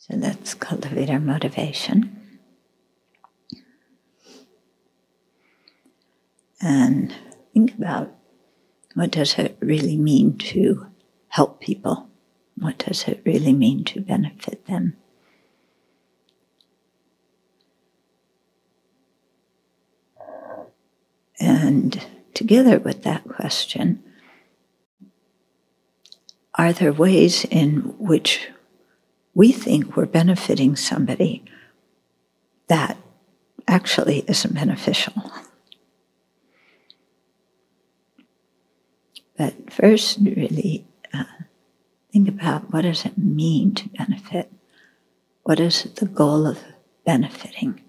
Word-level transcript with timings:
So 0.00 0.16
let's 0.16 0.54
cultivate 0.54 1.10
our 1.10 1.20
motivation. 1.20 2.40
And 6.58 7.14
think 7.52 7.74
about 7.74 8.10
what 8.94 9.10
does 9.10 9.38
it 9.38 9.58
really 9.60 9.98
mean 9.98 10.38
to 10.38 10.86
help 11.28 11.60
people? 11.60 12.08
What 12.56 12.78
does 12.78 13.04
it 13.08 13.20
really 13.26 13.52
mean 13.52 13.84
to 13.84 14.00
benefit 14.00 14.64
them? 14.64 14.96
And 21.38 22.02
together 22.32 22.78
with 22.78 23.02
that 23.02 23.28
question, 23.28 24.02
are 26.54 26.72
there 26.72 26.92
ways 26.92 27.44
in 27.44 27.94
which 27.98 28.48
we 29.34 29.52
think 29.52 29.96
we're 29.96 30.06
benefiting 30.06 30.76
somebody 30.76 31.44
that 32.68 32.96
actually 33.66 34.24
isn't 34.28 34.54
beneficial? 34.54 35.32
But 39.36 39.72
first, 39.72 40.18
really 40.20 40.86
uh, 41.14 41.24
think 42.12 42.28
about 42.28 42.72
what 42.72 42.82
does 42.82 43.06
it 43.06 43.16
mean 43.16 43.74
to 43.76 43.88
benefit? 43.88 44.52
What 45.44 45.58
is 45.58 45.84
the 45.84 46.06
goal 46.06 46.46
of 46.46 46.58
benefiting? 47.06 47.80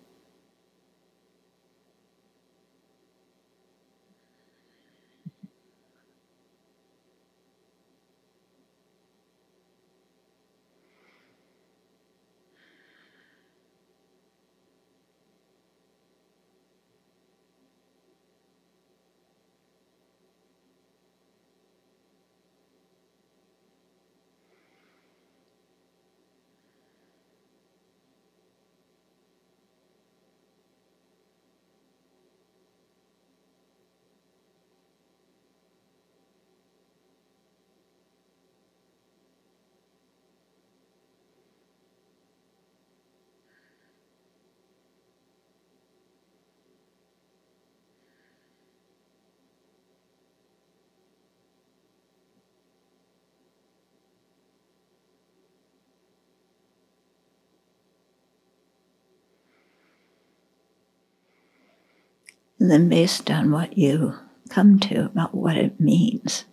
And 62.62 62.70
then, 62.70 62.90
based 62.90 63.32
on 63.32 63.50
what 63.50 63.76
you 63.76 64.14
come 64.50 64.80
to 64.82 65.06
about 65.06 65.34
what 65.34 65.58
it 65.58 65.80
means 65.80 66.46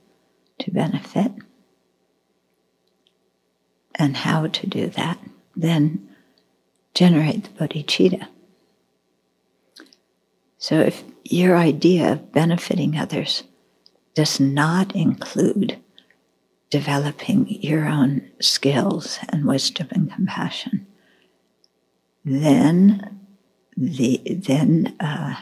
to 0.58 0.70
benefit 0.70 1.32
and 3.94 4.16
how 4.16 4.46
to 4.46 4.66
do 4.66 4.86
that, 4.86 5.18
then 5.54 6.08
generate 6.94 7.44
the 7.44 7.50
bodhicitta. 7.50 8.26
So, 10.56 10.80
if 10.80 11.04
your 11.24 11.58
idea 11.58 12.12
of 12.12 12.32
benefiting 12.32 12.96
others 12.96 13.42
does 14.14 14.40
not 14.40 14.96
include 14.96 15.78
developing 16.70 17.48
your 17.62 17.86
own 17.86 18.30
skills 18.40 19.18
and 19.28 19.44
wisdom 19.44 19.88
and 19.90 20.10
compassion, 20.10 20.86
then 22.24 23.20
the 23.76 24.22
then 24.26 24.96
uh, 25.00 25.34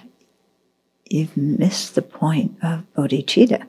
you've 1.09 1.37
missed 1.37 1.95
the 1.95 2.03
point 2.03 2.57
of 2.63 2.85
bodhicitta. 2.95 3.67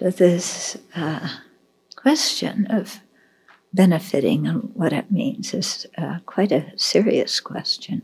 So, 0.00 0.08
this 0.08 0.78
uh, 0.96 1.28
question 1.94 2.66
of 2.70 3.00
benefiting 3.74 4.46
and 4.46 4.70
what 4.72 4.94
it 4.94 5.10
means 5.10 5.52
is 5.52 5.86
uh, 5.98 6.20
quite 6.24 6.52
a 6.52 6.72
serious 6.76 7.38
question. 7.38 8.00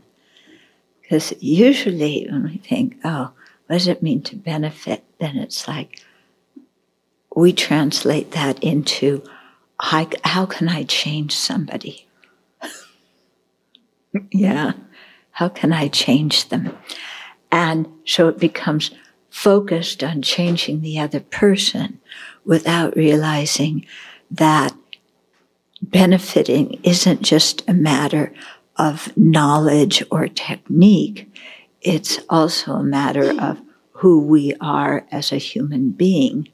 Because 1.01 1.33
usually, 1.39 2.27
when 2.29 2.43
we 2.43 2.57
think, 2.57 2.97
oh, 3.03 3.31
what 3.65 3.77
does 3.77 3.87
it 3.87 4.03
mean 4.03 4.21
to 4.23 4.35
benefit? 4.35 5.05
Then 5.17 5.37
it's 5.37 5.67
like 5.67 6.03
we 7.35 7.51
translate 7.51 8.29
that 8.33 8.63
into 8.63 9.23
how, 9.79 10.07
how 10.23 10.45
can 10.45 10.69
I 10.69 10.83
change 10.83 11.35
somebody? 11.35 12.07
yeah, 14.31 14.73
how 15.31 15.49
can 15.49 15.73
I 15.73 15.87
change 15.87 16.49
them? 16.49 16.77
And 17.51 17.87
so 18.05 18.27
it 18.27 18.37
becomes 18.37 18.91
focused 19.29 20.03
on 20.03 20.21
changing 20.21 20.81
the 20.81 20.99
other 20.99 21.19
person 21.19 21.99
without 22.45 22.95
realizing 22.95 23.85
that 24.31 24.73
benefiting 25.81 26.79
isn't 26.83 27.21
just 27.21 27.67
a 27.67 27.73
matter 27.73 28.33
of 28.77 29.15
knowledge 29.17 30.03
or 30.11 30.27
technique. 30.27 31.29
It's 31.81 32.19
also 32.29 32.73
a 32.73 32.83
matter 32.83 33.39
of 33.39 33.61
who 33.91 34.19
we 34.21 34.53
are 34.61 35.05
as 35.11 35.31
a 35.31 35.37
human 35.37 35.91
being 35.91 36.49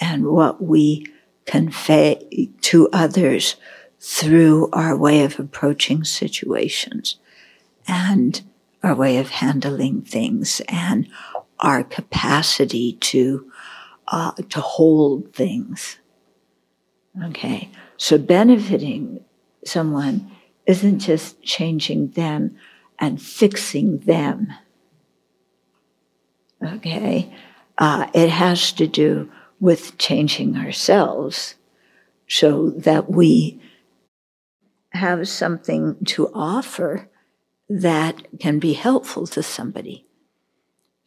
and 0.00 0.26
what 0.26 0.62
we 0.62 1.06
convey 1.46 2.48
to 2.62 2.88
others 2.92 3.56
through 3.98 4.68
our 4.72 4.96
way 4.96 5.22
of 5.22 5.38
approaching 5.38 6.04
situations 6.04 7.16
and 7.86 8.42
our 8.82 8.94
way 8.94 9.18
of 9.18 9.28
handling 9.28 10.02
things 10.02 10.62
and 10.68 11.06
our 11.60 11.84
capacity 11.84 12.94
to 12.94 13.50
uh, 14.08 14.32
to 14.48 14.60
hold 14.60 15.32
things. 15.32 15.98
Okay, 17.24 17.70
so 17.96 18.18
benefiting 18.18 19.24
someone 19.64 20.30
isn't 20.66 21.00
just 21.00 21.42
changing 21.42 22.10
them 22.10 22.56
and 22.98 23.20
fixing 23.20 23.98
them. 23.98 24.52
Okay, 26.62 27.32
uh, 27.78 28.06
it 28.14 28.28
has 28.28 28.72
to 28.72 28.86
do 28.86 29.30
with 29.58 29.98
changing 29.98 30.56
ourselves 30.56 31.54
so 32.28 32.70
that 32.70 33.10
we 33.10 33.60
have 34.92 35.28
something 35.28 35.96
to 36.04 36.30
offer 36.34 37.08
that 37.68 38.26
can 38.40 38.58
be 38.58 38.72
helpful 38.72 39.26
to 39.26 39.42
somebody. 39.42 40.06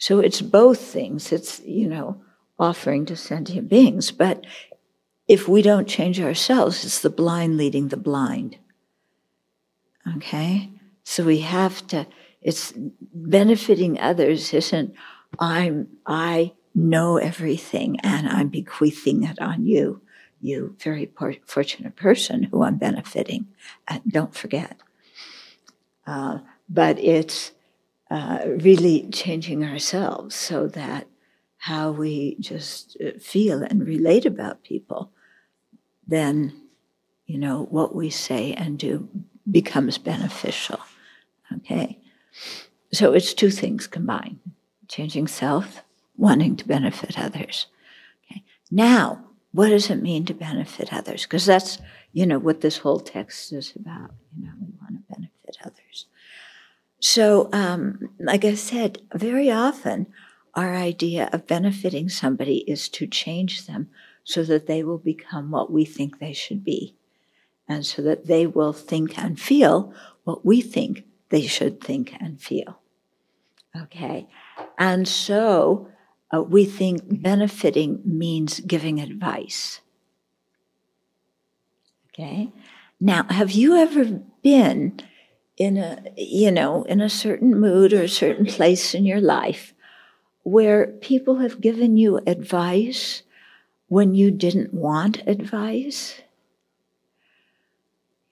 So 0.04 0.20
it's 0.20 0.42
both 0.42 0.82
things. 0.82 1.32
It's, 1.32 1.62
you 1.62 1.88
know, 1.88 2.22
offering 2.60 3.06
to 3.06 3.16
sentient 3.16 3.70
beings. 3.70 4.12
But 4.12 4.46
if 5.30 5.48
we 5.48 5.62
don't 5.62 5.88
change 5.88 6.20
ourselves, 6.20 6.84
it's 6.84 7.00
the 7.00 7.10
blind 7.10 7.56
leading 7.56 7.88
the 7.88 7.96
blind. 7.96 8.58
Okay? 10.18 10.72
So 11.06 11.24
we 11.24 11.40
have 11.40 11.88
to, 11.88 12.06
it's 12.42 12.74
benefiting 13.14 13.98
others 13.98 14.54
isn't, 14.54 14.94
I'm, 15.40 15.88
I 16.06 16.52
know 16.76 17.16
everything 17.16 17.98
and 18.02 18.28
I'm 18.28 18.50
bequeathing 18.50 19.24
it 19.24 19.40
on 19.40 19.66
you, 19.66 20.02
you 20.42 20.76
very 20.80 21.14
fortunate 21.46 21.96
person 21.96 22.44
who 22.44 22.64
I'm 22.64 22.76
benefiting. 22.76 23.48
Don't 24.06 24.36
forget. 24.36 24.76
Uh, 26.06 26.40
but 26.68 27.00
it's, 27.00 27.54
uh, 28.14 28.40
really 28.46 29.10
changing 29.10 29.64
ourselves 29.64 30.36
so 30.36 30.68
that 30.68 31.08
how 31.58 31.90
we 31.90 32.38
just 32.40 32.96
uh, 33.04 33.18
feel 33.20 33.64
and 33.64 33.88
relate 33.88 34.24
about 34.24 34.64
people, 34.64 35.10
then, 36.06 36.54
you 37.26 37.40
know, 37.40 37.64
what 37.72 37.96
we 37.96 38.12
say 38.12 38.54
and 38.54 38.78
do 38.78 39.10
becomes 39.50 39.98
beneficial. 39.98 40.80
Okay? 41.56 41.98
So 42.92 43.14
it's 43.14 43.34
two 43.34 43.50
things 43.50 43.88
combined 43.88 44.40
changing 44.88 45.28
self, 45.28 45.82
wanting 46.16 46.56
to 46.58 46.68
benefit 46.68 47.18
others. 47.18 47.66
Okay? 48.26 48.44
Now, 48.70 49.26
what 49.54 49.70
does 49.70 49.90
it 49.90 50.04
mean 50.04 50.26
to 50.26 50.36
benefit 50.36 50.94
others? 50.94 51.24
Because 51.24 51.48
that's, 51.48 51.80
you 52.12 52.28
know, 52.28 52.38
what 52.38 52.62
this 52.62 52.78
whole 52.78 53.00
text 53.00 53.52
is 53.54 53.74
about. 53.76 54.12
You 54.38 54.46
know, 54.46 54.54
we 54.62 54.68
want 54.80 54.98
to 54.98 55.16
benefit 55.16 55.58
others. 55.66 56.06
So, 57.04 57.50
um, 57.52 58.12
like 58.18 58.46
I 58.46 58.54
said, 58.54 59.02
very 59.14 59.52
often 59.52 60.08
our 60.56 60.74
idea 60.74 61.30
of 61.34 61.48
benefiting 61.48 62.08
somebody 62.08 62.60
is 62.60 62.88
to 62.96 63.06
change 63.06 63.68
them 63.68 63.90
so 64.24 64.42
that 64.44 64.68
they 64.68 64.86
will 64.86 65.00
become 65.00 65.52
what 65.52 65.70
we 65.70 65.84
think 65.84 66.20
they 66.20 66.32
should 66.32 66.64
be, 66.64 66.96
and 67.68 67.86
so 67.86 68.02
that 68.04 68.28
they 68.28 68.48
will 68.48 68.72
think 68.72 69.18
and 69.18 69.38
feel 69.38 69.94
what 70.24 70.46
we 70.46 70.62
think 70.62 71.04
they 71.28 71.46
should 71.46 71.82
think 71.82 72.16
and 72.22 72.42
feel. 72.42 72.80
Okay? 73.76 74.30
And 74.80 75.06
so 75.06 75.90
uh, 76.34 76.42
we 76.42 76.64
think 76.64 77.02
benefiting 77.22 78.02
means 78.06 78.62
giving 78.62 79.02
advice. 79.02 79.82
Okay? 82.08 82.54
Now, 83.02 83.24
have 83.24 83.52
you 83.52 83.76
ever 83.76 84.06
been 84.42 85.02
in 85.58 85.78
a, 85.78 86.04
you 86.18 86.52
know, 86.52 86.84
in 86.84 87.02
a 87.02 87.10
certain 87.10 87.60
mood 87.60 87.94
or 87.94 88.04
a 88.04 88.10
certain 88.10 88.46
place 88.46 88.94
in 88.94 89.06
your 89.06 89.22
life 89.22 89.74
where 90.44 90.88
people 90.88 91.38
have 91.38 91.62
given 91.62 91.96
you 91.98 92.20
advice 92.28 93.24
when 93.88 94.16
you 94.16 94.32
didn't 94.32 94.74
want 94.74 95.26
advice? 95.28 96.22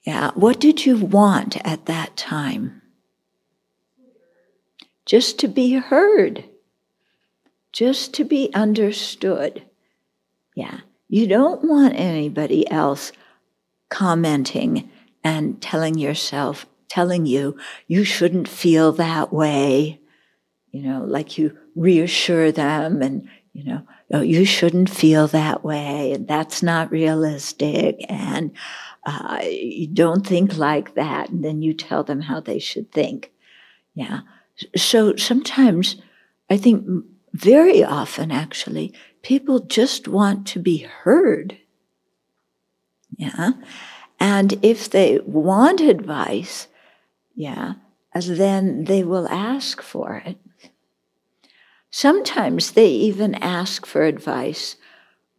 Yeah, 0.04 0.32
what 0.34 0.60
did 0.60 0.86
you 0.86 0.98
want 0.98 1.58
at 1.66 1.86
that 1.86 2.18
time? 2.18 2.82
Just 5.06 5.40
to 5.40 5.48
be 5.48 5.74
heard 5.74 6.46
just 7.72 8.14
to 8.16 8.24
be 8.24 8.52
understood. 8.54 9.64
Yeah. 10.56 10.82
You 11.08 11.28
don't 11.28 11.68
want 11.68 11.96
anybody 11.96 12.70
else 12.70 13.12
commenting 13.90 14.90
and 15.24 15.62
telling 15.62 15.98
yourself, 15.98 16.66
telling 16.92 17.26
you, 17.26 17.58
you 17.88 18.04
shouldn't 18.04 18.50
feel 18.50 18.92
that 18.92 19.32
way. 19.32 20.02
You 20.72 20.84
know, 20.84 21.04
like 21.06 21.38
you 21.38 21.58
reassure 21.76 22.52
them 22.52 23.02
and, 23.02 23.30
you 23.54 23.64
know, 23.64 23.82
oh, 24.14 24.22
you 24.22 24.44
shouldn't 24.44 24.90
feel 24.90 25.28
that 25.28 25.64
way 25.64 26.12
and 26.12 26.28
that's 26.28 26.62
not 26.62 26.92
realistic 26.92 28.06
and 28.10 28.52
uh, 29.06 29.40
you 29.44 29.88
don't 29.88 30.28
think 30.28 30.58
like 30.58 30.96
that. 30.96 31.30
And 31.30 31.46
then 31.46 31.62
you 31.62 31.74
tell 31.74 32.04
them 32.04 32.22
how 32.22 32.42
they 32.42 32.60
should 32.60 32.92
think. 32.92 33.32
Yeah. 33.96 34.22
So 34.76 35.16
sometimes 35.16 35.96
I 36.50 36.58
think 36.58 36.86
very 37.34 37.84
often, 37.84 38.32
actually, 38.32 38.94
people 39.22 39.60
just 39.60 40.08
want 40.10 40.46
to 40.48 40.60
be 40.60 40.80
heard. 40.80 41.58
Yeah. 43.16 43.52
And 44.20 44.60
if 44.62 44.90
they 44.90 45.20
want 45.26 45.80
advice, 45.82 46.68
yeah, 47.42 47.74
as 48.14 48.38
then 48.38 48.86
they 48.86 49.04
will 49.04 49.28
ask 49.28 49.82
for 49.82 50.22
it. 50.26 50.38
Sometimes 51.90 52.72
they 52.72 52.90
even 52.90 53.36
ask 53.36 53.86
for 53.86 54.04
advice, 54.04 54.76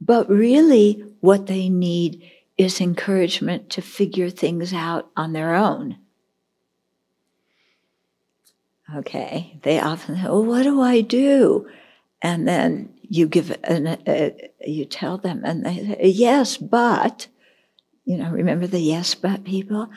but 0.01 0.29
really 0.29 1.03
what 1.21 1.47
they 1.47 1.69
need 1.69 2.31
is 2.59 2.81
encouragement 2.81 3.71
to 3.71 3.81
figure 3.81 4.31
things 4.31 4.73
out 4.75 5.11
on 5.17 5.33
their 5.33 5.55
own. 5.55 5.97
Okay, 8.95 9.59
they 9.63 9.81
often 9.81 10.17
say, 10.17 10.25
well, 10.25 10.45
what 10.45 10.65
do 10.65 10.83
I 10.83 11.01
do? 11.01 11.67
and 12.23 12.47
then 12.47 12.95
you 13.03 13.27
give 13.27 13.55
an, 13.65 13.87
uh, 13.89 14.31
you 14.65 14.85
tell 14.85 15.19
them, 15.19 15.43
and 15.45 15.67
they 15.67 15.77
say, 15.77 16.09
yes, 16.09 16.57
but, 16.57 17.27
you 18.05 18.17
know, 18.17 18.31
remember 18.31 18.67
the 18.67 18.81
yes, 18.81 19.15
but 19.15 19.45
people? 19.45 19.89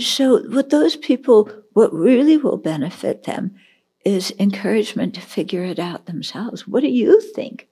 So, 0.00 0.42
what 0.48 0.70
those 0.70 0.96
people, 0.96 1.50
what 1.72 1.92
really 1.92 2.36
will 2.36 2.58
benefit 2.58 3.24
them 3.24 3.56
is 4.04 4.34
encouragement 4.38 5.14
to 5.14 5.20
figure 5.20 5.64
it 5.64 5.78
out 5.78 6.06
themselves. 6.06 6.66
What 6.66 6.80
do 6.80 6.88
you 6.88 7.20
think? 7.20 7.68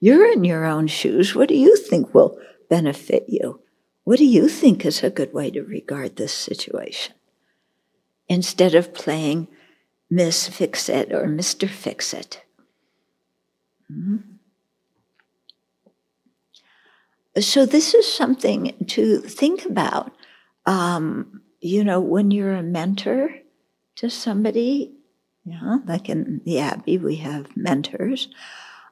You're 0.00 0.30
in 0.30 0.44
your 0.44 0.64
own 0.64 0.86
shoes. 0.86 1.34
What 1.34 1.48
do 1.48 1.54
you 1.54 1.76
think 1.76 2.12
will 2.12 2.38
benefit 2.68 3.24
you? 3.28 3.60
What 4.04 4.18
do 4.18 4.24
you 4.24 4.48
think 4.48 4.84
is 4.84 5.02
a 5.02 5.10
good 5.10 5.32
way 5.32 5.50
to 5.50 5.62
regard 5.62 6.16
this 6.16 6.32
situation? 6.32 7.14
Instead 8.28 8.74
of 8.74 8.94
playing 8.94 9.48
Miss 10.10 10.48
Fix 10.48 10.88
It 10.88 11.12
or 11.12 11.26
Mr. 11.26 11.68
Fix 11.68 12.12
It. 12.12 12.42
Mm-hmm. 13.90 14.37
So, 17.40 17.66
this 17.66 17.94
is 17.94 18.10
something 18.10 18.74
to 18.88 19.20
think 19.20 19.64
about. 19.64 20.12
Um, 20.66 21.42
you 21.60 21.84
know, 21.84 22.00
when 22.00 22.30
you're 22.30 22.54
a 22.54 22.62
mentor 22.62 23.34
to 23.96 24.10
somebody, 24.10 24.92
yeah, 25.44 25.78
like 25.86 26.08
in 26.08 26.40
the 26.44 26.58
Abbey, 26.58 26.98
we 26.98 27.16
have 27.16 27.56
mentors. 27.56 28.28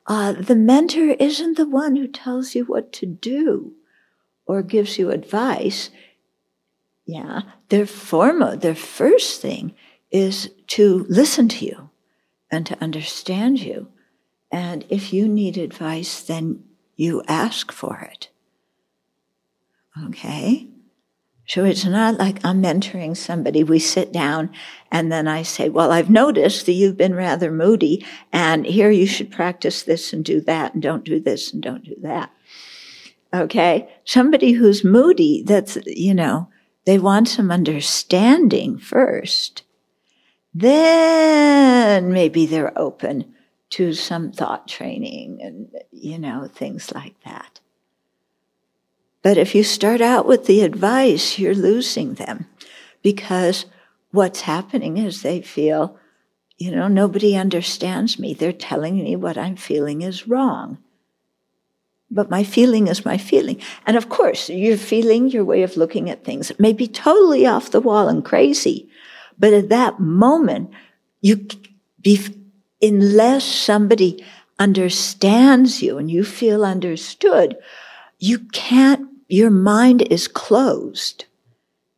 Uh, 0.06 0.32
the 0.32 0.56
mentor 0.56 1.10
isn't 1.18 1.56
the 1.56 1.68
one 1.68 1.96
who 1.96 2.06
tells 2.06 2.54
you 2.54 2.64
what 2.64 2.92
to 2.94 3.06
do 3.06 3.74
or 4.46 4.62
gives 4.62 4.98
you 4.98 5.10
advice. 5.10 5.90
Yeah, 7.04 7.42
their 7.68 7.86
foremost, 7.86 8.60
their 8.60 8.74
first 8.74 9.40
thing 9.40 9.74
is 10.10 10.50
to 10.68 11.06
listen 11.08 11.48
to 11.48 11.64
you 11.64 11.90
and 12.50 12.66
to 12.66 12.80
understand 12.82 13.60
you 13.60 13.88
and 14.50 14.84
if 14.88 15.12
you 15.12 15.28
need 15.28 15.58
advice, 15.58 16.22
then 16.22 16.64
you 16.94 17.22
ask 17.26 17.72
for 17.72 18.00
it. 18.00 18.28
Okay? 20.04 20.68
So 21.48 21.64
it's 21.64 21.84
not 21.84 22.18
like 22.18 22.44
I'm 22.44 22.60
mentoring 22.60 23.16
somebody. 23.16 23.62
We 23.62 23.78
sit 23.78 24.12
down 24.12 24.50
and 24.90 25.12
then 25.12 25.28
I 25.28 25.42
say, 25.42 25.68
Well, 25.68 25.92
I've 25.92 26.10
noticed 26.10 26.66
that 26.66 26.72
you've 26.72 26.96
been 26.96 27.14
rather 27.14 27.52
moody, 27.52 28.04
and 28.32 28.66
here 28.66 28.90
you 28.90 29.06
should 29.06 29.30
practice 29.30 29.82
this 29.82 30.12
and 30.12 30.24
do 30.24 30.40
that, 30.42 30.74
and 30.74 30.82
don't 30.82 31.04
do 31.04 31.20
this 31.20 31.52
and 31.52 31.62
don't 31.62 31.84
do 31.84 31.94
that. 32.02 32.30
Okay? 33.32 33.88
Somebody 34.04 34.52
who's 34.52 34.84
moody, 34.84 35.42
that's, 35.42 35.78
you 35.86 36.14
know, 36.14 36.48
they 36.84 36.98
want 36.98 37.28
some 37.28 37.50
understanding 37.50 38.78
first. 38.78 39.62
Then 40.54 42.12
maybe 42.12 42.46
they're 42.46 42.76
open 42.78 43.34
to 43.70 43.92
some 43.92 44.32
thought 44.32 44.66
training 44.66 45.40
and, 45.42 45.68
you 45.90 46.18
know, 46.18 46.48
things 46.52 46.92
like 46.92 47.14
that. 47.24 47.60
But 49.26 49.38
if 49.38 49.56
you 49.56 49.64
start 49.64 50.00
out 50.00 50.24
with 50.24 50.46
the 50.46 50.60
advice, 50.60 51.36
you're 51.36 51.52
losing 51.52 52.14
them 52.14 52.46
because 53.02 53.66
what's 54.12 54.42
happening 54.42 54.98
is 54.98 55.22
they 55.22 55.40
feel, 55.40 55.98
you 56.58 56.70
know, 56.70 56.86
nobody 56.86 57.34
understands 57.34 58.20
me. 58.20 58.34
They're 58.34 58.52
telling 58.52 59.02
me 59.02 59.16
what 59.16 59.36
I'm 59.36 59.56
feeling 59.56 60.02
is 60.02 60.28
wrong. 60.28 60.78
But 62.08 62.30
my 62.30 62.44
feeling 62.44 62.86
is 62.86 63.04
my 63.04 63.18
feeling. 63.18 63.60
And 63.84 63.96
of 63.96 64.08
course, 64.08 64.48
your 64.48 64.76
feeling, 64.76 65.26
your 65.26 65.44
way 65.44 65.64
of 65.64 65.76
looking 65.76 66.08
at 66.08 66.22
things, 66.22 66.52
may 66.60 66.72
be 66.72 66.86
totally 66.86 67.48
off 67.48 67.72
the 67.72 67.80
wall 67.80 68.08
and 68.08 68.24
crazy. 68.24 68.88
But 69.36 69.52
at 69.52 69.70
that 69.70 69.98
moment, 69.98 70.70
you 71.20 71.48
be 72.00 72.20
unless 72.80 73.42
somebody 73.44 74.24
understands 74.60 75.82
you 75.82 75.98
and 75.98 76.08
you 76.08 76.22
feel 76.22 76.64
understood, 76.64 77.56
you 78.20 78.38
can't, 78.52 79.08
your 79.28 79.50
mind 79.50 80.02
is 80.10 80.28
closed. 80.28 81.24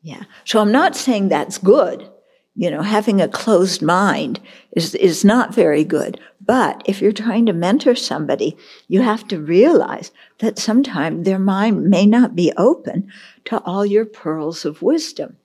Yeah. 0.02 0.24
So 0.44 0.60
I'm 0.60 0.72
not 0.72 0.96
saying 0.96 1.28
that's 1.28 1.58
good. 1.58 2.08
You 2.54 2.70
know, 2.70 2.82
having 2.82 3.20
a 3.20 3.28
closed 3.28 3.82
mind 3.82 4.40
is, 4.72 4.94
is 4.96 5.24
not 5.24 5.54
very 5.54 5.84
good. 5.84 6.20
But 6.44 6.82
if 6.86 7.00
you're 7.00 7.12
trying 7.12 7.46
to 7.46 7.52
mentor 7.52 7.94
somebody, 7.94 8.56
you 8.88 9.02
have 9.02 9.28
to 9.28 9.38
realize 9.38 10.10
that 10.38 10.58
sometimes 10.58 11.24
their 11.24 11.38
mind 11.38 11.84
may 11.84 12.06
not 12.06 12.34
be 12.34 12.52
open 12.56 13.12
to 13.44 13.62
all 13.64 13.84
your 13.84 14.04
pearls 14.04 14.64
of 14.64 14.82
wisdom. 14.82 15.36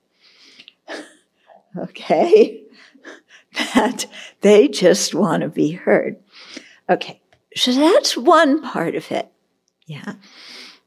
okay? 1.78 2.64
that 3.74 4.06
they 4.40 4.68
just 4.68 5.14
want 5.14 5.42
to 5.42 5.48
be 5.48 5.72
heard. 5.72 6.16
Okay, 6.88 7.20
so 7.54 7.72
that's 7.72 8.16
one 8.16 8.62
part 8.62 8.94
of 8.94 9.10
it. 9.12 9.30
Yeah. 9.86 10.14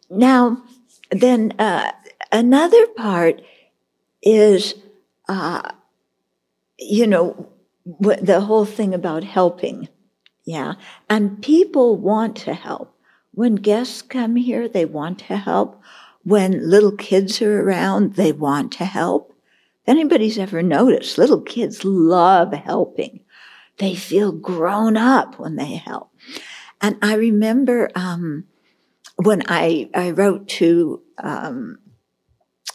Now, 0.09 0.63
then 1.11 1.53
uh, 1.59 1.91
another 2.31 2.87
part 2.87 3.41
is, 4.21 4.75
uh, 5.27 5.71
you 6.77 7.07
know, 7.07 7.49
the 7.85 8.41
whole 8.41 8.65
thing 8.65 8.93
about 8.93 9.23
helping. 9.23 9.87
Yeah. 10.45 10.73
And 11.09 11.41
people 11.41 11.97
want 11.97 12.35
to 12.37 12.53
help. 12.53 12.93
When 13.31 13.55
guests 13.55 14.01
come 14.01 14.35
here, 14.35 14.67
they 14.67 14.85
want 14.85 15.19
to 15.19 15.37
help. 15.37 15.81
When 16.23 16.69
little 16.69 16.91
kids 16.91 17.41
are 17.41 17.61
around, 17.61 18.15
they 18.15 18.31
want 18.31 18.71
to 18.73 18.85
help. 18.85 19.33
If 19.83 19.89
anybody's 19.89 20.37
ever 20.37 20.61
noticed, 20.61 21.17
little 21.17 21.41
kids 21.41 21.85
love 21.85 22.51
helping. 22.53 23.21
They 23.77 23.95
feel 23.95 24.31
grown 24.31 24.97
up 24.97 25.39
when 25.39 25.55
they 25.55 25.75
help. 25.75 26.09
And 26.81 26.97
I 27.01 27.15
remember 27.15 27.89
um, 27.95 28.45
when 29.17 29.43
I, 29.47 29.89
I 29.93 30.11
wrote 30.11 30.47
to 30.49 31.01
um, 31.17 31.79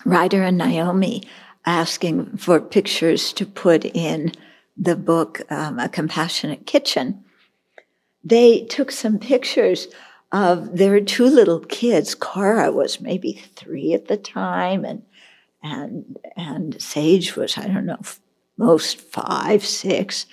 Ryder 0.04 0.42
and 0.42 0.58
Naomi 0.58 1.22
asking 1.64 2.36
for 2.36 2.60
pictures 2.60 3.32
to 3.34 3.46
put 3.46 3.84
in 3.84 4.32
the 4.76 4.96
book, 4.96 5.40
um, 5.50 5.78
A 5.78 5.88
Compassionate 5.88 6.66
Kitchen, 6.66 7.24
they 8.24 8.62
took 8.64 8.90
some 8.90 9.18
pictures 9.18 9.88
of 10.32 10.76
their 10.76 11.00
two 11.00 11.26
little 11.26 11.60
kids. 11.60 12.14
Cora 12.14 12.72
was 12.72 13.00
maybe 13.00 13.32
three 13.54 13.92
at 13.92 14.08
the 14.08 14.16
time, 14.16 14.84
and 14.84 15.02
and 15.62 16.18
and 16.36 16.80
Sage 16.80 17.36
was 17.36 17.58
I 17.58 17.66
don't 17.66 17.86
know 17.86 18.00
most 18.56 19.00
five 19.00 19.64
six, 19.64 20.26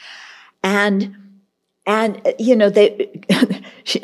and 0.63 1.15
and 1.89 2.21
uh, 2.25 2.31
you 2.39 2.55
know 2.55 2.69
they 2.69 3.09
she, 3.83 3.99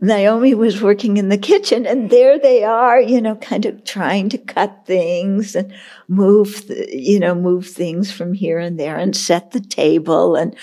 Naomi 0.00 0.54
was 0.54 0.80
working 0.80 1.16
in 1.16 1.28
the 1.28 1.38
kitchen 1.38 1.84
and 1.84 2.08
there 2.08 2.38
they 2.38 2.62
are, 2.62 3.00
you 3.00 3.20
know, 3.20 3.34
kind 3.36 3.66
of 3.66 3.82
trying 3.84 4.28
to 4.28 4.38
cut 4.38 4.86
things 4.86 5.56
and 5.56 5.72
move, 6.06 6.64
you 6.88 7.18
know, 7.18 7.34
move 7.34 7.66
things 7.66 8.12
from 8.12 8.32
here 8.32 8.60
and 8.60 8.78
there 8.78 8.96
and 8.96 9.16
set 9.16 9.50
the 9.50 9.60
table. 9.60 10.36
And, 10.36 10.54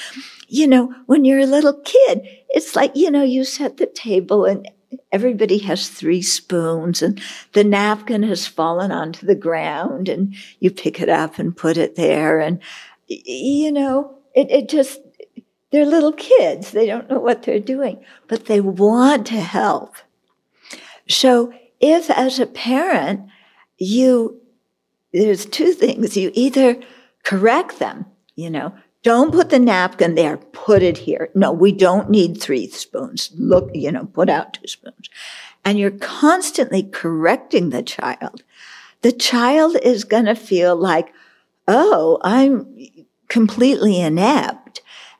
you 0.47 0.67
know, 0.67 0.93
when 1.07 1.25
you're 1.25 1.41
a 1.41 1.45
little 1.45 1.81
kid, 1.83 2.21
it's 2.49 2.77
like, 2.77 2.95
you 2.95 3.11
know, 3.11 3.23
you 3.23 3.43
set 3.43 3.75
the 3.75 3.87
table 3.87 4.45
and 4.45 4.69
everybody 5.11 5.57
has 5.57 5.89
three 5.89 6.21
spoons 6.21 7.01
and 7.01 7.21
the 7.51 7.63
napkin 7.65 8.23
has 8.23 8.47
fallen 8.47 8.91
onto 8.91 9.25
the 9.25 9.35
ground 9.35 10.07
and 10.07 10.33
you 10.61 10.71
pick 10.71 11.01
it 11.01 11.09
up 11.09 11.39
and 11.39 11.57
put 11.57 11.75
it 11.75 11.97
there. 11.97 12.39
And, 12.39 12.61
you 13.07 13.71
know, 13.73 14.17
it, 14.33 14.49
it 14.49 14.69
just, 14.69 15.01
they're 15.71 15.85
little 15.85 16.13
kids. 16.13 16.71
They 16.71 16.85
don't 16.85 17.09
know 17.09 17.19
what 17.19 17.43
they're 17.43 17.59
doing, 17.59 18.03
but 18.27 18.45
they 18.45 18.61
want 18.61 19.27
to 19.27 19.41
help. 19.41 19.95
So 21.07 21.53
if 21.79 22.09
as 22.09 22.39
a 22.39 22.45
parent, 22.45 23.29
you, 23.77 24.41
there's 25.13 25.45
two 25.45 25.73
things. 25.73 26.15
You 26.15 26.31
either 26.33 26.79
correct 27.23 27.79
them, 27.79 28.05
you 28.35 28.49
know, 28.49 28.73
don't 29.05 29.31
put 29.31 29.51
the 29.51 29.59
napkin 29.59 30.15
there, 30.15 30.37
put 30.37 30.81
it 30.81 30.97
here. 30.97 31.29
No, 31.35 31.51
we 31.51 31.71
don't 31.71 32.09
need 32.09 32.41
three 32.41 32.67
spoons. 32.67 33.31
Look, 33.37 33.69
you 33.73 33.91
know, 33.91 34.05
put 34.05 34.29
out 34.29 34.55
two 34.55 34.67
spoons. 34.67 35.09
And 35.63 35.77
you're 35.77 35.91
constantly 35.91 36.81
correcting 36.81 37.69
the 37.69 37.83
child. 37.83 38.43
The 39.01 39.11
child 39.11 39.77
is 39.83 40.05
going 40.05 40.25
to 40.25 40.35
feel 40.35 40.75
like, 40.75 41.13
oh, 41.67 42.17
I'm 42.23 42.87
completely 43.27 43.99
inept 43.99 44.64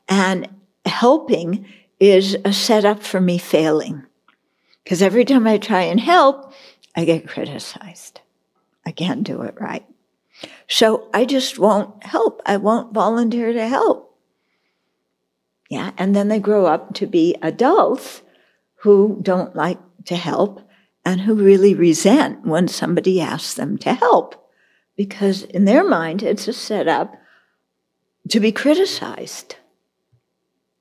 and 0.07 0.47
helping 0.85 1.65
is 1.99 2.37
a 2.45 2.53
setup 2.53 3.03
for 3.03 3.21
me 3.21 3.37
failing. 3.37 4.03
Because 4.83 5.01
every 5.01 5.25
time 5.25 5.47
I 5.47 5.57
try 5.57 5.81
and 5.83 5.99
help, 5.99 6.53
I 6.95 7.05
get 7.05 7.27
criticized. 7.27 8.21
I 8.85 8.91
can't 8.91 9.23
do 9.23 9.41
it 9.41 9.59
right. 9.59 9.85
So 10.67 11.09
I 11.13 11.25
just 11.25 11.57
won't 11.57 12.03
help. 12.03 12.41
I 12.45 12.57
won't 12.57 12.93
volunteer 12.93 13.53
to 13.53 13.67
help. 13.67 14.15
Yeah. 15.69 15.91
And 15.97 16.15
then 16.15 16.27
they 16.27 16.39
grow 16.39 16.65
up 16.65 16.93
to 16.95 17.07
be 17.07 17.35
adults 17.41 18.21
who 18.81 19.19
don't 19.21 19.55
like 19.55 19.79
to 20.05 20.15
help 20.15 20.61
and 21.03 21.21
who 21.21 21.35
really 21.35 21.73
resent 21.73 22.45
when 22.45 22.67
somebody 22.67 23.19
asks 23.19 23.55
them 23.55 23.77
to 23.79 23.93
help 23.93 24.45
because 24.95 25.43
in 25.43 25.65
their 25.65 25.83
mind 25.83 26.23
it's 26.23 26.47
a 26.47 26.53
setup 26.53 27.15
to 28.29 28.39
be 28.39 28.51
criticized 28.51 29.55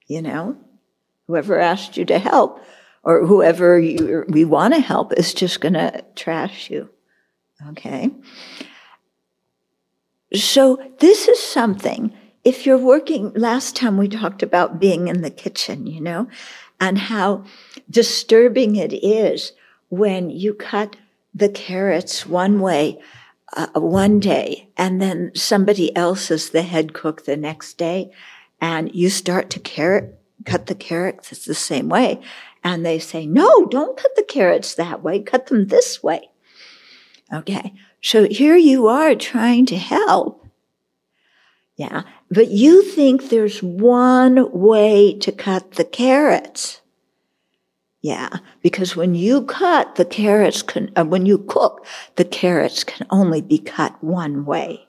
you 0.07 0.23
know? 0.23 0.57
Whoever 1.27 1.59
asked 1.59 1.97
you 1.97 2.05
to 2.07 2.19
help 2.19 2.63
or 3.03 3.27
whoever 3.27 3.79
you, 3.79 4.25
we 4.29 4.45
want 4.45 4.75
to 4.75 4.81
help 4.81 5.13
is 5.15 5.35
just 5.35 5.61
going 5.61 5.75
to 5.75 6.05
trash 6.17 6.71
you. 6.71 6.91
Okay? 7.71 8.11
So 10.35 10.83
this 10.99 11.29
is 11.29 11.41
something, 11.41 12.13
if 12.45 12.67
you're 12.67 12.79
working, 12.79 13.33
last 13.35 13.77
time 13.77 13.97
we 13.97 14.09
talked 14.09 14.43
about 14.43 14.81
being 14.81 15.09
in 15.09 15.23
the 15.23 15.31
kitchen, 15.31 15.87
you 15.87 16.01
know, 16.01 16.29
and 16.81 16.99
how 16.99 17.45
disturbing 17.89 18.77
it 18.77 18.93
is 18.93 19.53
when 19.91 20.31
you 20.31 20.55
cut 20.55 20.97
the 21.35 21.49
carrots 21.49 22.27
one 22.27 22.61
way 22.61 22.99
uh, 23.57 23.69
one 23.75 24.19
day 24.19 24.69
and 24.77 25.01
then 25.01 25.31
somebody 25.35 25.95
else 25.97 26.31
is 26.31 26.51
the 26.51 26.63
head 26.63 26.93
cook 26.93 27.25
the 27.25 27.37
next 27.37 27.75
day 27.75 28.11
and 28.61 28.95
you 28.95 29.11
start 29.11 29.51
to 29.51 29.61
carrot, 29.61 30.19
cut 30.45 30.67
the 30.67 30.75
carrots 30.75 31.33
it's 31.33 31.45
the 31.45 31.55
same 31.55 31.89
way. 31.89 32.21
And 32.63 32.85
they 32.85 32.99
say, 32.99 33.27
no, 33.27 33.67
don't 33.67 33.97
cut 33.97 34.13
the 34.17 34.25
carrots 34.25 34.75
that 34.75 35.03
way. 35.03 35.21
Cut 35.21 35.47
them 35.47 35.67
this 35.67 36.03
way. 36.03 36.31
Okay. 37.33 37.75
So 38.01 38.27
here 38.29 38.57
you 38.57 38.87
are 38.89 39.15
trying 39.15 39.67
to 39.67 39.77
help. 39.77 40.47
Yeah. 41.77 42.03
But 42.31 42.49
you 42.49 42.83
think 42.83 43.29
there's 43.29 43.63
one 43.63 44.51
way 44.53 45.19
to 45.19 45.33
cut 45.33 45.73
the 45.73 45.85
carrots. 45.85 46.81
Yeah. 48.01 48.29
Because 48.63 48.97
when 48.97 49.15
you 49.15 49.43
cut 49.43 49.97
the 49.97 50.05
carrots 50.05 50.63
can, 50.63 50.93
uh, 50.97 51.05
when 51.05 51.27
you 51.27 51.39
cook, 51.39 51.87
the 52.17 52.25
carrots 52.25 52.85
can 52.85 53.07
only 53.11 53.41
be 53.41 53.59
cut 53.59 54.03
one 54.03 54.45
way. 54.45 54.89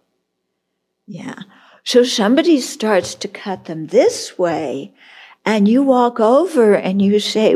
Yeah. 1.08 1.40
So 1.86 2.04
somebody 2.04 2.60
starts 2.60 3.14
to 3.16 3.28
cut 3.28 3.66
them 3.66 3.88
this 3.88 4.38
way 4.40 4.92
and 5.46 5.68
you 5.68 5.84
walk 5.84 6.20
over 6.20 6.74
and 6.74 7.00
you 7.00 7.20
say, 7.20 7.56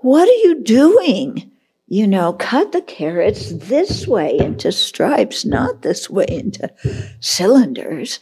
what 0.00 0.26
are 0.26 0.48
you 0.48 0.62
doing? 0.62 1.50
You 1.86 2.06
know, 2.06 2.32
cut 2.32 2.72
the 2.72 2.80
carrots 2.80 3.52
this 3.52 4.06
way 4.06 4.38
into 4.38 4.72
stripes, 4.72 5.44
not 5.44 5.82
this 5.82 6.08
way 6.08 6.26
into 6.28 6.72
cylinders. 7.20 8.20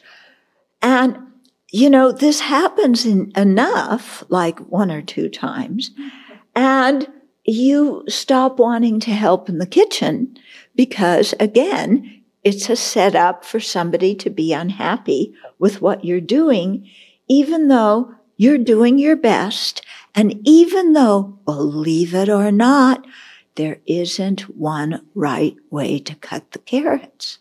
And, 0.82 1.16
you 1.70 1.90
know, 1.90 2.10
this 2.10 2.40
happens 2.40 3.06
in 3.06 3.32
enough, 3.36 4.24
like 4.28 4.58
one 4.60 4.90
or 4.90 5.02
two 5.02 5.28
times. 5.28 5.92
And 6.56 7.06
you 7.44 8.04
stop 8.08 8.58
wanting 8.58 8.98
to 9.00 9.12
help 9.12 9.48
in 9.48 9.58
the 9.58 9.66
kitchen 9.66 10.36
because 10.74 11.34
again, 11.38 12.15
it's 12.46 12.70
a 12.70 12.76
setup 12.76 13.44
for 13.44 13.58
somebody 13.58 14.14
to 14.14 14.30
be 14.30 14.52
unhappy 14.52 15.34
with 15.58 15.82
what 15.82 16.04
you're 16.04 16.20
doing, 16.20 16.88
even 17.26 17.66
though 17.66 18.14
you're 18.36 18.56
doing 18.56 19.00
your 19.00 19.16
best. 19.16 19.84
And 20.14 20.40
even 20.46 20.92
though, 20.92 21.40
believe 21.44 22.14
it 22.14 22.28
or 22.28 22.52
not, 22.52 23.04
there 23.56 23.80
isn't 23.86 24.42
one 24.56 25.04
right 25.12 25.56
way 25.70 25.98
to 25.98 26.14
cut 26.14 26.52
the 26.52 26.60
carrots. 26.60 27.40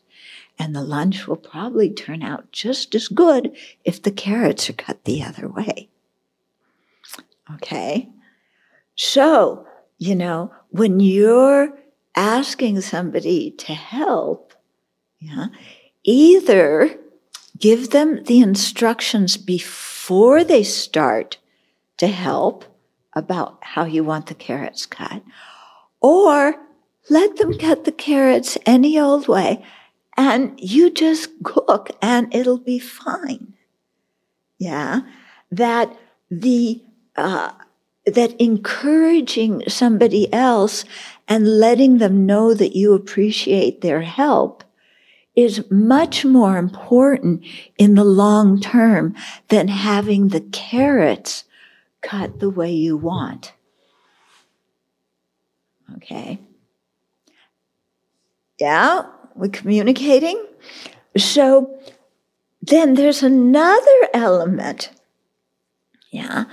And 0.57 0.75
the 0.75 0.81
lunch 0.81 1.27
will 1.27 1.35
probably 1.35 1.91
turn 1.91 2.23
out 2.23 2.51
just 2.51 2.95
as 2.95 3.07
good 3.07 3.55
if 3.83 4.01
the 4.01 4.09
carrots 4.09 4.71
are 4.71 4.73
cut 4.73 5.03
the 5.03 5.21
other 5.21 5.47
way. 5.47 5.87
Okay. 7.53 8.09
So, 8.95 9.67
you 9.99 10.15
know, 10.15 10.51
when 10.69 10.99
you're 10.99 11.77
asking 12.15 12.81
somebody 12.81 13.51
to 13.51 13.73
help, 13.75 14.44
yeah. 15.25 15.47
Either 16.03 16.97
give 17.57 17.89
them 17.89 18.23
the 18.25 18.39
instructions 18.39 19.37
before 19.37 20.43
they 20.43 20.63
start 20.63 21.37
to 21.97 22.07
help 22.07 22.65
about 23.13 23.57
how 23.61 23.85
you 23.85 24.03
want 24.03 24.27
the 24.27 24.35
carrots 24.35 24.85
cut, 24.85 25.23
or 26.01 26.55
let 27.09 27.37
them 27.37 27.57
cut 27.57 27.85
the 27.85 27.91
carrots 27.91 28.57
any 28.65 28.99
old 28.99 29.27
way 29.27 29.63
and 30.17 30.59
you 30.59 30.89
just 30.89 31.29
cook 31.43 31.89
and 32.01 32.33
it'll 32.33 32.57
be 32.57 32.79
fine. 32.79 33.53
Yeah. 34.57 35.01
That 35.51 35.97
the, 36.29 36.83
uh, 37.15 37.51
that 38.05 38.39
encouraging 38.39 39.63
somebody 39.67 40.31
else 40.33 40.85
and 41.27 41.59
letting 41.59 41.97
them 41.97 42.25
know 42.25 42.53
that 42.53 42.75
you 42.75 42.93
appreciate 42.93 43.81
their 43.81 44.01
help 44.01 44.63
is 45.35 45.69
much 45.69 46.23
more 46.23 46.57
important 46.57 47.43
in 47.77 47.95
the 47.95 48.03
long 48.03 48.59
term 48.59 49.15
than 49.49 49.67
having 49.67 50.29
the 50.29 50.41
carrots 50.41 51.43
cut 52.01 52.39
the 52.39 52.49
way 52.49 52.71
you 52.71 52.95
want. 52.95 53.53
Okay. 55.97 56.39
Yeah, 58.59 59.03
we're 59.35 59.49
communicating. 59.49 60.43
So 61.17 61.77
then 62.61 62.93
there's 62.93 63.23
another 63.23 64.07
element. 64.13 64.91
Yeah. 66.11 66.45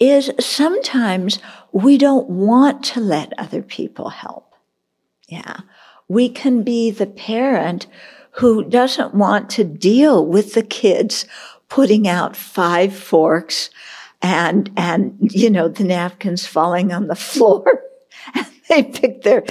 Is 0.00 0.30
sometimes 0.40 1.38
we 1.72 1.98
don't 1.98 2.28
want 2.28 2.82
to 2.84 3.00
let 3.00 3.38
other 3.38 3.62
people 3.62 4.08
help. 4.08 4.54
Yeah. 5.28 5.60
We 6.08 6.28
can 6.28 6.62
be 6.62 6.90
the 6.90 7.06
parent 7.06 7.86
who 8.36 8.64
doesn't 8.64 9.14
want 9.14 9.48
to 9.50 9.64
deal 9.64 10.26
with 10.26 10.54
the 10.54 10.62
kids 10.62 11.24
putting 11.68 12.08
out 12.08 12.36
five 12.36 12.94
forks 12.94 13.70
and, 14.22 14.70
and, 14.76 15.16
you 15.20 15.50
know, 15.50 15.68
the 15.68 15.84
napkins 15.84 16.46
falling 16.46 16.92
on 16.92 17.06
the 17.06 17.14
floor. 17.14 17.82
and 18.34 18.46
they 18.68 18.82
pick 18.82 19.22
their, 19.22 19.44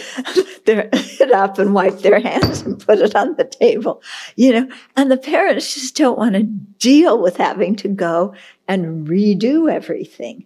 their 0.66 0.90
it 0.92 1.32
up 1.32 1.60
and 1.60 1.74
wipe 1.74 2.00
their 2.00 2.20
hands 2.20 2.62
and 2.62 2.80
put 2.80 3.00
it 3.00 3.16
on 3.16 3.36
the 3.36 3.46
table, 3.46 4.02
you 4.36 4.52
know, 4.52 4.68
and 4.96 5.12
the 5.12 5.18
parents 5.18 5.74
just 5.75 5.96
don't 5.96 6.18
want 6.18 6.34
to 6.34 6.44
deal 6.44 7.22
with 7.22 7.38
having 7.38 7.75
to 7.75 7.88
go 7.88 8.34
and 8.68 9.08
redo 9.08 9.72
everything. 9.72 10.46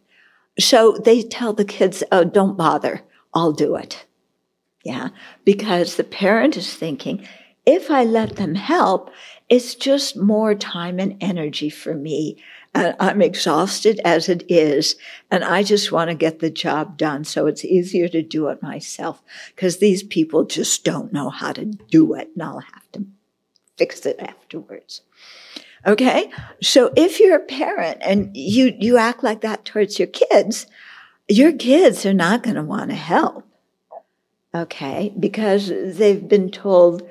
So 0.59 0.97
they 1.03 1.23
tell 1.23 1.53
the 1.53 1.65
kids, 1.65 2.03
oh, 2.11 2.23
don't 2.23 2.57
bother. 2.57 3.01
I'll 3.33 3.53
do 3.53 3.75
it. 3.75 4.05
Yeah. 4.83 5.09
Because 5.45 5.95
the 5.95 6.03
parent 6.03 6.57
is 6.57 6.73
thinking, 6.73 7.27
if 7.67 7.91
I 7.91 8.05
let 8.05 8.37
them 8.37 8.55
help, 8.55 9.11
it's 9.49 9.75
just 9.75 10.15
more 10.17 10.55
time 10.55 10.99
and 10.99 11.17
energy 11.21 11.69
for 11.69 11.93
me. 11.93 12.41
And 12.73 12.95
I'm 12.99 13.21
exhausted 13.21 13.99
as 14.05 14.29
it 14.29 14.43
is. 14.49 14.95
And 15.29 15.43
I 15.43 15.63
just 15.63 15.91
want 15.91 16.09
to 16.09 16.15
get 16.15 16.39
the 16.39 16.49
job 16.49 16.97
done. 16.97 17.23
So 17.25 17.45
it's 17.45 17.65
easier 17.65 18.07
to 18.09 18.21
do 18.21 18.47
it 18.47 18.63
myself 18.63 19.21
because 19.55 19.77
these 19.77 20.01
people 20.01 20.45
just 20.45 20.83
don't 20.85 21.11
know 21.11 21.29
how 21.29 21.51
to 21.53 21.65
do 21.65 22.13
it. 22.13 22.29
And 22.33 22.43
I'll 22.43 22.59
have 22.59 22.91
to 22.93 23.05
fix 23.77 24.05
it 24.05 24.19
afterwards. 24.19 25.01
Okay. 25.85 26.31
So 26.61 26.91
if 26.95 27.19
you're 27.19 27.35
a 27.35 27.39
parent 27.39 27.99
and 28.01 28.35
you, 28.35 28.75
you 28.79 28.97
act 28.97 29.23
like 29.23 29.41
that 29.41 29.65
towards 29.65 29.99
your 29.99 30.07
kids, 30.07 30.67
your 31.27 31.51
kids 31.51 32.05
are 32.05 32.13
not 32.13 32.43
going 32.43 32.55
to 32.55 32.63
want 32.63 32.91
to 32.91 32.95
help. 32.95 33.45
Okay. 34.55 35.13
Because 35.19 35.67
they've 35.67 36.27
been 36.27 36.49
told, 36.49 37.07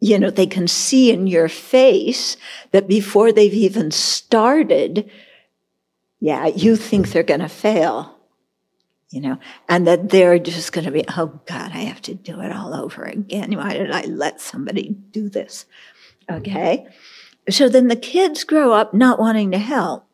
you 0.00 0.18
know, 0.18 0.30
they 0.30 0.46
can 0.46 0.68
see 0.68 1.10
in 1.10 1.26
your 1.26 1.48
face 1.48 2.36
that 2.72 2.86
before 2.86 3.32
they've 3.32 3.54
even 3.54 3.90
started, 3.90 5.10
yeah, 6.20 6.46
you 6.46 6.76
think 6.76 7.06
mm-hmm. 7.06 7.12
they're 7.12 7.22
going 7.22 7.40
to 7.40 7.48
fail, 7.48 8.14
you 9.10 9.20
know, 9.20 9.38
and 9.68 9.86
that 9.86 10.10
they're 10.10 10.38
just 10.38 10.72
going 10.72 10.84
to 10.84 10.90
be, 10.90 11.04
oh 11.16 11.40
God, 11.46 11.72
I 11.72 11.80
have 11.80 12.02
to 12.02 12.14
do 12.14 12.40
it 12.40 12.52
all 12.52 12.74
over 12.74 13.04
again. 13.04 13.56
Why 13.56 13.72
did 13.72 13.90
I 13.90 14.02
let 14.02 14.40
somebody 14.40 14.90
do 15.10 15.28
this? 15.28 15.66
Mm-hmm. 16.28 16.36
Okay. 16.36 16.86
So 17.48 17.68
then 17.68 17.88
the 17.88 17.96
kids 17.96 18.44
grow 18.44 18.72
up 18.72 18.92
not 18.92 19.18
wanting 19.18 19.52
to 19.52 19.58
help. 19.58 20.04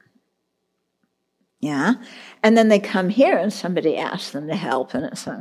Yeah. 1.60 1.94
And 2.42 2.58
then 2.58 2.68
they 2.68 2.80
come 2.80 3.08
here 3.08 3.38
and 3.38 3.52
somebody 3.52 3.96
asks 3.96 4.32
them 4.32 4.48
to 4.48 4.56
help, 4.56 4.94
and 4.94 5.04
it's 5.06 5.26
like, 5.26 5.38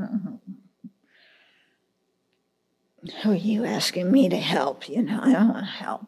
who 3.24 3.32
are 3.32 3.36
you 3.36 3.66
asking 3.66 4.12
me 4.12 4.30
to 4.30 4.38
help? 4.38 4.88
You 4.88 5.02
know, 5.02 5.20
I 5.22 5.34
don't 5.34 5.50
want 5.50 5.66
to 5.66 5.72
help. 5.72 6.06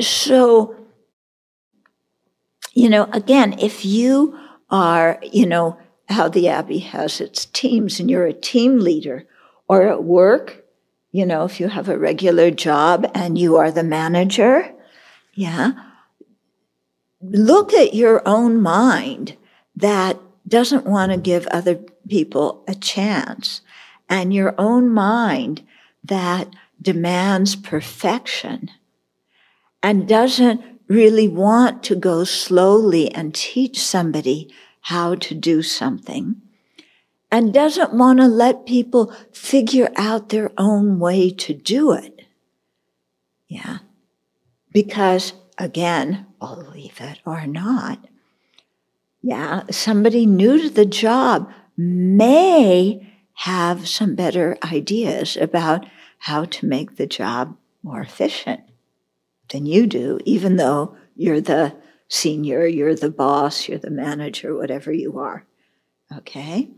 So, 0.00 0.76
you 2.72 2.88
know, 2.88 3.04
again, 3.12 3.58
if 3.58 3.84
you 3.84 4.38
are, 4.70 5.18
you 5.22 5.46
know, 5.46 5.78
how 6.08 6.28
the 6.28 6.48
Abbey 6.48 6.78
has 6.78 7.20
its 7.20 7.44
teams 7.44 8.00
and 8.00 8.10
you're 8.10 8.26
a 8.26 8.32
team 8.32 8.78
leader 8.78 9.26
or 9.68 9.88
at 9.88 10.04
work, 10.04 10.64
you 11.10 11.26
know, 11.26 11.44
if 11.44 11.60
you 11.60 11.68
have 11.68 11.88
a 11.88 11.98
regular 11.98 12.50
job 12.50 13.10
and 13.14 13.38
you 13.38 13.56
are 13.56 13.70
the 13.70 13.82
manager, 13.82 14.72
yeah, 15.34 15.72
look 17.20 17.74
at 17.74 17.94
your 17.94 18.26
own 18.26 18.60
mind 18.60 19.36
that 19.76 20.18
doesn't 20.46 20.86
want 20.86 21.12
to 21.12 21.18
give 21.18 21.46
other 21.48 21.76
people 22.08 22.64
a 22.66 22.74
chance 22.74 23.60
and 24.08 24.32
your 24.32 24.54
own 24.58 24.88
mind 24.90 25.62
that 26.04 26.48
demands 26.80 27.56
perfection 27.56 28.70
and 29.82 30.08
doesn't 30.08 30.60
really 30.88 31.28
want 31.28 31.82
to 31.84 31.94
go 31.94 32.24
slowly 32.24 33.12
and 33.14 33.34
teach 33.34 33.78
somebody 33.80 34.52
how 34.82 35.14
to 35.14 35.34
do 35.34 35.62
something 35.62 36.40
and 37.30 37.52
doesn't 37.52 37.92
want 37.92 38.18
to 38.18 38.26
let 38.26 38.66
people 38.66 39.14
figure 39.32 39.90
out 39.96 40.30
their 40.30 40.50
own 40.56 40.98
way 40.98 41.30
to 41.30 41.52
do 41.52 41.92
it. 41.92 42.26
Yeah. 43.48 43.78
Because 44.72 45.34
again, 45.58 46.26
believe 46.38 47.00
it 47.00 47.20
or 47.26 47.46
not, 47.46 48.06
yeah, 49.20 49.64
somebody 49.70 50.24
new 50.26 50.62
to 50.62 50.70
the 50.70 50.86
job 50.86 51.52
may 51.76 53.07
have 53.42 53.86
some 53.86 54.16
better 54.16 54.58
ideas 54.64 55.36
about 55.36 55.86
how 56.18 56.44
to 56.44 56.66
make 56.66 56.96
the 56.96 57.06
job 57.06 57.56
more 57.84 58.00
efficient 58.00 58.60
than 59.50 59.64
you 59.64 59.86
do, 59.86 60.18
even 60.24 60.56
though 60.56 60.96
you're 61.14 61.40
the 61.40 61.72
senior, 62.08 62.66
you're 62.66 62.96
the 62.96 63.10
boss, 63.10 63.68
you're 63.68 63.78
the 63.78 63.90
manager, 63.90 64.56
whatever 64.56 64.92
you 64.92 65.20
are. 65.20 65.44
Okay? 66.16 66.68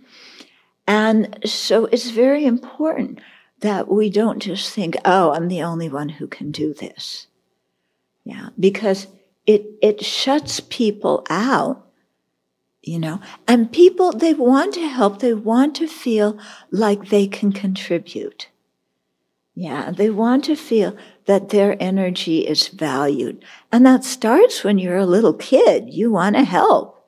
And 0.87 1.38
so 1.46 1.87
it's 1.87 2.11
very 2.11 2.44
important 2.44 3.20
that 3.61 3.88
we 3.88 4.11
don't 4.11 4.40
just 4.40 4.70
think, 4.70 4.96
oh, 5.07 5.33
I'm 5.33 5.49
the 5.49 5.62
only 5.62 5.88
one 5.88 6.11
who 6.11 6.27
can 6.27 6.51
do 6.51 6.75
this. 6.75 7.27
Yeah, 8.25 8.51
because 8.59 9.07
it, 9.46 9.64
it 9.81 10.05
shuts 10.05 10.61
people 10.61 11.25
out 11.31 11.87
you 12.83 12.99
know? 12.99 13.21
And 13.47 13.73
people 13.73 14.12
they 14.12 14.35
want 14.35 14.75
to 14.75 14.87
help 14.87 15.19
they 15.19 15.35
want 15.35 15.75
to 15.77 15.87
feel 15.87 16.38
like 16.71 17.09
they 17.09 17.27
can 17.27 17.53
contribute. 17.53 18.49
Yeah 19.55 19.90
they 19.90 20.11
want 20.11 20.45
to 20.45 20.57
feel 20.57 20.97
that 21.27 21.51
their 21.51 21.77
energy 21.81 22.47
is 22.47 22.69
valued. 22.69 23.45
And 23.71 23.85
that 23.87 24.05
starts 24.05 24.64
when 24.64 24.79
you're 24.79 24.97
a 24.97 25.07
little 25.07 25.35
kid. 25.35 25.93
You 25.93 26.11
want 26.11 26.37
to 26.37 26.45
help. 26.45 27.07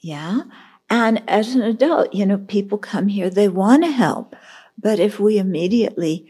Yeah? 0.00 0.42
And 0.90 1.22
as 1.28 1.54
an 1.54 1.62
adult 1.62 2.12
you 2.14 2.26
know 2.26 2.38
people 2.38 2.78
come 2.78 3.08
here 3.08 3.30
they 3.30 3.48
want 3.48 3.84
to 3.84 3.90
help. 3.90 4.36
But 4.80 5.00
if 5.00 5.18
we 5.18 5.38
immediately 5.38 6.26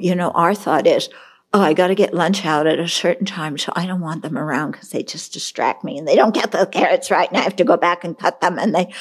you 0.00 0.14
know 0.14 0.30
our 0.30 0.54
thought 0.54 0.86
is 0.86 1.08
oh, 1.54 1.60
I 1.60 1.74
got 1.74 1.88
to 1.88 1.94
get 1.94 2.14
lunch 2.14 2.46
out 2.46 2.66
at 2.66 2.78
a 2.78 2.88
certain 2.88 3.26
time, 3.26 3.58
so 3.58 3.72
I 3.76 3.86
don't 3.86 4.00
want 4.00 4.22
them 4.22 4.38
around 4.38 4.72
because 4.72 4.90
they 4.90 5.02
just 5.02 5.32
distract 5.32 5.84
me 5.84 5.98
and 5.98 6.08
they 6.08 6.16
don't 6.16 6.34
get 6.34 6.50
the 6.50 6.66
carrots 6.66 7.10
right, 7.10 7.28
and 7.28 7.36
I 7.36 7.42
have 7.42 7.56
to 7.56 7.64
go 7.64 7.76
back 7.76 8.04
and 8.04 8.18
cut 8.18 8.40
them, 8.40 8.58
and 8.58 8.74
they, 8.74 8.92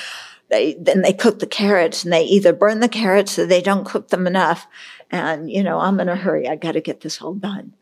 they 0.50 0.74
then 0.74 1.02
they 1.02 1.14
cook 1.14 1.40
the 1.40 1.48
carrots, 1.48 2.04
and 2.04 2.12
they 2.12 2.24
either 2.24 2.54
burn 2.54 2.80
the 2.80 2.90
carrots 2.90 3.40
or 3.40 3.46
they 3.46 3.62
don't 3.62 3.86
cook 3.86 4.10
them 4.10 4.28
enough, 4.28 4.68
and 5.10 5.50
you 5.50 5.64
know 5.64 5.80
I'm 5.80 6.00
in 6.00 6.10
a 6.10 6.16
hurry, 6.16 6.48
I 6.48 6.56
got 6.56 6.74
to 6.74 6.82
get 6.82 7.02
this 7.02 7.22
all 7.22 7.34
done. 7.34 7.74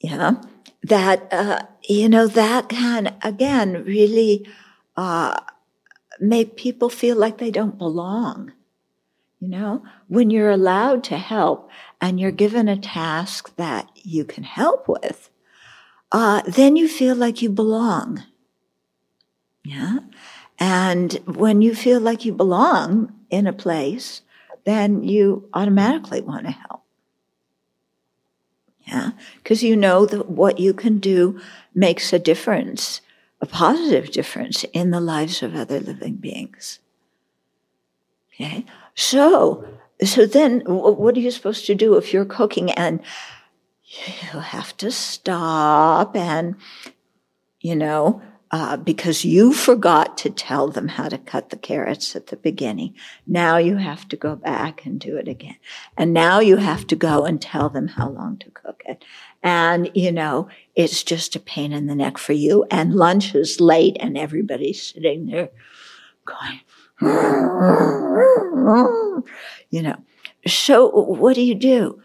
Yeah, 0.00 0.34
that 0.84 1.32
uh, 1.32 1.62
you 1.88 2.08
know 2.08 2.28
that 2.28 2.68
can 2.68 3.16
again 3.22 3.84
really 3.84 4.46
uh, 4.96 5.40
make 6.20 6.56
people 6.56 6.88
feel 6.88 7.16
like 7.16 7.38
they 7.38 7.50
don't 7.50 7.78
belong. 7.78 8.52
You 9.40 9.48
know, 9.48 9.84
when 10.08 10.30
you're 10.30 10.50
allowed 10.50 11.04
to 11.04 11.16
help 11.16 11.70
and 12.00 12.20
you're 12.20 12.30
given 12.30 12.68
a 12.68 12.76
task 12.76 13.54
that 13.56 13.90
you 13.94 14.24
can 14.24 14.44
help 14.44 14.88
with, 14.88 15.30
uh, 16.12 16.42
then 16.46 16.76
you 16.76 16.88
feel 16.88 17.16
like 17.16 17.42
you 17.42 17.50
belong. 17.50 18.22
Yeah. 19.64 19.98
And 20.58 21.12
when 21.26 21.62
you 21.62 21.74
feel 21.74 22.00
like 22.00 22.24
you 22.24 22.32
belong 22.32 23.12
in 23.30 23.46
a 23.46 23.52
place, 23.52 24.22
then 24.64 25.02
you 25.02 25.48
automatically 25.54 26.20
want 26.20 26.46
to 26.46 26.52
help. 26.52 26.82
Yeah. 28.86 29.10
Because 29.36 29.62
you 29.62 29.76
know 29.76 30.06
that 30.06 30.30
what 30.30 30.58
you 30.58 30.72
can 30.72 30.98
do 30.98 31.40
makes 31.74 32.12
a 32.12 32.18
difference, 32.18 33.02
a 33.40 33.46
positive 33.46 34.10
difference 34.10 34.64
in 34.72 34.90
the 34.90 35.00
lives 35.00 35.42
of 35.42 35.54
other 35.54 35.78
living 35.78 36.14
beings. 36.14 36.78
Okay. 38.32 38.64
So, 38.94 39.68
so 40.04 40.26
then 40.26 40.60
what 40.66 41.16
are 41.16 41.20
you 41.20 41.30
supposed 41.30 41.66
to 41.66 41.74
do 41.74 41.96
if 41.96 42.12
you're 42.12 42.24
cooking 42.24 42.70
and 42.72 43.00
you 43.82 44.40
have 44.40 44.76
to 44.78 44.90
stop 44.90 46.14
and, 46.14 46.56
you 47.60 47.74
know, 47.74 48.22
uh, 48.50 48.76
because 48.76 49.24
you 49.24 49.52
forgot 49.52 50.16
to 50.16 50.30
tell 50.30 50.68
them 50.68 50.88
how 50.88 51.08
to 51.08 51.18
cut 51.18 51.50
the 51.50 51.56
carrots 51.56 52.16
at 52.16 52.28
the 52.28 52.36
beginning. 52.36 52.94
Now 53.26 53.58
you 53.58 53.76
have 53.76 54.08
to 54.08 54.16
go 54.16 54.36
back 54.36 54.86
and 54.86 54.98
do 54.98 55.16
it 55.16 55.28
again. 55.28 55.56
And 55.96 56.14
now 56.14 56.40
you 56.40 56.56
have 56.56 56.86
to 56.86 56.96
go 56.96 57.24
and 57.24 57.42
tell 57.42 57.68
them 57.68 57.88
how 57.88 58.08
long 58.08 58.38
to 58.38 58.50
cook 58.50 58.82
it. 58.86 59.04
And, 59.42 59.90
you 59.94 60.12
know, 60.12 60.48
it's 60.74 61.02
just 61.02 61.36
a 61.36 61.40
pain 61.40 61.72
in 61.72 61.86
the 61.86 61.94
neck 61.94 62.16
for 62.16 62.32
you. 62.32 62.64
And 62.70 62.94
lunch 62.94 63.34
is 63.34 63.60
late 63.60 63.96
and 64.00 64.16
everybody's 64.16 64.82
sitting 64.82 65.26
there 65.26 65.50
going, 66.24 66.60
you 67.00 67.12
know. 69.82 69.96
So 70.46 70.88
what 70.88 71.34
do 71.34 71.42
you 71.42 71.54
do? 71.54 72.02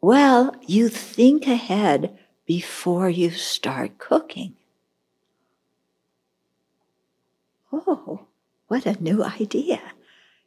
Well, 0.00 0.54
you 0.66 0.88
think 0.88 1.46
ahead 1.46 2.18
before 2.46 3.08
you 3.08 3.30
start 3.30 3.98
cooking. 3.98 4.54
Oh, 7.72 8.26
what 8.68 8.86
a 8.86 9.02
new 9.02 9.24
idea. 9.24 9.80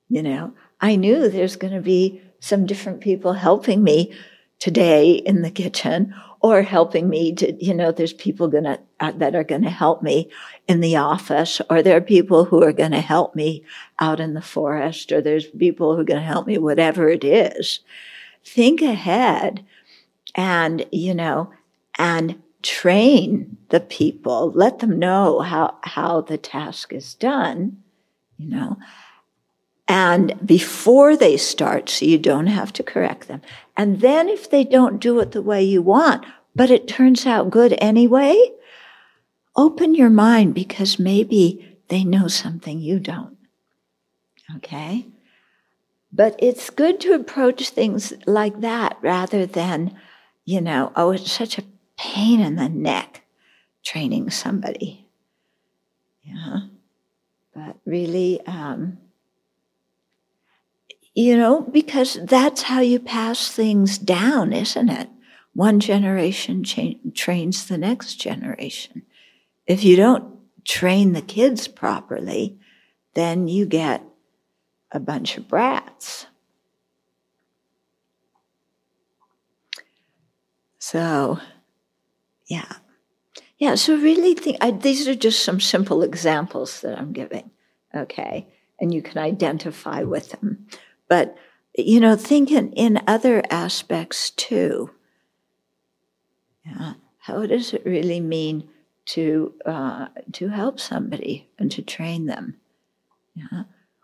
You 0.08 0.24
know, 0.24 0.54
I 0.82 0.96
knew 0.96 1.30
there's 1.30 1.56
going 1.56 1.74
to 1.74 1.82
be 1.82 2.22
some 2.40 2.66
different 2.66 3.02
people 3.02 3.34
helping 3.34 3.84
me 3.84 4.14
today 4.60 5.14
in 5.14 5.42
the 5.42 5.52
kitchen 5.52 6.14
or 6.42 6.62
helping 6.62 7.10
me 7.10 7.34
to, 7.34 7.64
you 7.64 7.74
know, 7.74 7.92
there's 7.92 8.14
people 8.14 8.48
gonna, 8.48 8.80
uh, 9.00 9.12
that 9.18 9.36
are 9.36 9.44
gonna 9.44 9.70
help 9.70 10.02
me 10.02 10.30
in 10.68 10.80
the 10.80 10.96
office, 10.96 11.62
or 11.70 11.82
there 11.82 11.98
are 11.98 12.02
people 12.02 12.46
who 12.46 12.64
are 12.64 12.72
gonna 12.72 13.02
help 13.02 13.36
me 13.36 13.64
out 14.00 14.20
in 14.20 14.34
the 14.34 14.42
forest, 14.42 15.12
or 15.12 15.22
there's 15.22 15.48
people 15.48 15.96
who 15.96 16.02
are 16.02 16.06
gonna 16.06 16.22
help 16.22 16.48
me, 16.48 16.58
whatever 16.58 17.10
it 17.10 17.24
is. 17.24 17.82
Think 18.46 18.82
ahead 18.82 19.66
and, 20.36 20.86
you 20.92 21.14
know, 21.14 21.52
and 21.98 22.42
train 22.62 23.58
the 23.70 23.80
people, 23.80 24.52
let 24.52 24.80
them 24.80 24.98
know 24.98 25.40
how, 25.40 25.78
how 25.84 26.22
the 26.22 26.38
task 26.38 26.94
is 26.94 27.14
done, 27.16 27.78
you 28.38 28.50
know, 28.50 28.78
and 29.90 30.40
before 30.46 31.18
they 31.18 31.36
start, 31.36 31.90
so 31.90 32.06
you 32.06 32.20
don't 32.20 32.46
have 32.46 32.72
to 32.74 32.84
correct 32.84 33.28
them. 33.28 33.42
And 33.76 34.02
then 34.02 34.30
if 34.30 34.48
they 34.48 34.64
don't 34.64 35.02
do 35.02 35.20
it 35.20 35.32
the 35.32 35.42
way 35.42 35.64
you 35.64 35.82
want, 35.82 36.24
but 36.56 36.70
it 36.70 36.88
turns 36.88 37.26
out 37.26 37.50
good 37.50 37.76
anyway, 37.80 38.52
open 39.56 39.96
your 39.96 40.12
mind 40.12 40.54
because 40.54 41.00
maybe 41.00 41.78
they 41.88 42.04
know 42.04 42.28
something 42.28 42.80
you 42.80 43.00
don't. 43.00 43.36
Okay? 44.58 45.08
But 46.14 46.36
it's 46.38 46.70
good 46.70 47.00
to 47.02 47.14
approach 47.14 47.70
things 47.70 48.14
like 48.28 48.62
that 48.62 48.98
rather 49.02 49.48
than, 49.48 49.96
you 50.46 50.62
know, 50.62 50.92
oh, 50.96 51.12
it's 51.12 51.32
such 51.32 51.58
a 51.58 51.64
pain 51.98 52.40
in 52.40 52.58
the 52.58 52.70
neck 52.70 53.24
training 53.84 54.30
somebody. 54.30 55.08
Yeah. 56.22 56.60
But 57.56 57.78
really, 57.86 58.46
um, 58.46 59.00
you 61.14 61.38
know, 61.38 61.62
because 61.62 62.20
that's 62.24 62.64
how 62.64 62.80
you 62.82 63.00
pass 63.00 63.50
things 63.50 63.98
down, 63.98 64.54
isn't 64.54 64.90
it? 64.90 65.10
One 65.54 65.80
generation 65.80 66.64
cha- 66.64 67.00
trains 67.14 67.66
the 67.66 67.78
next 67.78 68.16
generation. 68.16 69.04
If 69.68 69.84
you 69.84 69.96
don't 69.96 70.40
train 70.66 71.14
the 71.14 71.22
kids 71.22 71.68
properly, 71.68 72.58
then 73.16 73.48
you 73.48 73.66
get 73.66 74.04
a 74.92 75.00
bunch 75.00 75.38
of 75.38 75.48
brats. 75.48 76.28
So, 80.80 81.40
yeah. 82.48 82.78
Yeah, 83.58 83.76
so 83.76 83.96
really 83.98 84.34
think 84.34 84.58
I, 84.62 84.72
these 84.72 85.08
are 85.08 85.16
just 85.16 85.44
some 85.44 85.60
simple 85.60 86.02
examples 86.02 86.82
that 86.82 86.98
I'm 86.98 87.12
giving, 87.12 87.52
okay? 87.94 88.48
And 88.80 88.94
you 88.94 89.02
can 89.02 89.18
identify 89.18 90.04
with 90.04 90.32
them. 90.32 90.68
But, 91.10 91.36
you 91.78 92.00
know, 92.00 92.16
think 92.16 92.52
in, 92.52 92.72
in 92.74 93.02
other 93.06 93.44
aspects 93.50 94.30
too. 94.30 94.92
Yeah. 96.66 96.94
How 97.18 97.46
does 97.46 97.74
it 97.74 97.86
really 97.86 98.22
mean 98.22 98.70
to, 99.08 99.54
uh, 99.66 100.08
to 100.34 100.48
help 100.50 100.80
somebody 100.80 101.50
and 101.58 101.72
to 101.72 101.82
train 101.82 102.28
them? 102.28 102.56
Yeah. 103.36 103.64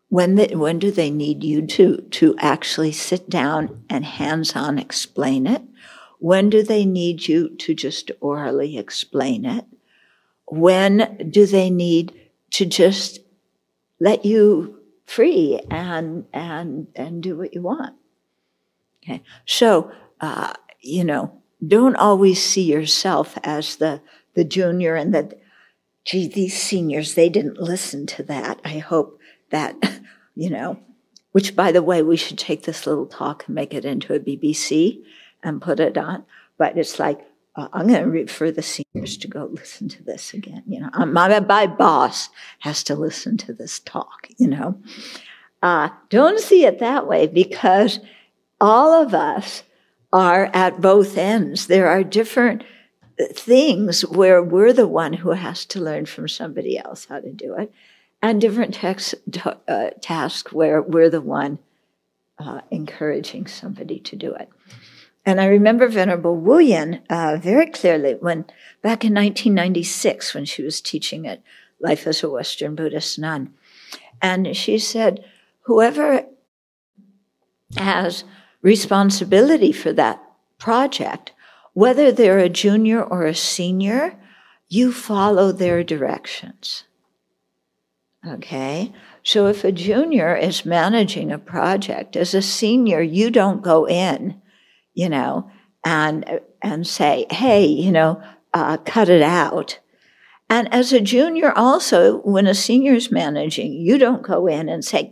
When, 0.10 0.36
they, 0.36 0.56
when 0.56 0.80
do 0.80 0.92
they 0.92 1.10
need 1.10 1.44
you 1.44 1.66
to, 1.68 1.98
to 1.98 2.36
actually 2.40 2.92
sit 2.92 3.30
down 3.30 3.86
and 3.90 4.06
hands 4.06 4.56
on 4.56 4.78
explain 4.78 5.48
it? 5.48 5.62
When 6.20 6.50
do 6.50 6.64
they 6.64 6.86
need 6.86 7.28
you 7.28 7.50
to 7.50 7.74
just 7.74 8.12
orally 8.20 8.78
explain 8.78 9.46
it? 9.46 9.66
When 10.48 11.30
do 11.30 11.46
they 11.46 11.70
need 11.70 12.14
to 12.52 12.66
just 12.66 13.20
let 14.00 14.26
you 14.26 14.75
free 15.06 15.62
and 15.70 16.26
and 16.34 16.88
and 16.96 17.24
do 17.24 17.38
what 17.38 17.54
you 17.54 17.62
want. 17.62 17.96
Okay, 19.04 19.22
so 19.46 19.92
uh, 20.22 20.54
you 20.80 21.04
know, 21.04 21.42
don't 21.66 21.96
always 21.96 22.44
see 22.44 22.64
yourself 22.64 23.38
as 23.44 23.78
the 23.78 24.02
the 24.34 24.44
junior 24.44 24.96
and 24.96 25.14
the 25.14 25.38
gee, 26.04 26.28
these 26.28 26.60
seniors 26.62 27.16
they 27.16 27.30
didn't 27.30 27.60
listen 27.60 28.06
to 28.08 28.24
that. 28.24 28.60
I 28.64 28.80
hope 28.80 29.20
that 29.50 29.76
you 30.36 30.50
know. 30.50 30.80
Which, 31.32 31.54
by 31.54 31.74
the 31.74 31.84
way, 31.84 32.02
we 32.02 32.16
should 32.16 32.38
take 32.38 32.64
this 32.64 32.88
little 32.88 33.08
talk 33.08 33.44
and 33.46 33.56
make 33.56 33.74
it 33.74 33.84
into 33.84 34.14
a 34.14 34.22
BBC 34.22 35.04
and 35.44 35.62
put 35.62 35.82
it 35.82 35.98
on. 35.98 36.24
But 36.58 36.78
it's 36.78 36.98
like 36.98 37.28
uh, 37.56 37.68
I'm 37.72 37.88
going 37.88 38.04
to 38.04 38.10
refer 38.10 38.52
the 38.52 38.62
seniors 38.62 39.18
to 39.18 39.28
go 39.28 39.46
listen 39.46 39.88
to 39.90 40.04
this 40.04 40.34
again. 40.34 40.64
You 40.68 40.82
know, 40.82 41.06
my, 41.06 41.40
my 41.40 41.68
boss 41.68 42.30
has 42.60 42.84
to 42.84 42.96
listen 42.96 43.38
to 43.38 43.54
this 43.54 43.80
talk, 43.80 44.28
you 44.38 44.48
know. 44.48 44.78
Uh, 45.64 45.90
don't 46.10 46.40
see 46.40 46.66
it 46.66 46.80
that 46.80 47.08
way 47.08 47.28
because 47.28 48.00
all 48.60 49.02
of 49.02 49.14
us 49.14 49.64
are 50.12 50.50
at 50.54 50.82
both 50.82 51.18
ends. 51.18 51.68
There 51.68 51.88
are 51.88 52.04
different 52.04 52.64
things 53.34 54.06
where 54.06 54.44
we're 54.44 54.74
the 54.74 54.88
one 54.88 55.14
who 55.14 55.32
has 55.32 55.66
to 55.68 55.80
learn 55.80 56.06
from 56.06 56.28
somebody 56.28 56.78
else 56.78 57.06
how 57.06 57.20
to 57.20 57.32
do 57.32 57.56
it, 57.56 57.72
and 58.22 58.42
different 58.42 58.84
uh, 58.84 59.90
tasks 60.02 60.52
where 60.52 60.82
we're 60.82 61.10
the 61.10 61.22
one 61.22 61.60
uh, 62.38 62.62
encouraging 62.72 63.48
somebody 63.48 64.00
to 64.00 64.16
do 64.16 64.34
it. 64.34 64.50
And 65.26 65.42
I 65.42 65.48
remember 65.48 65.88
Venerable 65.88 66.36
Wu 66.36 66.60
uh, 67.10 67.38
very 67.42 67.66
clearly 67.68 68.14
when 68.14 68.46
back 68.82 69.04
in 69.04 69.14
1996 69.14 70.36
when 70.36 70.46
she 70.46 70.62
was 70.62 70.82
teaching 70.82 71.28
at 71.28 71.42
Life 71.80 72.06
as 72.08 72.24
a 72.24 72.30
Western 72.30 72.76
Buddhist 72.76 73.18
Nun. 73.18 73.54
And 74.22 74.56
she 74.56 74.78
said, 74.78 75.26
whoever 75.62 76.26
has 77.76 78.24
responsibility 78.62 79.72
for 79.72 79.92
that 79.94 80.22
project, 80.58 81.34
whether 81.74 82.12
they're 82.12 82.40
a 82.40 82.50
junior 82.50 83.04
or 83.04 83.26
a 83.26 83.36
senior, 83.36 84.18
you 84.70 84.92
follow 84.92 85.52
their 85.52 85.84
directions. 85.84 86.86
Okay? 88.26 88.94
So 89.24 89.48
if 89.48 89.64
a 89.64 89.72
junior 89.72 90.36
is 90.36 90.66
managing 90.66 91.32
a 91.32 91.40
project, 91.40 92.16
as 92.16 92.34
a 92.34 92.42
senior, 92.42 93.02
you 93.02 93.30
don't 93.30 93.62
go 93.62 93.88
in 93.88 94.42
you 94.96 95.10
know, 95.10 95.50
and 95.84 96.40
and 96.62 96.88
say, 96.88 97.28
hey, 97.30 97.66
you 97.66 97.92
know, 97.92 98.22
uh, 98.54 98.78
cut 98.78 99.10
it 99.10 99.22
out. 99.22 99.80
And 100.50 100.72
as 100.74 100.94
a 100.94 101.02
junior, 101.02 101.52
also, 101.52 102.20
when 102.22 102.48
a 102.48 102.56
senior's 102.56 103.12
managing, 103.12 103.74
you 103.74 103.98
don't 103.98 104.22
go 104.22 104.48
in 104.48 104.70
and 104.70 104.84
say, 104.84 105.12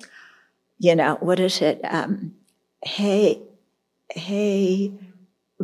you 0.80 0.96
know, 0.96 1.17
what 1.22 1.39
is 1.39 1.62
it? 1.62 1.82
Um, 1.84 2.34
hey, 2.84 3.41
hey, 4.13 4.93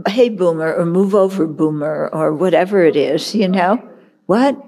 hey, 0.07 0.29
boomer, 0.29 0.73
or 0.73 0.85
move 0.85 1.13
over, 1.13 1.45
boomer, 1.45 2.09
or 2.11 2.33
whatever 2.33 2.83
it 2.83 2.95
is, 2.95 3.35
you 3.35 3.47
know? 3.47 3.77
What? 4.25 4.63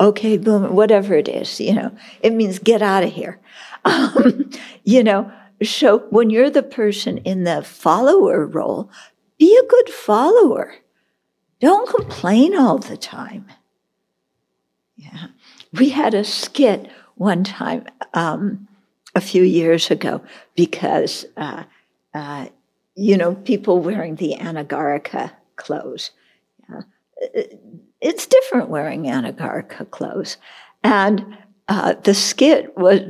Okay, 0.00 0.38
boomer, 0.38 0.70
whatever 0.70 1.14
it 1.14 1.28
is, 1.28 1.60
you 1.60 1.74
know, 1.74 1.94
it 2.22 2.32
means 2.32 2.58
get 2.58 2.82
out 2.82 3.04
of 3.04 3.12
here. 3.12 3.40
Um, 3.84 4.50
you 4.84 5.04
know, 5.04 5.32
so 5.62 6.00
when 6.10 6.30
you're 6.30 6.50
the 6.50 6.62
person 6.62 7.18
in 7.18 7.44
the 7.44 7.62
follower 7.62 8.46
role, 8.46 8.90
be 9.38 9.56
a 9.56 9.68
good 9.68 9.90
follower. 9.90 10.74
Don't 11.60 11.88
complain 11.88 12.56
all 12.56 12.78
the 12.78 12.96
time. 12.96 13.46
Yeah. 14.96 15.28
We 15.72 15.90
had 15.90 16.14
a 16.14 16.24
skit 16.24 16.90
one 17.16 17.44
time 17.44 17.86
um, 18.14 18.68
a 19.14 19.20
few 19.20 19.42
years 19.42 19.90
ago 19.90 20.22
because, 20.54 21.24
uh, 21.36 21.64
uh, 22.14 22.46
you 22.94 23.16
know, 23.16 23.34
people 23.34 23.80
wearing 23.80 24.16
the 24.16 24.36
Anagarika 24.38 25.32
clothes. 25.56 26.10
Yeah. 26.68 26.82
It's 28.00 28.26
different 28.26 28.68
wearing 28.68 29.04
Anagarika 29.04 29.90
clothes. 29.90 30.36
And 30.84 31.36
uh, 31.66 31.94
the 31.94 32.14
skit 32.14 32.76
was 32.76 33.00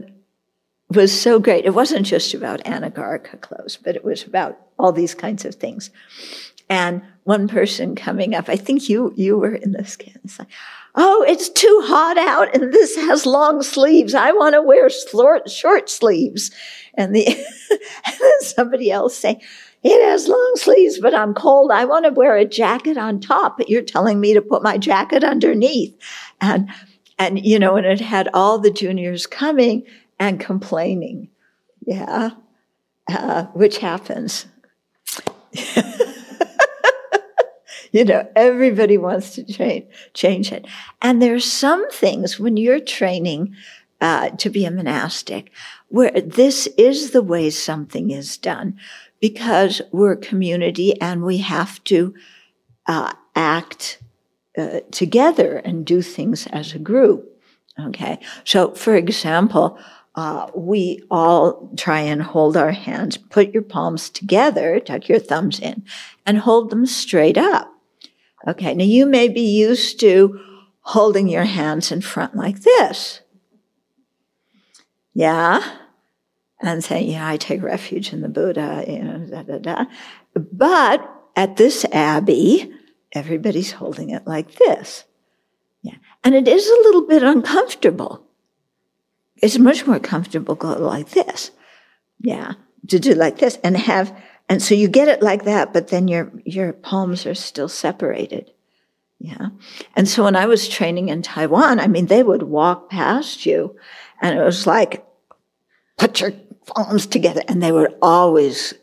was 0.91 1.19
so 1.19 1.39
great. 1.39 1.65
It 1.65 1.75
wasn't 1.75 2.07
just 2.07 2.33
about 2.35 2.65
Anagarika 2.65 3.41
clothes, 3.41 3.79
but 3.83 3.95
it 3.95 4.05
was 4.05 4.25
about 4.25 4.59
all 4.79 4.93
these 4.93 5.15
kinds 5.15 5.45
of 5.45 5.55
things. 5.55 5.91
And 6.71 7.03
one 7.25 7.49
person 7.49 7.95
coming 7.95 8.35
up, 8.35 8.49
I 8.49 8.57
think 8.57 8.89
you 8.89 9.13
you 9.17 9.39
were 9.39 9.55
in 9.55 9.73
this 9.73 9.97
like, 10.39 10.49
oh, 10.95 11.25
it's 11.27 11.49
too 11.49 11.83
hot 11.85 12.19
out, 12.19 12.55
and 12.55 12.73
this 12.73 12.97
has 12.97 13.25
long 13.27 13.63
sleeves. 13.63 14.15
I 14.15 14.33
want 14.33 14.55
to 14.55 14.63
wear 14.63 14.89
short, 14.91 15.51
short 15.51 15.89
sleeves. 15.89 16.51
And 16.95 17.15
the 17.15 17.27
and 17.27 17.39
then 18.21 18.41
somebody 18.41 18.91
else 18.91 19.17
saying, 19.17 19.41
it 19.83 20.05
has 20.09 20.29
long 20.29 20.53
sleeves, 20.57 20.99
but 20.99 21.15
I'm 21.15 21.35
cold. 21.35 21.71
I 21.71 21.85
want 21.85 22.05
to 22.05 22.11
wear 22.13 22.37
a 22.37 22.45
jacket 22.45 22.99
on 22.99 23.21
top, 23.21 23.57
but 23.57 23.69
you're 23.69 23.83
telling 23.83 24.21
me 24.21 24.35
to 24.35 24.43
put 24.43 24.63
my 24.63 24.77
jacket 24.77 25.25
underneath. 25.25 25.97
And 26.41 26.69
and 27.19 27.45
you 27.45 27.59
know, 27.59 27.77
and 27.77 27.87
it 27.87 28.01
had 28.01 28.29
all 28.35 28.59
the 28.59 28.71
juniors 28.71 29.27
coming 29.27 29.85
and 30.19 30.41
complaining. 30.41 31.29
Yeah, 31.87 32.31
uh, 33.09 33.45
which 33.47 33.79
happens. 33.79 34.47
You 37.93 38.05
know, 38.05 38.29
everybody 38.37 38.99
wants 38.99 39.35
to 39.35 39.45
change, 39.45 39.87
change 40.13 40.53
it. 40.53 40.67
And 41.01 41.23
there's 41.23 41.51
some 41.51 41.89
things 41.91 42.39
when 42.39 42.57
you're 42.57 42.81
training 42.81 43.55
uh, 44.01 44.31
to 44.31 44.51
be 44.51 44.65
a 44.65 44.71
monastic 44.71 45.51
where 45.89 46.13
this 46.13 46.67
is 46.77 47.11
the 47.11 47.23
way 47.23 47.51
something 47.51 48.11
is 48.11 48.37
done 48.37 48.79
because 49.21 49.81
we're 49.91 50.13
a 50.13 50.17
community 50.17 51.01
and 51.01 51.23
we 51.23 51.39
have 51.39 51.83
to 51.85 52.15
uh, 52.87 53.13
act 53.35 53.99
uh, 54.57 54.81
together 54.91 55.57
and 55.57 55.85
do 55.85 56.03
things 56.03 56.47
as 56.49 56.75
a 56.75 56.79
group. 56.79 57.25
Okay. 57.81 58.19
So, 58.45 58.73
for 58.73 58.95
example, 58.97 59.79
uh, 60.19 60.51
we 60.53 61.01
all 61.13 61.71
try 61.77 62.01
and 62.01 62.21
hold 62.21 62.57
our 62.57 62.73
hands, 62.73 63.17
put 63.17 63.55
your 63.55 63.63
palms 63.63 64.11
together, 64.11 64.81
tuck 64.81 65.09
your 65.09 65.21
thumbs 65.21 65.61
in, 65.61 65.85
and 66.27 66.39
hold 66.39 66.71
them 66.71 66.87
straight 66.87 67.39
up. 67.39 67.73
Okay, 68.49 68.75
now 68.75 68.83
you 68.83 69.07
may 69.07 69.29
be 69.29 69.43
used 69.43 70.01
to 70.01 70.41
holding 70.81 71.29
your 71.29 71.45
hands 71.45 71.93
in 71.93 72.01
front 72.01 72.35
like 72.35 72.63
this. 72.63 73.21
Yeah? 75.15 75.63
And 76.61 76.83
saying, 76.83 77.13
yeah, 77.13 77.29
I 77.29 77.37
take 77.37 77.63
refuge 77.63 78.13
in 78.13 78.21
the 78.21 78.29
Buddha, 78.29 78.87
you 78.89 79.05
know, 79.05 79.19
da, 79.19 79.43
da, 79.45 79.59
da. 79.59 79.85
But 80.35 81.09
at 81.37 81.59
this 81.59 81.85
abbey, 81.93 82.73
everybody's 83.13 83.71
holding 83.71 84.11
it 84.11 84.27
like 84.27 84.57
this. 84.57 85.05
Yeah. 85.83 85.99
And 86.25 86.35
it 86.35 86.49
is 86.49 86.67
a 86.67 86.83
little 86.83 87.07
bit 87.07 87.23
uncomfortable. 87.23 88.28
It's 89.43 89.59
much 89.59 89.87
more 89.87 90.01
comfortable 90.01 90.55
go 90.55 90.73
like 90.73 91.11
this. 91.11 91.51
Yeah. 92.21 92.55
To 92.89 92.99
do 92.99 93.15
like 93.15 93.39
this 93.39 93.59
and 93.63 93.77
have, 93.77 94.17
and 94.49 94.63
so 94.63 94.75
you 94.75 94.89
get 94.89 95.09
it 95.09 95.23
like 95.23 95.45
that, 95.45 95.73
but 95.73 95.89
then 95.89 96.09
your, 96.09 96.33
your 96.45 96.73
palms 96.73 97.27
are 97.27 97.35
still 97.35 97.69
separated. 97.69 98.51
Yeah. 99.19 99.49
And 99.97 100.09
so 100.09 100.25
when 100.25 100.37
I 100.37 100.47
was 100.47 100.69
training 100.69 101.09
in 101.09 101.23
Taiwan, 101.23 101.81
I 101.81 101.89
mean, 101.89 102.07
they 102.07 102.23
would 102.23 102.45
walk 102.45 102.89
past 102.91 103.47
you 103.47 103.77
and 104.21 104.39
it 104.39 104.43
was 104.43 104.67
like, 104.67 105.05
put 105.97 106.21
your 106.21 106.33
palms 106.67 107.07
together. 107.07 107.43
And 107.49 107.63
they 107.63 107.73
were 107.73 107.93
always 108.01 108.75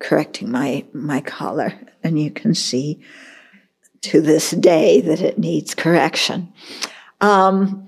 correcting 0.00 0.50
my, 0.50 0.84
my 0.92 1.20
collar. 1.20 1.74
And 2.02 2.18
you 2.18 2.30
can 2.30 2.54
see 2.54 3.02
to 4.00 4.20
this 4.20 4.52
day 4.52 5.00
that 5.02 5.20
it 5.20 5.38
needs 5.38 5.74
correction. 5.74 6.52
Um, 7.20 7.87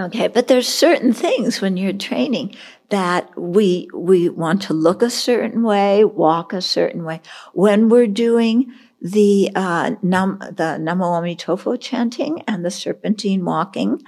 okay, 0.00 0.28
but 0.28 0.48
there's 0.48 0.68
certain 0.68 1.12
things 1.12 1.60
when 1.60 1.76
you're 1.76 1.92
training 1.92 2.56
that 2.90 3.30
we 3.38 3.88
we 3.94 4.28
want 4.28 4.62
to 4.62 4.74
look 4.74 5.02
a 5.02 5.10
certain 5.10 5.62
way, 5.62 6.04
walk 6.04 6.52
a 6.52 6.60
certain 6.60 7.04
way. 7.04 7.20
When 7.52 7.88
we're 7.88 8.06
doing 8.06 8.72
the 9.00 9.50
uh, 9.54 9.92
nam 10.02 10.38
the 10.40 10.78
Namo 10.80 11.20
Amitofo 11.20 11.80
chanting 11.80 12.42
and 12.46 12.64
the 12.64 12.70
serpentine 12.70 13.44
walking, 13.44 14.02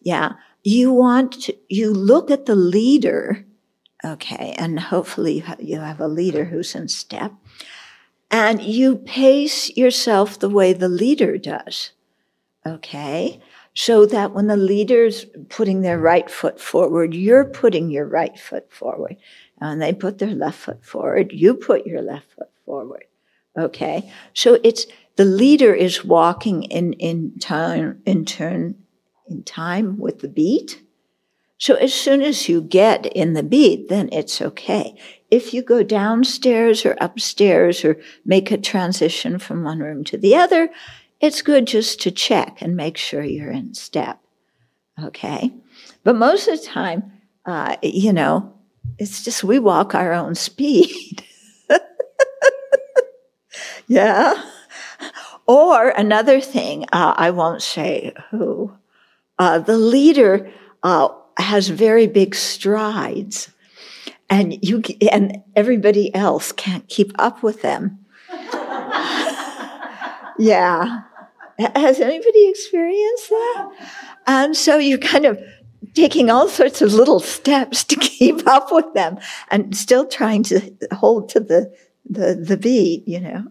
yeah, 0.00 0.32
you 0.62 0.92
want 0.92 1.42
to, 1.42 1.56
you 1.68 1.92
look 1.92 2.30
at 2.30 2.46
the 2.46 2.56
leader, 2.56 3.44
okay, 4.04 4.54
and 4.58 4.80
hopefully 4.80 5.44
you 5.58 5.78
have 5.80 6.00
a 6.00 6.08
leader 6.08 6.46
who's 6.46 6.74
in 6.74 6.88
step, 6.88 7.32
and 8.30 8.62
you 8.62 8.96
pace 8.96 9.76
yourself 9.76 10.38
the 10.38 10.50
way 10.50 10.72
the 10.72 10.88
leader 10.88 11.36
does. 11.38 11.92
Okay. 12.64 13.40
So 13.74 14.04
that 14.06 14.32
when 14.32 14.48
the 14.48 14.56
leader's 14.56 15.24
putting 15.48 15.80
their 15.80 15.98
right 15.98 16.30
foot 16.30 16.60
forward, 16.60 17.14
you're 17.14 17.46
putting 17.46 17.90
your 17.90 18.06
right 18.06 18.38
foot 18.38 18.70
forward. 18.70 19.16
And 19.60 19.80
they 19.80 19.92
put 19.92 20.18
their 20.18 20.34
left 20.34 20.58
foot 20.58 20.84
forward, 20.84 21.32
you 21.32 21.54
put 21.54 21.86
your 21.86 22.02
left 22.02 22.26
foot 22.36 22.50
forward. 22.66 23.04
Okay. 23.56 24.10
So 24.34 24.58
it's 24.64 24.86
the 25.16 25.24
leader 25.24 25.74
is 25.74 26.04
walking 26.04 26.64
in, 26.64 26.94
in 26.94 27.38
time, 27.38 28.02
in 28.06 28.24
turn, 28.24 28.76
in 29.28 29.42
time 29.44 29.98
with 29.98 30.20
the 30.20 30.28
beat. 30.28 30.82
So 31.58 31.74
as 31.74 31.94
soon 31.94 32.22
as 32.22 32.48
you 32.48 32.60
get 32.60 33.06
in 33.06 33.34
the 33.34 33.42
beat, 33.42 33.88
then 33.88 34.08
it's 34.10 34.42
okay. 34.42 34.96
If 35.30 35.54
you 35.54 35.62
go 35.62 35.84
downstairs 35.84 36.84
or 36.84 36.96
upstairs 37.00 37.84
or 37.84 38.00
make 38.24 38.50
a 38.50 38.58
transition 38.58 39.38
from 39.38 39.62
one 39.62 39.78
room 39.78 40.02
to 40.04 40.18
the 40.18 40.34
other, 40.34 40.70
it's 41.22 41.40
good 41.40 41.66
just 41.68 42.02
to 42.02 42.10
check 42.10 42.60
and 42.60 42.76
make 42.76 42.98
sure 42.98 43.22
you're 43.22 43.52
in 43.52 43.74
step. 43.74 44.18
Okay. 45.02 45.52
But 46.02 46.16
most 46.16 46.48
of 46.48 46.60
the 46.60 46.66
time, 46.66 47.12
uh, 47.46 47.76
you 47.82 48.12
know, 48.12 48.52
it's 48.98 49.24
just 49.24 49.44
we 49.44 49.60
walk 49.60 49.94
our 49.94 50.12
own 50.12 50.34
speed. 50.34 51.24
yeah. 53.86 54.34
Or 55.46 55.90
another 55.90 56.40
thing, 56.40 56.86
uh, 56.92 57.14
I 57.16 57.30
won't 57.30 57.62
say 57.62 58.12
who, 58.30 58.72
uh, 59.38 59.60
the 59.60 59.78
leader 59.78 60.50
uh, 60.82 61.08
has 61.38 61.68
very 61.68 62.08
big 62.08 62.34
strides 62.34 63.50
and 64.28 64.58
you 64.64 64.82
and 65.10 65.42
everybody 65.54 66.12
else 66.14 66.52
can't 66.52 66.88
keep 66.88 67.12
up 67.18 67.42
with 67.42 67.62
them. 67.62 67.98
yeah. 70.38 71.02
Has 71.58 72.00
anybody 72.00 72.48
experienced 72.48 73.28
that? 73.28 73.70
And 74.26 74.56
so 74.56 74.78
you're 74.78 74.98
kind 74.98 75.26
of 75.26 75.40
taking 75.94 76.30
all 76.30 76.48
sorts 76.48 76.80
of 76.82 76.94
little 76.94 77.20
steps 77.20 77.84
to 77.84 77.96
keep 78.00 78.46
up 78.46 78.72
with 78.72 78.92
them 78.94 79.18
and 79.50 79.76
still 79.76 80.06
trying 80.06 80.42
to 80.44 80.72
hold 80.92 81.28
to 81.30 81.40
the, 81.40 81.74
the, 82.08 82.34
the 82.34 82.56
beat, 82.56 83.06
you 83.06 83.20
know. 83.20 83.46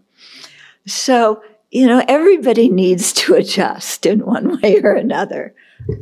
So, 0.86 1.42
you 1.70 1.86
know, 1.86 2.04
everybody 2.08 2.68
needs 2.68 3.12
to 3.14 3.34
adjust 3.36 4.06
in 4.06 4.26
one 4.26 4.60
way 4.60 4.80
or 4.82 4.92
another. 4.92 5.54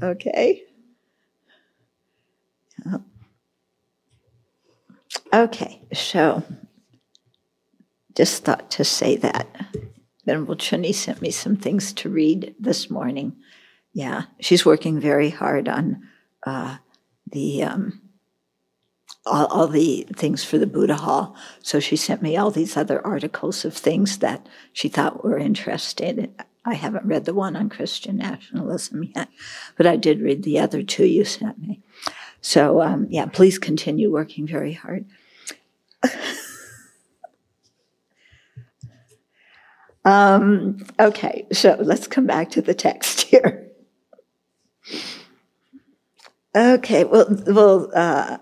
Okay. 0.02 0.62
Okay, 5.32 5.80
so 5.92 6.42
just 8.16 8.44
thought 8.44 8.70
to 8.72 8.84
say 8.84 9.16
that. 9.16 9.46
Venerable 10.30 10.54
Chonyi 10.54 10.94
sent 10.94 11.20
me 11.20 11.32
some 11.32 11.56
things 11.56 11.92
to 11.92 12.08
read 12.08 12.54
this 12.56 12.88
morning. 12.88 13.34
Yeah, 13.92 14.26
she's 14.38 14.64
working 14.64 15.00
very 15.00 15.30
hard 15.30 15.68
on 15.68 16.06
uh, 16.46 16.76
the 17.32 17.64
um, 17.64 18.00
all, 19.26 19.46
all, 19.46 19.66
the 19.66 20.06
things 20.14 20.44
for 20.44 20.56
the 20.56 20.68
Buddha 20.68 20.94
Hall. 20.94 21.34
So 21.64 21.80
she 21.80 21.96
sent 21.96 22.22
me 22.22 22.36
all 22.36 22.52
these 22.52 22.76
other 22.76 23.04
articles 23.04 23.64
of 23.64 23.74
things 23.74 24.18
that 24.18 24.46
she 24.72 24.88
thought 24.88 25.24
were 25.24 25.36
interesting. 25.36 26.32
I 26.64 26.74
haven't 26.74 27.06
read 27.06 27.24
the 27.24 27.34
one 27.34 27.56
on 27.56 27.68
Christian 27.68 28.18
nationalism 28.18 29.10
yet, 29.12 29.30
but 29.76 29.88
I 29.88 29.96
did 29.96 30.20
read 30.20 30.44
the 30.44 30.60
other 30.60 30.84
two 30.84 31.06
you 31.06 31.24
sent 31.24 31.58
me. 31.58 31.80
So, 32.40 32.82
um, 32.82 33.08
yeah, 33.10 33.26
please 33.26 33.58
continue 33.58 34.12
working 34.12 34.46
very 34.46 34.74
hard. 34.74 35.06
um, 40.10 40.78
okay, 40.98 41.46
so 41.52 41.76
let's 41.78 42.08
come 42.08 42.26
back 42.26 42.50
to 42.50 42.62
the 42.62 42.74
text 42.74 43.20
here. 43.30 43.70
Okay, 46.54 47.04
well, 47.04 47.26
we'll 47.46 47.92
uh, 47.94 48.38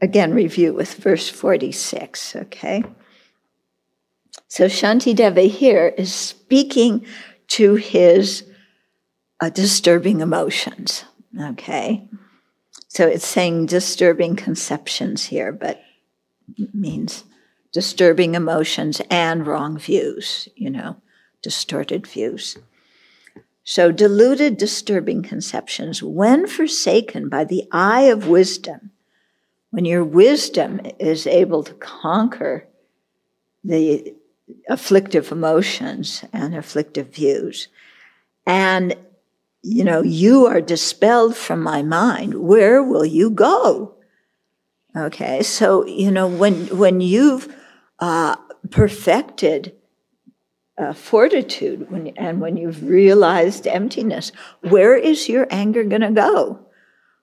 again 0.00 0.32
review 0.32 0.72
with 0.72 0.94
verse 0.94 1.28
46, 1.28 2.36
okay? 2.36 2.84
So 4.46 4.66
Shantideva 4.66 5.48
here 5.48 5.88
is 5.98 6.14
speaking 6.14 7.04
to 7.48 7.74
his 7.74 8.44
uh, 9.40 9.50
disturbing 9.50 10.20
emotions, 10.20 11.04
okay? 11.40 12.08
So 12.86 13.08
it's 13.08 13.26
saying 13.26 13.66
disturbing 13.66 14.36
conceptions 14.36 15.24
here, 15.24 15.52
but 15.52 15.82
means 16.72 17.24
disturbing 17.72 18.34
emotions 18.34 19.00
and 19.10 19.46
wrong 19.46 19.78
views, 19.78 20.48
you 20.56 20.70
know, 20.70 20.96
distorted 21.42 22.06
views. 22.06 22.58
So, 23.62 23.92
deluded, 23.92 24.56
disturbing 24.56 25.22
conceptions, 25.22 26.02
when 26.02 26.46
forsaken 26.46 27.28
by 27.28 27.44
the 27.44 27.68
eye 27.70 28.02
of 28.02 28.26
wisdom, 28.26 28.90
when 29.70 29.84
your 29.84 30.02
wisdom 30.02 30.80
is 30.98 31.26
able 31.26 31.62
to 31.64 31.74
conquer 31.74 32.66
the 33.62 34.14
afflictive 34.68 35.30
emotions 35.30 36.24
and 36.32 36.56
afflictive 36.56 37.14
views, 37.14 37.68
and 38.46 38.96
you 39.62 39.84
know, 39.84 40.02
you 40.02 40.46
are 40.46 40.62
dispelled 40.62 41.36
from 41.36 41.62
my 41.62 41.82
mind. 41.82 42.34
Where 42.34 42.82
will 42.82 43.04
you 43.04 43.28
go? 43.30 43.94
Okay, 44.96 45.42
so 45.42 45.86
you 45.86 46.10
know 46.10 46.26
when 46.26 46.66
when 46.76 47.00
you've 47.00 47.54
uh, 48.00 48.36
perfected 48.70 49.74
uh, 50.78 50.94
fortitude, 50.94 51.90
when, 51.90 52.08
and 52.16 52.40
when 52.40 52.56
you've 52.56 52.82
realized 52.82 53.66
emptiness, 53.66 54.32
where 54.62 54.96
is 54.96 55.28
your 55.28 55.46
anger 55.50 55.84
going 55.84 56.00
to 56.00 56.10
go? 56.10 56.66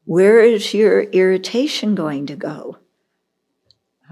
Where 0.05 0.39
is 0.39 0.73
your 0.73 1.01
irritation 1.01 1.95
going 1.95 2.27
to 2.27 2.35
go? 2.35 2.77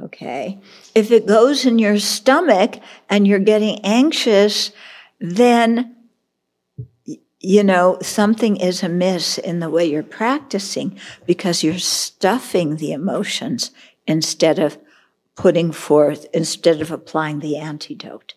Okay. 0.02 0.60
If 0.94 1.12
it 1.12 1.26
goes 1.26 1.66
in 1.66 1.80
your 1.80 2.00
stomach 2.00 2.82
and 3.10 3.28
you're 3.28 3.40
getting 3.40 3.80
anxious, 3.86 4.72
then, 5.20 5.96
you 7.40 7.64
know, 7.64 8.00
something 8.02 8.58
is 8.58 8.84
amiss 8.84 9.38
in 9.38 9.60
the 9.60 9.70
way 9.70 9.86
you're 9.86 10.04
practicing 10.04 11.00
because 11.26 11.64
you're 11.64 11.78
stuffing 11.78 12.76
the 12.76 12.92
emotions 12.92 13.72
instead 14.06 14.60
of 14.60 14.78
putting 15.36 15.72
forth, 15.72 16.26
instead 16.34 16.82
of 16.82 16.92
applying 16.92 17.40
the 17.40 17.58
antidote. 17.58 18.36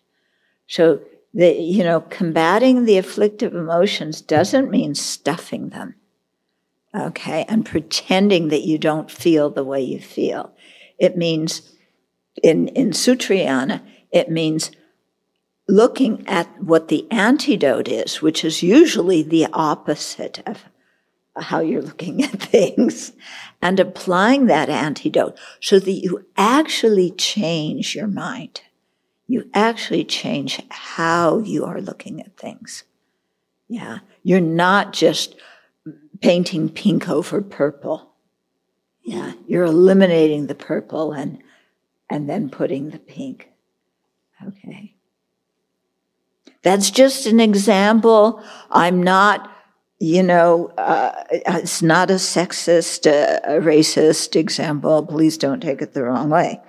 So, 0.67 1.01
the, 1.33 1.53
you 1.53 1.83
know, 1.83 2.01
combating 2.01 2.85
the 2.85 2.97
afflictive 2.97 3.53
emotions 3.53 4.21
doesn't 4.21 4.69
mean 4.69 4.95
stuffing 4.95 5.69
them. 5.69 5.95
Okay. 6.93 7.45
And 7.47 7.65
pretending 7.65 8.47
that 8.49 8.63
you 8.63 8.77
don't 8.77 9.11
feel 9.11 9.49
the 9.49 9.63
way 9.63 9.81
you 9.81 9.99
feel. 9.99 10.53
It 10.97 11.15
means, 11.15 11.71
in, 12.41 12.67
in 12.69 12.91
Sutrayana, 12.91 13.81
it 14.11 14.29
means 14.29 14.71
looking 15.67 16.27
at 16.27 16.47
what 16.61 16.87
the 16.87 17.09
antidote 17.11 17.87
is, 17.87 18.21
which 18.21 18.43
is 18.43 18.63
usually 18.63 19.21
the 19.21 19.47
opposite 19.53 20.41
of 20.47 20.65
how 21.43 21.59
you're 21.59 21.81
looking 21.81 22.23
at 22.23 22.41
things, 22.41 23.13
and 23.61 23.79
applying 23.79 24.45
that 24.45 24.69
antidote 24.69 25.37
so 25.61 25.79
that 25.79 25.91
you 25.91 26.25
actually 26.37 27.11
change 27.11 27.95
your 27.95 28.07
mind. 28.07 28.61
You 29.27 29.49
actually 29.53 30.05
change 30.05 30.61
how 30.69 31.39
you 31.39 31.65
are 31.65 31.81
looking 31.81 32.19
at 32.19 32.35
things. 32.37 32.83
Yeah. 33.67 33.99
You're 34.23 34.41
not 34.41 34.93
just 34.93 35.35
painting 36.21 36.69
pink 36.69 37.07
over 37.07 37.41
purple. 37.41 38.11
Yeah, 39.03 39.33
you're 39.47 39.65
eliminating 39.65 40.47
the 40.47 40.55
purple 40.55 41.13
and 41.13 41.41
and 42.09 42.29
then 42.29 42.49
putting 42.49 42.89
the 42.89 42.99
pink. 42.99 43.49
Okay. 44.45 44.95
That's 46.61 46.89
just 46.91 47.25
an 47.25 47.39
example. 47.39 48.43
I'm 48.69 49.01
not, 49.01 49.51
you 49.99 50.23
know, 50.23 50.67
uh, 50.77 51.23
it's 51.29 51.81
not 51.81 52.09
a 52.09 52.15
sexist, 52.15 53.05
uh, 53.05 53.41
a 53.43 53.59
racist 53.59 54.37
example. 54.37 55.05
Please 55.05 55.37
don't 55.37 55.59
take 55.59 55.81
it 55.81 55.93
the 55.93 56.03
wrong 56.03 56.29
way. 56.29 56.61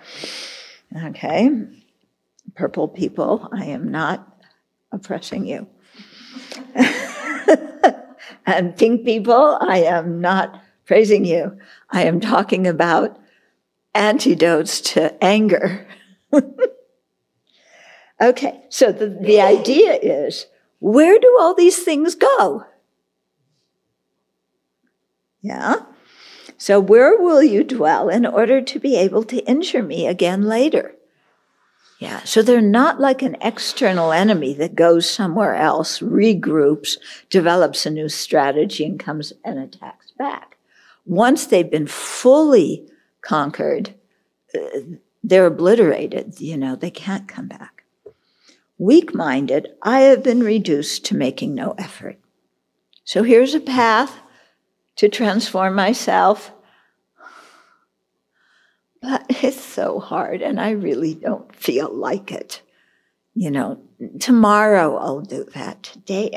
Okay. 1.04 1.50
Purple 2.56 2.88
people, 2.88 3.48
I 3.52 3.66
am 3.66 3.90
not 3.90 4.26
oppressing 4.90 5.46
you. 5.46 5.68
and 8.46 8.76
pink 8.76 9.04
people, 9.04 9.58
I 9.60 9.78
am 9.78 10.20
not 10.20 10.60
praising 10.84 11.24
you. 11.24 11.56
I 11.88 12.02
am 12.02 12.18
talking 12.18 12.66
about 12.66 13.16
antidotes 13.94 14.80
to 14.80 15.22
anger. 15.22 15.86
okay, 18.20 18.64
so 18.68 18.90
the, 18.90 19.06
the 19.06 19.40
idea 19.40 19.92
is 19.94 20.46
where 20.80 21.18
do 21.18 21.36
all 21.38 21.54
these 21.54 21.78
things 21.78 22.16
go? 22.16 22.64
Yeah? 25.40 25.76
So, 26.59 26.79
where 26.79 27.16
will 27.18 27.42
you 27.42 27.64
dwell 27.64 28.09
in 28.09 28.26
order 28.26 28.61
to 28.61 28.79
be 28.79 28.96
able 28.96 29.24
to 29.24 29.44
injure 29.46 29.83
me 29.83 30.07
again 30.07 30.42
later? 30.42 30.94
Yeah, 31.98 32.20
so 32.24 32.42
they're 32.42 32.62
not 32.62 32.98
like 32.98 33.20
an 33.22 33.37
external 33.42 34.12
enemy 34.12 34.55
that 34.55 34.74
goes 34.74 35.09
somewhere 35.09 35.55
else, 35.55 36.00
regroups, 36.00 36.96
develops 37.29 37.85
a 37.85 37.90
new 37.90 38.09
strategy, 38.09 38.87
and 38.87 38.98
comes 38.98 39.35
and 39.44 39.59
attacks 39.59 40.11
back 40.12 40.50
once 41.11 41.46
they've 41.46 41.70
been 41.70 41.87
fully 41.87 42.87
conquered, 43.20 43.94
uh, 44.55 44.81
they're 45.22 45.46
obliterated. 45.46 46.40
You 46.40 46.57
know, 46.57 46.76
they 46.76 46.90
can't 46.90 47.29
come 47.29 47.48
back. 47.48 47.85
Weak 48.79 49.14
minded, 49.14 49.68
I 49.83 50.00
have 50.03 50.22
been 50.22 50.42
reduced 50.42 51.05
to 51.07 51.16
making 51.16 51.55
no 51.55 51.74
effort. 51.76 52.18
So 53.05 53.24
here's 53.24 53.55
a 53.55 53.61
path 53.61 54.20
to 54.96 55.09
transform 55.09 55.74
myself. 55.74 56.53
But 59.03 59.24
it's 59.29 59.61
so 59.61 59.98
hard, 59.98 60.42
and 60.42 60.61
I 60.61 60.70
really 60.70 61.14
don't 61.14 61.55
feel 61.55 61.92
like 61.92 62.31
it. 62.33 62.62
You 63.35 63.50
know, 63.50 63.81
tomorrow 64.18 64.96
I'll 64.96 65.22
do 65.22 65.44
that. 65.55 65.83
Today, 65.83 66.31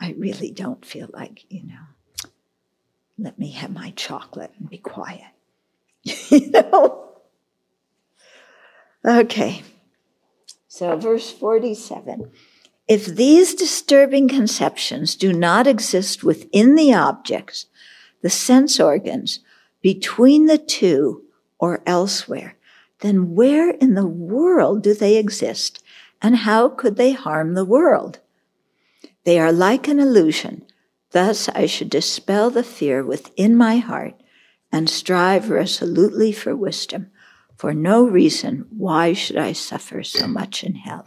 I 0.00 0.14
really 0.18 0.50
don't 0.50 0.84
feel 0.84 1.08
like, 1.12 1.44
you 1.48 1.64
know 1.64 1.84
let 3.18 3.38
me 3.38 3.52
have 3.52 3.72
my 3.72 3.92
chocolate 3.96 4.52
and 4.58 4.68
be 4.68 4.78
quiet. 4.78 5.22
you 6.02 6.50
know? 6.50 7.08
Okay. 9.04 9.62
So, 10.68 10.96
verse 10.96 11.30
47 11.30 12.30
If 12.86 13.06
these 13.06 13.54
disturbing 13.54 14.28
conceptions 14.28 15.16
do 15.16 15.32
not 15.32 15.66
exist 15.66 16.22
within 16.22 16.74
the 16.74 16.92
objects, 16.94 17.66
the 18.22 18.30
sense 18.30 18.78
organs, 18.78 19.40
between 19.80 20.46
the 20.46 20.58
two, 20.58 21.24
or 21.58 21.82
elsewhere, 21.86 22.56
then 23.00 23.34
where 23.34 23.70
in 23.70 23.94
the 23.94 24.06
world 24.06 24.82
do 24.82 24.94
they 24.94 25.16
exist 25.16 25.82
and 26.20 26.36
how 26.36 26.68
could 26.68 26.96
they 26.96 27.12
harm 27.12 27.54
the 27.54 27.64
world? 27.64 28.20
They 29.24 29.38
are 29.38 29.52
like 29.52 29.88
an 29.88 29.98
illusion 29.98 30.64
Thus 31.14 31.48
I 31.50 31.66
should 31.66 31.90
dispel 31.90 32.50
the 32.50 32.64
fear 32.64 33.04
within 33.04 33.56
my 33.56 33.76
heart 33.76 34.20
and 34.72 34.90
strive 34.90 35.48
resolutely 35.48 36.32
for 36.32 36.56
wisdom. 36.56 37.12
For 37.56 37.72
no 37.72 38.02
reason, 38.02 38.66
why 38.76 39.12
should 39.12 39.36
I 39.36 39.52
suffer 39.52 40.02
so 40.02 40.26
much 40.26 40.64
in 40.64 40.74
hell? 40.74 41.04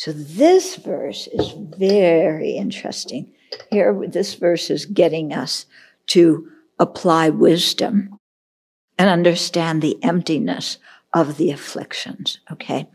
So 0.00 0.12
this 0.12 0.76
verse 0.76 1.26
is 1.26 1.52
very 1.76 2.52
interesting. 2.52 3.34
Here, 3.70 3.94
this 4.08 4.32
verse 4.32 4.70
is 4.70 4.86
getting 4.86 5.34
us 5.34 5.66
to 6.06 6.48
apply 6.78 7.28
wisdom 7.28 8.16
and 8.98 9.10
understand 9.10 9.82
the 9.82 10.02
emptiness 10.02 10.78
of 11.12 11.36
the 11.36 11.50
afflictions, 11.50 12.38
okay? 12.50 12.88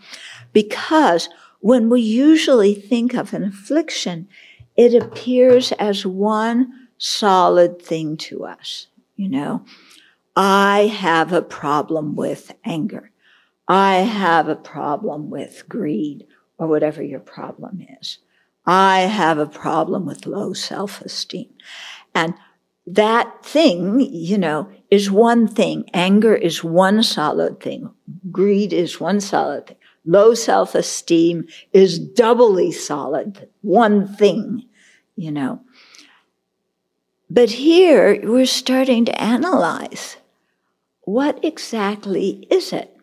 Because 0.52 1.30
when 1.60 1.92
we 1.92 2.02
usually 2.02 2.74
think 2.74 3.14
of 3.14 3.36
an 3.36 3.44
affliction, 3.44 4.28
it 4.76 4.96
appears 4.96 5.74
as 5.74 6.08
one 6.08 6.88
solid 6.98 7.80
thing 7.80 8.18
to 8.18 8.46
us. 8.46 8.88
You 9.16 9.30
know, 9.30 9.64
I 10.36 10.88
have 10.88 11.32
a 11.34 11.44
problem 11.44 12.16
with 12.16 12.56
anger. 12.64 13.12
I 13.68 13.98
have 13.98 14.48
a 14.48 14.56
problem 14.56 15.30
with 15.30 15.70
greed 15.70 16.26
or 16.58 16.68
whatever 16.68 17.04
your 17.04 17.20
problem 17.20 17.86
is. 18.02 18.20
I 18.66 19.02
have 19.02 19.38
a 19.38 19.46
problem 19.46 20.06
with 20.06 20.26
low 20.26 20.54
self 20.54 21.02
esteem. 21.02 21.50
And 22.14 22.34
that 22.88 23.46
thing, 23.46 24.00
you 24.00 24.38
know, 24.38 24.70
is 24.92 25.10
one 25.12 25.48
thing. 25.48 25.90
Anger 25.94 26.36
is 26.36 26.64
one 26.64 27.04
solid 27.04 27.60
thing. 27.60 27.92
Greed 28.32 28.74
is 28.74 29.00
one 29.00 29.20
solid 29.20 29.68
thing. 29.68 29.78
Low 30.06 30.34
self 30.36 30.76
esteem 30.76 31.48
is 31.74 31.98
doubly 31.98 32.72
solid, 32.72 33.50
one 33.62 34.08
thing, 34.08 34.66
you 35.16 35.32
know. 35.32 35.62
But 37.30 37.50
here 37.52 38.20
we're 38.24 38.46
starting 38.46 39.06
to 39.06 39.22
analyze 39.22 40.18
what 41.02 41.44
exactly 41.44 42.48
is 42.52 42.72
it? 42.72 42.96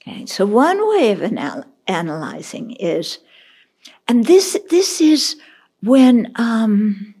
Okay, 0.00 0.26
so 0.26 0.46
one 0.46 0.88
way 0.88 1.10
of 1.10 1.22
anal- 1.22 1.64
analyzing 1.86 2.72
is, 2.72 3.18
and 4.08 4.24
this 4.24 4.58
this 4.70 5.00
is 5.00 5.36
when 5.82 6.32
um, 6.36 7.14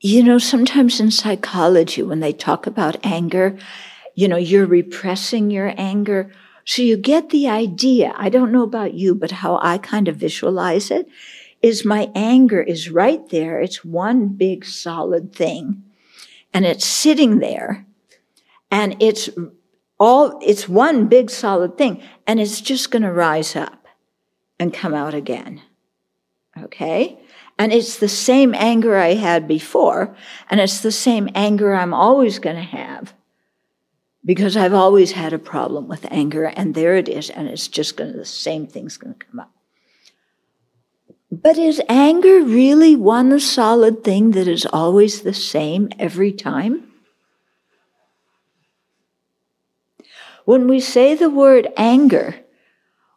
you 0.00 0.22
know 0.22 0.38
sometimes 0.38 1.00
in 1.00 1.10
psychology 1.10 2.02
when 2.02 2.20
they 2.20 2.32
talk 2.32 2.66
about 2.66 3.04
anger, 3.04 3.56
you 4.14 4.28
know 4.28 4.36
you're 4.36 4.66
repressing 4.66 5.50
your 5.50 5.74
anger 5.76 6.30
so 6.64 6.82
you 6.82 6.96
get 6.96 7.30
the 7.30 7.48
idea. 7.48 8.12
I 8.16 8.28
don't 8.28 8.52
know 8.52 8.62
about 8.62 8.94
you, 8.94 9.14
but 9.14 9.30
how 9.30 9.58
I 9.62 9.78
kind 9.78 10.08
of 10.08 10.16
visualize 10.16 10.90
it 10.90 11.08
is 11.60 11.84
my 11.84 12.10
anger 12.14 12.60
is 12.60 12.90
right 12.90 13.28
there. 13.30 13.60
It's 13.60 13.84
one 13.84 14.28
big 14.28 14.64
solid 14.64 15.34
thing 15.34 15.82
and 16.52 16.64
it's 16.64 16.86
sitting 16.86 17.38
there 17.38 17.86
and 18.70 18.96
it's 19.00 19.28
all, 20.02 20.38
it's 20.42 20.68
one 20.68 21.06
big 21.06 21.30
solid 21.30 21.78
thing 21.78 22.02
and 22.26 22.40
it's 22.40 22.60
just 22.60 22.90
going 22.90 23.02
to 23.02 23.12
rise 23.12 23.54
up 23.54 23.86
and 24.58 24.74
come 24.74 24.94
out 24.94 25.14
again. 25.14 25.62
Okay. 26.60 27.20
And 27.58 27.72
it's 27.72 27.98
the 27.98 28.08
same 28.08 28.54
anger 28.54 28.96
I 28.96 29.14
had 29.14 29.46
before 29.46 30.16
and 30.50 30.60
it's 30.60 30.80
the 30.80 30.92
same 30.92 31.28
anger 31.34 31.74
I'm 31.74 31.94
always 31.94 32.38
going 32.38 32.56
to 32.56 32.62
have 32.62 33.14
because 34.24 34.56
I've 34.56 34.74
always 34.74 35.12
had 35.12 35.32
a 35.32 35.38
problem 35.38 35.88
with 35.88 36.06
anger, 36.10 36.44
and 36.44 36.74
there 36.74 36.96
it 36.96 37.08
is, 37.08 37.28
and 37.28 37.48
it's 37.48 37.66
just 37.66 37.96
going 37.96 38.12
to, 38.12 38.18
the 38.18 38.24
same 38.24 38.66
thing's 38.66 38.96
going 38.96 39.14
to 39.14 39.24
come 39.26 39.40
up. 39.40 39.50
But 41.30 41.58
is 41.58 41.82
anger 41.88 42.42
really 42.42 42.94
one 42.94 43.38
solid 43.40 44.04
thing 44.04 44.32
that 44.32 44.46
is 44.46 44.66
always 44.66 45.22
the 45.22 45.34
same 45.34 45.88
every 45.98 46.30
time? 46.30 46.91
When 50.44 50.66
we 50.66 50.80
say 50.80 51.14
the 51.14 51.30
word 51.30 51.68
anger, 51.76 52.36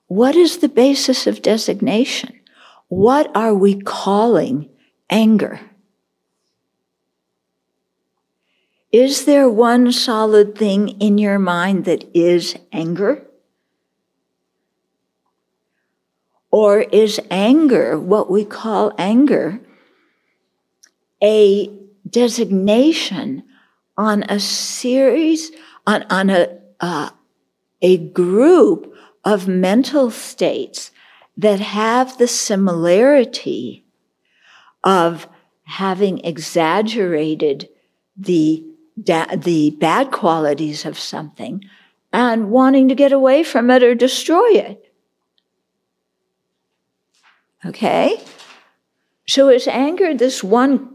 what 0.08 0.36
is 0.36 0.58
the 0.58 0.70
basis 0.70 1.26
of 1.28 1.42
designation? 1.42 2.40
What 2.88 3.36
are 3.36 3.54
we 3.54 3.82
calling 3.82 4.70
anger? 5.10 5.60
Is 8.92 9.26
there 9.26 9.50
one 9.50 9.92
solid 9.92 10.58
thing 10.58 10.90
in 11.02 11.18
your 11.18 11.40
mind 11.40 11.86
that 11.86 12.06
is 12.14 12.56
anger? 12.72 13.26
Or 16.52 16.82
is 16.82 17.20
anger, 17.30 18.00
what 18.00 18.32
we 18.32 18.46
call 18.46 18.94
anger, 18.98 19.60
a 21.22 21.70
designation 22.10 23.44
on 23.98 24.24
a 24.24 24.40
series, 24.40 25.52
on, 25.86 26.04
on 26.10 26.30
a, 26.30 26.60
uh, 26.80 27.10
a 27.82 27.98
group 27.98 28.94
of 29.24 29.48
mental 29.48 30.12
states 30.12 30.92
that 31.38 31.60
have 31.60 32.18
the 32.18 32.28
similarity 32.28 33.86
of 34.84 35.28
having 35.64 36.20
exaggerated 36.20 37.68
the, 38.16 38.64
da- 39.02 39.36
the 39.36 39.72
bad 39.72 40.12
qualities 40.12 40.86
of 40.86 40.98
something 40.98 41.64
and 42.14 42.50
wanting 42.50 42.88
to 42.88 42.96
get 42.96 43.12
away 43.12 43.44
from 43.44 43.70
it 43.70 43.84
or 43.84 43.94
destroy 43.94 44.52
it. 44.52 44.94
Okay? 47.66 48.22
So 49.28 49.50
is 49.50 49.68
anger 49.68 50.14
this 50.14 50.44
one 50.44 50.95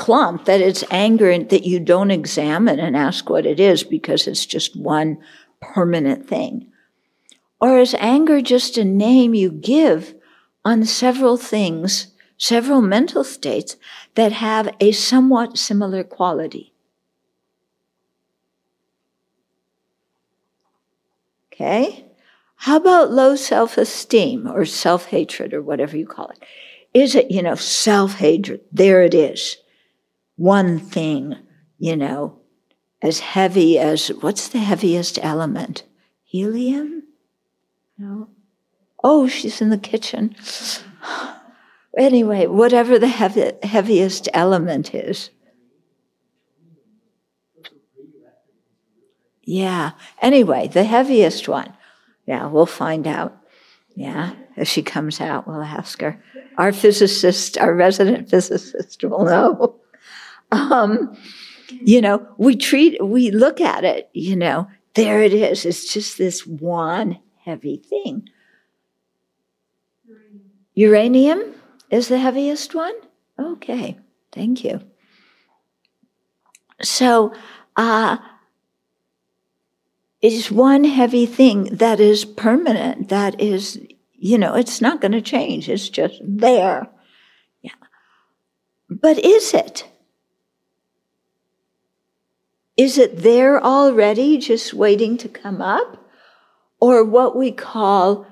clump 0.00 0.46
that 0.46 0.62
it's 0.62 0.82
anger 0.90 1.38
that 1.38 1.66
you 1.66 1.78
don't 1.78 2.10
examine 2.10 2.80
and 2.80 2.96
ask 2.96 3.28
what 3.28 3.44
it 3.44 3.60
is 3.60 3.84
because 3.84 4.26
it's 4.26 4.46
just 4.46 4.74
one 4.74 5.18
permanent 5.60 6.26
thing? 6.26 6.66
Or 7.60 7.78
is 7.78 7.94
anger 7.98 8.40
just 8.40 8.78
a 8.78 8.84
name 8.84 9.34
you 9.34 9.50
give 9.50 10.14
on 10.64 10.84
several 10.86 11.36
things, 11.36 12.14
several 12.38 12.80
mental 12.80 13.22
states 13.22 13.76
that 14.14 14.32
have 14.32 14.74
a 14.80 14.92
somewhat 14.92 15.58
similar 15.58 16.02
quality? 16.02 16.72
Okay? 21.52 22.06
How 22.56 22.76
about 22.76 23.12
low 23.12 23.36
self 23.36 23.76
esteem 23.76 24.50
or 24.50 24.64
self 24.64 25.06
hatred 25.06 25.52
or 25.52 25.60
whatever 25.60 25.98
you 25.98 26.06
call 26.06 26.30
it? 26.30 26.38
Is 26.94 27.14
it, 27.14 27.30
you 27.30 27.42
know, 27.42 27.54
self 27.54 28.14
hatred? 28.14 28.62
There 28.72 29.02
it 29.02 29.12
is. 29.12 29.58
One 30.40 30.78
thing, 30.78 31.36
you 31.78 31.96
know, 31.96 32.38
as 33.02 33.20
heavy 33.20 33.78
as 33.78 34.08
what's 34.08 34.48
the 34.48 34.60
heaviest 34.60 35.18
element? 35.22 35.82
Helium? 36.24 37.02
No. 37.98 38.30
Oh, 39.04 39.28
she's 39.28 39.60
in 39.60 39.68
the 39.68 39.76
kitchen. 39.76 40.34
Anyway, 41.98 42.46
whatever 42.46 43.00
the 43.00 43.08
heavy, 43.08 43.50
heaviest 43.64 44.28
element 44.32 44.94
is. 44.94 45.30
Yeah. 49.42 49.90
Anyway, 50.22 50.68
the 50.68 50.84
heaviest 50.84 51.48
one. 51.48 51.74
Yeah, 52.26 52.46
we'll 52.46 52.66
find 52.66 53.08
out. 53.08 53.36
Yeah, 53.96 54.34
if 54.56 54.68
she 54.68 54.82
comes 54.82 55.20
out, 55.20 55.48
we'll 55.48 55.62
ask 55.62 56.00
her. 56.00 56.22
Our 56.56 56.70
physicist, 56.70 57.58
our 57.58 57.74
resident 57.74 58.30
physicist 58.30 59.02
will 59.02 59.24
know. 59.24 59.79
Um, 60.52 61.16
you 61.68 62.00
know, 62.00 62.26
we 62.36 62.56
treat, 62.56 63.02
we 63.04 63.30
look 63.30 63.60
at 63.60 63.84
it, 63.84 64.10
you 64.12 64.36
know, 64.36 64.68
there 64.94 65.22
it 65.22 65.32
is. 65.32 65.64
It's 65.64 65.92
just 65.92 66.18
this 66.18 66.46
one 66.46 67.18
heavy 67.44 67.76
thing. 67.76 68.28
Uranium 70.74 71.54
is 71.90 72.08
the 72.08 72.18
heaviest 72.18 72.74
one? 72.74 72.94
Okay, 73.38 73.98
thank 74.32 74.64
you. 74.64 74.80
So, 76.82 77.32
uh, 77.76 78.16
it's 80.22 80.50
one 80.50 80.84
heavy 80.84 81.24
thing 81.26 81.64
that 81.64 81.98
is 82.00 82.24
permanent, 82.24 83.08
that 83.08 83.40
is, 83.40 83.80
you 84.12 84.36
know, 84.36 84.54
it's 84.54 84.80
not 84.80 85.00
going 85.00 85.12
to 85.12 85.22
change. 85.22 85.68
It's 85.68 85.88
just 85.88 86.20
there. 86.22 86.88
Yeah. 87.62 87.70
But 88.88 89.18
is 89.18 89.54
it? 89.54 89.88
Is 92.80 92.96
it 92.96 93.18
there 93.18 93.62
already, 93.62 94.38
just 94.38 94.72
waiting 94.74 95.18
to 95.18 95.28
come 95.28 95.60
up? 95.60 96.00
or 96.80 97.04
what 97.04 97.36
we 97.36 97.52
call, 97.52 98.26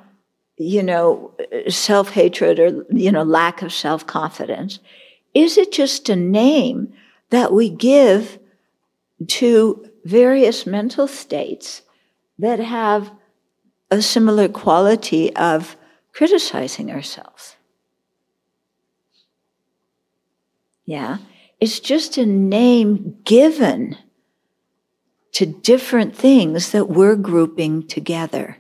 you 0.57 0.83
know, 0.83 1.33
self 1.69 2.11
hatred 2.11 2.59
or, 2.59 2.85
you 2.91 3.13
know, 3.13 3.23
lack 3.23 3.63
of 3.63 3.73
self 3.73 4.07
confidence? 4.07 4.81
Is 5.35 5.59
it 5.59 5.71
just 5.71 6.09
a 6.09 6.17
name 6.17 6.93
that 7.31 7.53
we 7.53 7.69
give 7.69 8.39
to 9.27 9.89
various 10.05 10.67
mental 10.67 11.07
states 11.07 11.83
that 12.39 12.59
have 12.59 13.13
a 13.91 14.01
similar 14.01 14.49
quality 14.49 15.35
of 15.37 15.77
criticizing 16.13 16.91
ourselves? 16.91 17.57
Yeah, 20.87 21.19
it's 21.61 21.81
just 21.81 22.17
a 22.17 22.25
name 22.25 23.19
given 23.25 23.99
to 25.39 25.47
different 25.47 26.17
things 26.17 26.73
that 26.73 26.89
we're 26.89 27.15
grouping 27.15 27.87
together. 27.87 28.57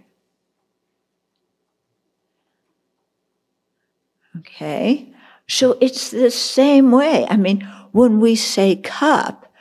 Okay? 4.37 5.13
So 5.49 5.77
it's 5.81 6.13
the 6.13 6.31
same 6.31 6.93
way. 6.93 7.27
I 7.29 7.37
mean, 7.37 7.63
when 7.91 8.21
we 8.21 8.37
say 8.37 8.77
cup, 8.77 9.53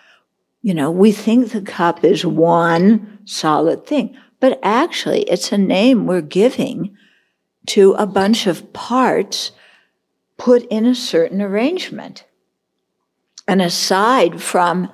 you 0.62 0.76
know, 0.76 0.92
we 0.92 1.12
think 1.12 1.50
the 1.50 1.62
cup 1.64 2.04
is 2.04 2.24
one 2.24 3.18
solid 3.26 3.88
thing, 3.88 4.16
but 4.40 4.60
actually 4.62 5.24
it's 5.24 5.52
a 5.52 5.58
name 5.58 6.06
we're 6.06 6.22
giving 6.22 6.96
to 7.66 7.94
a 7.94 8.06
bunch 8.06 8.46
of 8.46 8.74
parts 8.74 9.54
put 10.38 10.68
in 10.68 10.86
a 10.86 10.94
certain 10.94 11.42
arrangement. 11.42 12.26
And 13.48 13.60
aside 13.60 14.40
from 14.40 14.92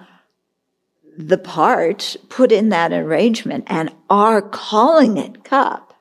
the 1.17 1.37
parts 1.37 2.17
put 2.29 2.51
in 2.51 2.69
that 2.69 2.91
arrangement 2.91 3.65
and 3.67 3.93
are 4.09 4.41
calling 4.41 5.17
it 5.17 5.43
cup, 5.43 5.93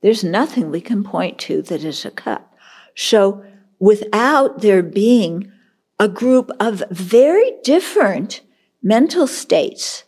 there's 0.00 0.22
nothing 0.22 0.70
we 0.70 0.80
can 0.80 1.02
point 1.02 1.38
to 1.38 1.62
that 1.62 1.84
is 1.84 2.04
a 2.04 2.10
cup. 2.10 2.54
So 2.94 3.44
without 3.78 4.60
there 4.60 4.82
being 4.82 5.50
a 5.98 6.08
group 6.08 6.50
of 6.60 6.82
very 6.90 7.52
different 7.64 8.42
mental 8.82 9.26
states 9.26 10.04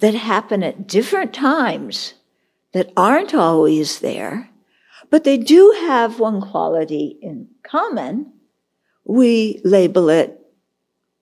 that 0.00 0.14
happen 0.14 0.62
at 0.62 0.88
different 0.88 1.32
times 1.32 2.14
that 2.72 2.92
aren't 2.96 3.34
always 3.34 4.00
there, 4.00 4.50
but 5.10 5.24
they 5.24 5.36
do 5.36 5.74
have 5.80 6.18
one 6.18 6.40
quality 6.40 7.18
in 7.20 7.48
common, 7.62 8.32
we 9.04 9.60
label 9.64 10.08
it 10.08 10.40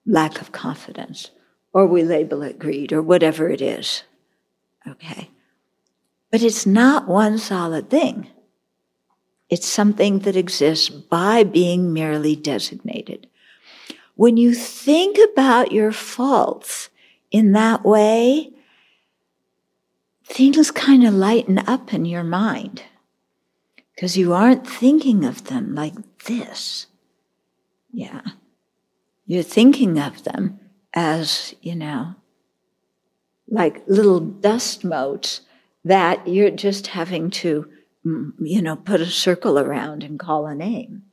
lack 0.05 0.41
of 0.41 0.51
confidence 0.51 1.31
or 1.73 1.85
we 1.85 2.03
label 2.03 2.41
it 2.41 2.59
greed 2.59 2.91
or 2.91 3.01
whatever 3.01 3.49
it 3.49 3.61
is. 3.61 4.03
Okay. 4.87 5.29
But 6.31 6.41
it's 6.41 6.65
not 6.65 7.07
one 7.07 7.37
solid 7.37 7.89
thing. 7.89 8.27
It's 9.49 9.67
something 9.67 10.19
that 10.19 10.35
exists 10.35 10.89
by 10.89 11.43
being 11.43 11.91
merely 11.91 12.35
designated. 12.35 13.27
When 14.15 14.37
you 14.37 14.53
think 14.53 15.17
about 15.31 15.71
your 15.71 15.91
faults 15.91 16.89
in 17.31 17.53
that 17.53 17.83
way, 17.83 18.51
things 20.25 20.71
kind 20.71 21.05
of 21.05 21.13
lighten 21.13 21.59
up 21.59 21.93
in 21.93 22.05
your 22.05 22.23
mind 22.23 22.83
because 23.95 24.17
you 24.17 24.33
aren't 24.33 24.67
thinking 24.67 25.25
of 25.25 25.45
them 25.45 25.73
like 25.73 26.19
this. 26.25 26.85
Yeah. 27.91 28.21
You're 29.25 29.43
thinking 29.43 29.97
of 29.99 30.23
them 30.23 30.59
as, 30.93 31.53
you 31.61 31.75
know, 31.75 32.15
like 33.47 33.83
little 33.87 34.19
dust 34.19 34.83
motes 34.83 35.41
that 35.83 36.27
you're 36.27 36.51
just 36.51 36.87
having 36.87 37.29
to, 37.29 37.67
mm, 38.05 38.31
you 38.39 38.61
know, 38.61 38.75
put 38.75 39.01
a 39.01 39.05
circle 39.05 39.57
around 39.57 40.03
and 40.03 40.19
call 40.19 40.45
a 40.45 40.55
name 40.55 41.03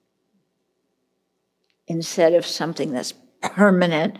instead 1.86 2.34
of 2.34 2.44
something 2.44 2.92
that's 2.92 3.14
permanent, 3.40 4.18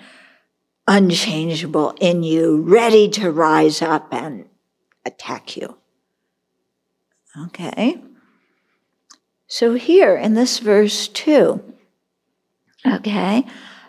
unchangeable 0.87 1.95
in 2.01 2.23
you, 2.23 2.63
ready 2.63 3.09
to 3.09 3.31
rise 3.31 3.83
up 3.83 4.13
and 4.13 4.47
attack 5.05 5.57
you. 5.57 5.77
Okay? 7.47 8.01
So 9.49 9.75
here 9.75 10.17
in 10.17 10.35
this 10.35 10.59
verse 10.59 11.09
too, 11.09 11.63
okay, 12.87 13.45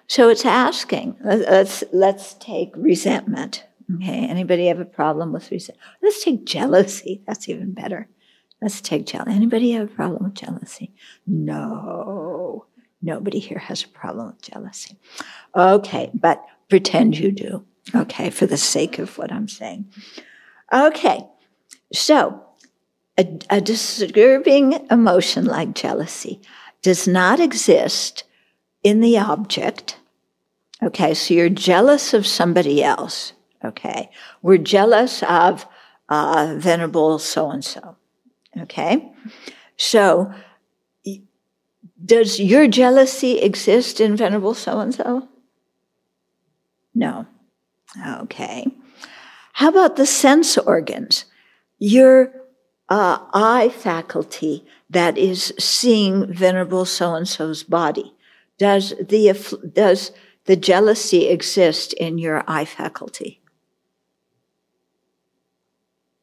so 0.07 0.29
it's 0.29 0.45
asking, 0.45 1.17
let's, 1.23 1.83
let's 1.91 2.33
take 2.35 2.71
resentment, 2.75 3.67
Okay, 3.95 4.27
anybody 4.27 4.67
have 4.67 4.79
a 4.79 4.85
problem 4.85 5.31
with 5.31 5.49
resentment? 5.49 5.81
Let's 6.01 6.23
take 6.23 6.45
jealousy. 6.45 7.21
That's 7.25 7.47
even 7.47 7.73
better. 7.73 8.09
Let's 8.61 8.81
take 8.81 9.05
jealousy. 9.05 9.31
Anybody 9.31 9.71
have 9.71 9.89
a 9.89 9.93
problem 9.93 10.25
with 10.25 10.33
jealousy? 10.33 10.93
No, 11.25 12.65
nobody 13.01 13.39
here 13.39 13.59
has 13.59 13.83
a 13.83 13.87
problem 13.87 14.27
with 14.27 14.41
jealousy. 14.41 14.97
Okay, 15.55 16.11
but 16.13 16.43
pretend 16.69 17.17
you 17.17 17.31
do. 17.31 17.65
Okay, 17.95 18.29
for 18.29 18.45
the 18.45 18.57
sake 18.57 18.99
of 18.99 19.17
what 19.17 19.31
I'm 19.31 19.47
saying. 19.47 19.89
Okay, 20.73 21.21
so 21.93 22.43
a, 23.17 23.39
a 23.49 23.61
disturbing 23.61 24.85
emotion 24.91 25.45
like 25.45 25.75
jealousy 25.75 26.41
does 26.81 27.07
not 27.07 27.39
exist 27.39 28.25
in 28.87 29.01
the 29.01 29.17
object. 29.17 29.97
Okay, 30.81 31.13
so 31.13 31.33
you're 31.33 31.49
jealous 31.49 32.13
of 32.13 32.25
somebody 32.25 32.81
else. 32.81 33.33
Okay, 33.65 34.09
we're 34.41 34.57
jealous 34.57 35.23
of 35.23 35.65
uh, 36.07 36.55
Venerable 36.57 37.19
so 37.19 37.49
and 37.49 37.65
so. 37.65 37.97
Okay, 38.57 39.11
so 39.75 40.31
does 42.05 42.39
your 42.39 42.67
jealousy 42.67 43.39
exist 43.39 43.99
in 43.99 44.15
Venerable 44.15 44.53
so 44.53 44.79
and 44.79 44.95
so? 44.95 45.27
No. 46.95 47.25
Okay. 48.07 48.67
How 49.53 49.69
about 49.69 49.97
the 49.97 50.05
sense 50.05 50.57
organs? 50.57 51.25
Your 51.77 52.31
uh, 52.87 53.17
eye 53.33 53.69
faculty 53.69 54.65
that 54.89 55.17
is 55.17 55.53
seeing 55.59 56.31
Venerable 56.31 56.85
so 56.85 57.15
and 57.15 57.27
so's 57.27 57.63
body. 57.63 58.13
Does 58.57 58.93
the, 58.99 59.33
does 59.73 60.11
the 60.45 60.55
jealousy 60.55 61.27
exist 61.27 61.93
in 61.93 62.17
your 62.17 62.43
eye 62.47 62.65
faculty? 62.65 63.41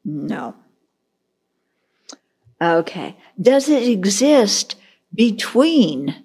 No. 0.03 0.55
Okay. 2.61 3.17
Does 3.41 3.69
it 3.69 3.87
exist 3.87 4.75
between 5.13 6.23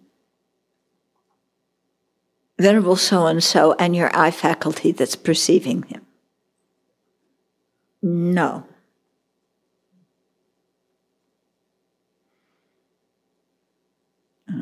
Venerable 2.61 2.97
so 2.97 3.27
and 3.27 3.43
so 3.43 3.73
and 3.79 3.97
your 3.97 4.15
eye 4.15 4.31
faculty 4.31 4.93
that's 4.93 5.17
perceiving 5.17 5.83
him? 5.85 6.05
No. 8.03 8.67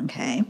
Okay. 0.04 0.44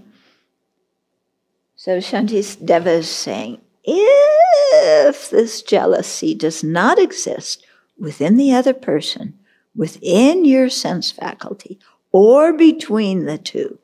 So 1.78 1.98
Shantideva 1.98 2.88
is 2.88 3.08
saying 3.08 3.60
if 3.84 5.30
this 5.30 5.62
jealousy 5.62 6.34
does 6.34 6.64
not 6.64 6.98
exist 6.98 7.64
within 7.96 8.36
the 8.36 8.52
other 8.52 8.74
person, 8.74 9.38
within 9.76 10.44
your 10.44 10.70
sense 10.70 11.12
faculty, 11.12 11.78
or 12.10 12.52
between 12.52 13.26
the 13.26 13.38
two, 13.38 13.78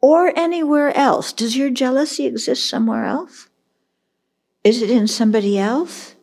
or 0.00 0.36
anywhere 0.36 0.94
else, 0.96 1.32
does 1.32 1.56
your 1.56 1.70
jealousy 1.70 2.26
exist 2.26 2.68
somewhere 2.68 3.04
else? 3.04 3.48
Is 4.64 4.82
it 4.82 4.90
in 4.90 5.06
somebody 5.06 5.56
else? 5.56 6.16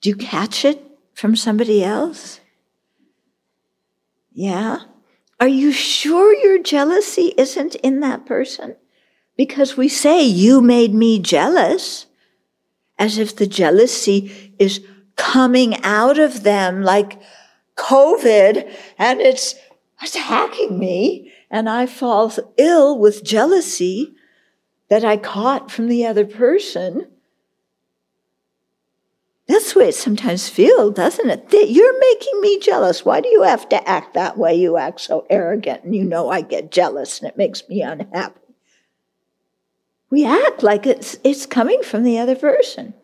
Do 0.00 0.08
you 0.08 0.14
catch 0.14 0.64
it 0.64 0.80
from 1.14 1.34
somebody 1.34 1.82
else? 1.82 2.38
Yeah. 4.32 4.82
Are 5.42 5.48
you 5.48 5.72
sure 5.72 6.32
your 6.32 6.62
jealousy 6.62 7.34
isn't 7.36 7.74
in 7.74 7.98
that 7.98 8.26
person? 8.26 8.76
Because 9.36 9.76
we 9.76 9.88
say, 9.88 10.22
you 10.22 10.60
made 10.60 10.94
me 10.94 11.18
jealous, 11.18 12.06
as 12.96 13.18
if 13.18 13.34
the 13.34 13.48
jealousy 13.48 14.54
is 14.60 14.86
coming 15.16 15.82
out 15.82 16.16
of 16.16 16.44
them 16.44 16.82
like 16.84 17.20
COVID 17.74 18.72
and 18.96 19.20
it's 19.20 19.56
attacking 20.00 20.78
me 20.78 21.32
and 21.50 21.68
I 21.68 21.86
fall 21.86 22.32
ill 22.56 22.96
with 22.96 23.24
jealousy 23.24 24.14
that 24.90 25.04
I 25.04 25.16
caught 25.16 25.72
from 25.72 25.88
the 25.88 26.06
other 26.06 26.24
person. 26.24 27.08
That's 29.52 29.74
the 29.74 29.80
way 29.80 29.88
it 29.88 29.94
sometimes 29.94 30.48
feels, 30.48 30.94
doesn't 30.94 31.28
it? 31.28 31.50
That 31.50 31.68
you're 31.68 32.00
making 32.00 32.40
me 32.40 32.58
jealous. 32.58 33.04
Why 33.04 33.20
do 33.20 33.28
you 33.28 33.42
have 33.42 33.68
to 33.68 33.86
act 33.86 34.14
that 34.14 34.38
way? 34.38 34.54
You 34.54 34.78
act 34.78 35.02
so 35.02 35.26
arrogant, 35.28 35.84
and 35.84 35.94
you 35.94 36.04
know 36.04 36.30
I 36.30 36.40
get 36.40 36.72
jealous, 36.72 37.18
and 37.18 37.28
it 37.28 37.36
makes 37.36 37.68
me 37.68 37.82
unhappy. 37.82 38.40
We 40.08 40.24
act 40.24 40.62
like 40.62 40.86
it's, 40.86 41.18
it's 41.22 41.44
coming 41.44 41.82
from 41.82 42.02
the 42.02 42.18
other 42.18 42.34
person. 42.34 42.94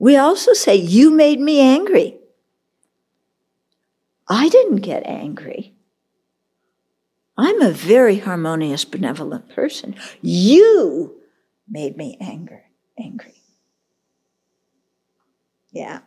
We 0.00 0.16
also 0.16 0.54
say, 0.54 0.74
You 0.74 1.12
made 1.12 1.38
me 1.38 1.60
angry. 1.60 2.18
I 4.26 4.48
didn't 4.48 4.78
get 4.78 5.06
angry. 5.06 5.72
I'm 7.38 7.62
a 7.62 7.70
very 7.70 8.18
harmonious, 8.18 8.84
benevolent 8.84 9.50
person. 9.50 9.94
You 10.20 11.14
made 11.68 11.96
me 11.96 12.18
anger, 12.20 12.64
angry. 12.98 13.35
Yeah. 15.76 15.98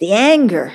The 0.00 0.12
anger, 0.12 0.74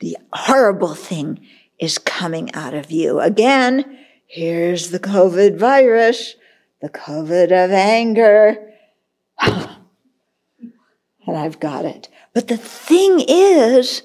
the 0.00 0.16
horrible 0.32 0.94
thing 0.94 1.46
is 1.78 1.98
coming 1.98 2.50
out 2.54 2.72
of 2.72 2.90
you. 2.90 3.20
Again, 3.20 3.98
here's 4.26 4.88
the 4.88 4.98
COVID 4.98 5.58
virus, 5.58 6.36
the 6.80 6.88
COVID 6.88 7.52
of 7.52 7.70
anger. 7.70 8.56
and 9.42 9.76
I've 11.28 11.60
got 11.60 11.84
it. 11.84 12.08
But 12.32 12.48
the 12.48 12.56
thing 12.56 13.22
is, 13.28 14.04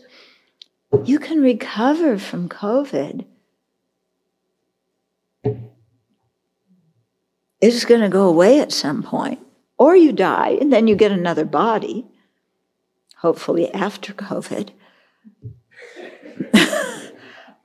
you 1.06 1.18
can 1.18 1.40
recover 1.40 2.18
from 2.18 2.50
COVID. 2.50 3.26
It's 7.62 7.86
going 7.86 8.02
to 8.02 8.10
go 8.10 8.28
away 8.28 8.60
at 8.60 8.74
some 8.74 9.02
point, 9.02 9.40
or 9.78 9.96
you 9.96 10.12
die 10.12 10.58
and 10.60 10.74
then 10.74 10.90
you 10.90 10.96
get 10.98 11.14
another 11.14 11.46
body 11.46 12.06
hopefully 13.28 13.70
after 13.74 14.14
COVID. 14.14 14.70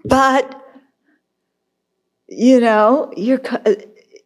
but, 0.04 0.60
you 2.26 2.58
know, 2.58 3.12
your, 3.16 3.40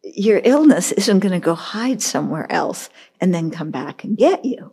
your 0.01 0.41
illness 0.43 0.91
isn't 0.93 1.19
going 1.19 1.39
to 1.39 1.39
go 1.39 1.53
hide 1.53 2.01
somewhere 2.01 2.51
else 2.51 2.89
and 3.21 3.35
then 3.35 3.51
come 3.51 3.69
back 3.69 4.03
and 4.03 4.17
get 4.17 4.45
you. 4.45 4.71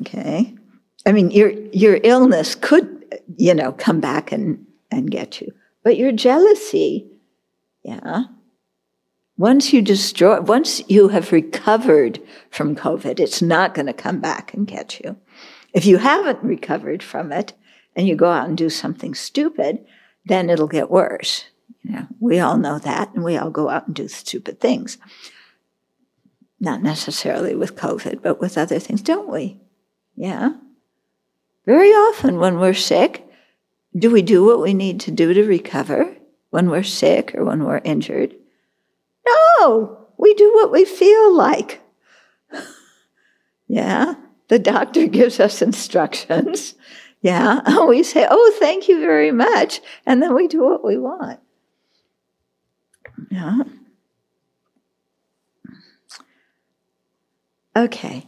Okay. 0.00 0.54
I 1.04 1.12
mean, 1.12 1.30
your, 1.30 1.50
your 1.50 2.00
illness 2.02 2.54
could, 2.54 3.04
you 3.36 3.52
know, 3.52 3.72
come 3.72 4.00
back 4.00 4.32
and, 4.32 4.64
and 4.90 5.10
get 5.10 5.42
you. 5.42 5.52
But 5.82 5.98
your 5.98 6.12
jealousy, 6.12 7.06
yeah, 7.82 8.24
once 9.36 9.72
you 9.72 9.82
destroy, 9.82 10.40
once 10.40 10.82
you 10.88 11.08
have 11.08 11.32
recovered 11.32 12.20
from 12.50 12.76
COVID, 12.76 13.18
it's 13.18 13.42
not 13.42 13.74
going 13.74 13.86
to 13.86 13.92
come 13.92 14.20
back 14.20 14.52
and 14.54 14.66
get 14.66 15.00
you. 15.00 15.16
If 15.72 15.86
you 15.86 15.98
haven't 15.98 16.42
recovered 16.42 17.02
from 17.02 17.32
it 17.32 17.54
and 17.96 18.06
you 18.06 18.14
go 18.14 18.30
out 18.30 18.48
and 18.48 18.56
do 18.56 18.68
something 18.68 19.14
stupid, 19.14 19.84
then 20.24 20.50
it'll 20.50 20.68
get 20.68 20.90
worse. 20.90 21.46
You 21.82 21.92
know, 21.92 22.06
we 22.20 22.38
all 22.38 22.58
know 22.58 22.78
that, 22.78 23.12
and 23.14 23.24
we 23.24 23.36
all 23.36 23.50
go 23.50 23.68
out 23.68 23.86
and 23.86 23.96
do 23.96 24.06
stupid 24.06 24.60
things. 24.60 24.98
Not 26.60 26.82
necessarily 26.82 27.56
with 27.56 27.74
COVID, 27.74 28.22
but 28.22 28.40
with 28.40 28.56
other 28.56 28.78
things, 28.78 29.02
don't 29.02 29.28
we? 29.28 29.60
Yeah. 30.14 30.52
Very 31.66 31.88
often 31.88 32.38
when 32.38 32.60
we're 32.60 32.74
sick, 32.74 33.26
do 33.96 34.10
we 34.10 34.22
do 34.22 34.44
what 34.44 34.60
we 34.60 34.74
need 34.74 35.00
to 35.00 35.10
do 35.10 35.34
to 35.34 35.42
recover 35.44 36.16
when 36.50 36.70
we're 36.70 36.82
sick 36.82 37.34
or 37.34 37.44
when 37.44 37.64
we're 37.64 37.78
injured? 37.78 38.34
No, 39.26 40.06
we 40.16 40.34
do 40.34 40.52
what 40.54 40.70
we 40.70 40.84
feel 40.84 41.34
like. 41.34 41.80
yeah, 43.68 44.14
the 44.48 44.58
doctor 44.58 45.06
gives 45.18 45.40
us 45.40 45.62
instructions. 45.62 46.74
Yeah, 47.20 47.84
we 47.86 48.02
say, 48.02 48.26
oh, 48.28 48.56
thank 48.58 48.88
you 48.88 49.00
very 49.00 49.30
much. 49.30 49.80
And 50.04 50.22
then 50.22 50.34
we 50.34 50.48
do 50.48 50.62
what 50.62 50.84
we 50.84 50.98
want. 50.98 51.40
Yeah. 53.30 53.62
Okay. 57.74 58.26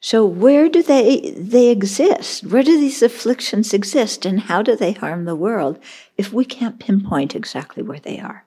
So 0.00 0.24
where 0.26 0.68
do 0.68 0.82
they 0.82 1.32
they 1.36 1.68
exist? 1.70 2.44
Where 2.44 2.62
do 2.62 2.78
these 2.78 3.02
afflictions 3.02 3.72
exist 3.72 4.26
and 4.26 4.40
how 4.40 4.62
do 4.62 4.76
they 4.76 4.92
harm 4.92 5.24
the 5.24 5.34
world 5.34 5.78
if 6.16 6.32
we 6.32 6.44
can't 6.44 6.78
pinpoint 6.78 7.34
exactly 7.34 7.82
where 7.82 7.98
they 8.00 8.18
are? 8.20 8.43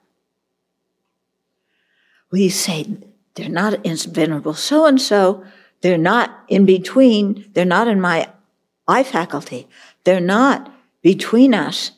We 2.30 2.48
say 2.48 2.86
they're 3.34 3.48
not 3.48 3.84
in 3.86 3.96
venerable 3.96 4.54
so 4.54 4.86
and 4.86 5.00
so, 5.00 5.44
they're 5.80 5.98
not 5.98 6.44
in 6.48 6.66
between, 6.66 7.50
they're 7.52 7.64
not 7.64 7.88
in 7.88 8.00
my 8.00 8.28
eye 8.86 9.04
faculty, 9.04 9.68
they're 10.04 10.20
not 10.20 10.74
between 11.02 11.54
us, 11.54 11.92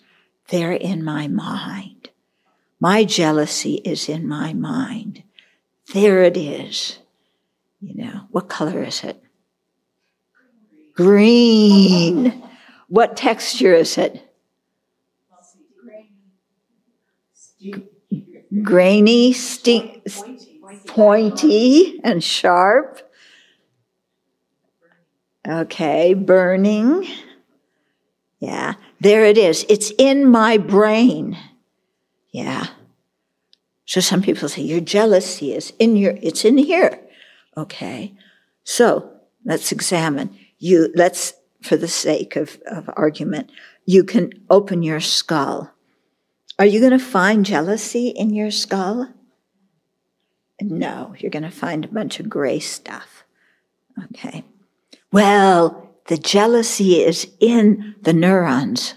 they're 0.48 0.72
in 0.72 1.02
my 1.02 1.28
mind. 1.28 2.10
My 2.78 3.04
jealousy 3.04 3.74
is 3.84 4.08
in 4.08 4.26
my 4.26 4.52
mind. 4.52 5.22
There 5.92 6.22
it 6.22 6.36
is. 6.36 6.98
You 7.80 7.94
know, 7.94 8.20
what 8.30 8.48
color 8.48 8.82
is 8.82 9.04
it? 9.04 9.22
Green. 10.94 12.42
What 12.88 13.16
texture 13.16 13.74
is 13.74 13.96
it? 13.98 14.26
Grainy, 18.62 19.32
stink, 19.32 20.02
pointy, 20.86 22.00
and 22.02 22.22
sharp. 22.22 23.00
Okay, 25.46 26.14
burning. 26.14 27.06
Yeah, 28.40 28.74
there 29.00 29.24
it 29.24 29.38
is. 29.38 29.64
It's 29.68 29.92
in 29.98 30.26
my 30.26 30.58
brain. 30.58 31.36
Yeah. 32.32 32.66
So 33.84 34.00
some 34.00 34.22
people 34.22 34.48
say 34.48 34.62
your 34.62 34.80
jealousy 34.80 35.52
is 35.52 35.72
in 35.78 35.96
your, 35.96 36.16
it's 36.22 36.44
in 36.44 36.58
here. 36.58 37.00
Okay. 37.56 38.14
So 38.62 39.10
let's 39.44 39.72
examine. 39.72 40.38
You, 40.58 40.92
let's, 40.94 41.34
for 41.62 41.76
the 41.76 41.88
sake 41.88 42.36
of, 42.36 42.60
of 42.66 42.88
argument, 42.94 43.50
you 43.86 44.04
can 44.04 44.32
open 44.48 44.82
your 44.82 45.00
skull. 45.00 45.72
Are 46.60 46.66
you 46.66 46.78
going 46.78 46.92
to 46.92 46.98
find 46.98 47.46
jealousy 47.46 48.08
in 48.08 48.34
your 48.34 48.50
skull? 48.50 49.08
No, 50.60 51.14
you're 51.18 51.30
going 51.30 51.42
to 51.42 51.50
find 51.50 51.86
a 51.86 51.88
bunch 51.88 52.20
of 52.20 52.28
gray 52.28 52.58
stuff. 52.58 53.24
Okay. 54.04 54.44
Well, 55.10 55.90
the 56.08 56.18
jealousy 56.18 56.96
is 56.96 57.30
in 57.40 57.94
the 58.02 58.12
neurons. 58.12 58.92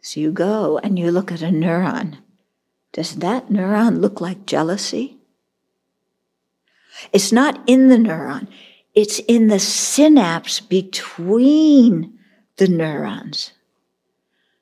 So 0.00 0.20
you 0.20 0.32
go 0.32 0.78
and 0.78 0.98
you 0.98 1.10
look 1.10 1.30
at 1.30 1.42
a 1.42 1.48
neuron. 1.48 2.16
Does 2.94 3.16
that 3.16 3.50
neuron 3.50 4.00
look 4.00 4.22
like 4.22 4.46
jealousy? 4.46 5.18
It's 7.12 7.30
not 7.30 7.62
in 7.66 7.90
the 7.90 7.96
neuron, 7.96 8.48
it's 8.94 9.18
in 9.18 9.48
the 9.48 9.60
synapse 9.60 10.60
between 10.60 12.18
the 12.56 12.68
neurons. 12.68 13.52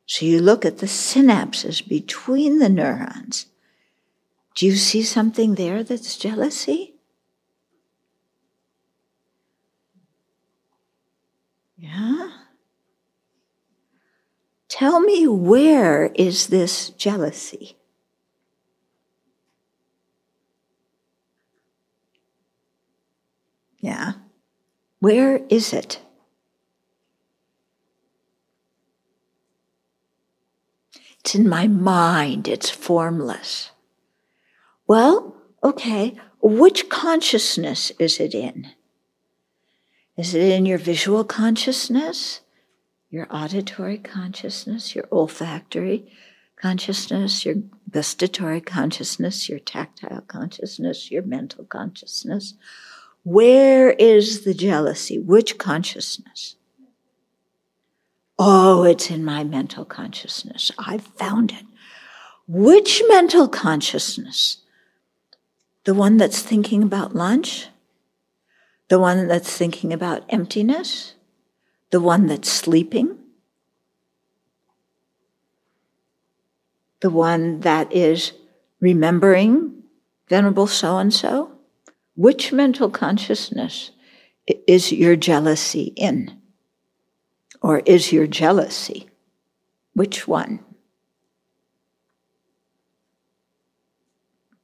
So 0.08 0.24
you 0.24 0.40
look 0.40 0.64
at 0.64 0.78
the 0.78 0.86
synapses 0.86 1.86
between 1.86 2.60
the 2.60 2.70
neurons. 2.70 3.44
Do 4.54 4.64
you 4.64 4.74
see 4.74 5.02
something 5.02 5.54
there 5.54 5.84
that's 5.84 6.16
jealousy? 6.16 6.94
Yeah? 11.76 12.30
Tell 14.68 14.98
me 15.00 15.26
where 15.26 16.06
is 16.14 16.46
this 16.46 16.88
jealousy? 16.88 17.76
Yeah. 23.78 24.14
Where 25.00 25.42
is 25.50 25.74
it? 25.74 26.00
It's 31.28 31.34
in 31.34 31.46
my 31.46 31.66
mind. 31.66 32.48
It's 32.48 32.70
formless. 32.70 33.72
Well, 34.86 35.36
okay. 35.62 36.16
Which 36.40 36.88
consciousness 36.88 37.92
is 37.98 38.18
it 38.18 38.34
in? 38.34 38.68
Is 40.16 40.34
it 40.34 40.50
in 40.50 40.64
your 40.64 40.78
visual 40.78 41.24
consciousness, 41.24 42.40
your 43.10 43.26
auditory 43.28 43.98
consciousness, 43.98 44.94
your 44.94 45.06
olfactory 45.12 46.10
consciousness, 46.56 47.44
your 47.44 47.56
gustatory 47.90 48.62
consciousness, 48.62 49.50
your 49.50 49.58
tactile 49.58 50.22
consciousness, 50.22 51.10
your 51.10 51.24
mental 51.24 51.66
consciousness? 51.66 52.54
Where 53.22 53.90
is 53.90 54.46
the 54.46 54.54
jealousy? 54.54 55.18
Which 55.18 55.58
consciousness? 55.58 56.54
Oh, 58.38 58.84
it's 58.84 59.10
in 59.10 59.24
my 59.24 59.44
mental 59.44 59.84
consciousness. 59.84 60.70
I've 60.78 61.02
found 61.02 61.52
it. 61.52 61.64
Which 62.46 63.02
mental 63.08 63.48
consciousness? 63.48 64.58
The 65.84 65.94
one 65.94 66.16
that's 66.16 66.40
thinking 66.40 66.82
about 66.82 67.14
lunch? 67.14 67.68
the 68.88 68.98
one 68.98 69.28
that's 69.28 69.56
thinking 69.56 69.92
about 69.92 70.24
emptiness, 70.28 71.14
the 71.90 72.00
one 72.00 72.26
that's 72.26 72.50
sleeping, 72.50 73.18
the 77.00 77.10
one 77.10 77.60
that 77.60 77.92
is 77.92 78.32
remembering 78.80 79.74
Venerable 80.28 80.66
so 80.66 80.98
and 80.98 81.14
so? 81.14 81.52
Which 82.14 82.52
mental 82.52 82.90
consciousness 82.90 83.92
is 84.66 84.92
your 84.92 85.16
jealousy 85.16 85.94
in? 85.96 86.37
Or 87.60 87.80
is 87.80 88.12
your 88.12 88.26
jealousy? 88.26 89.08
Which 89.94 90.28
one? 90.28 90.60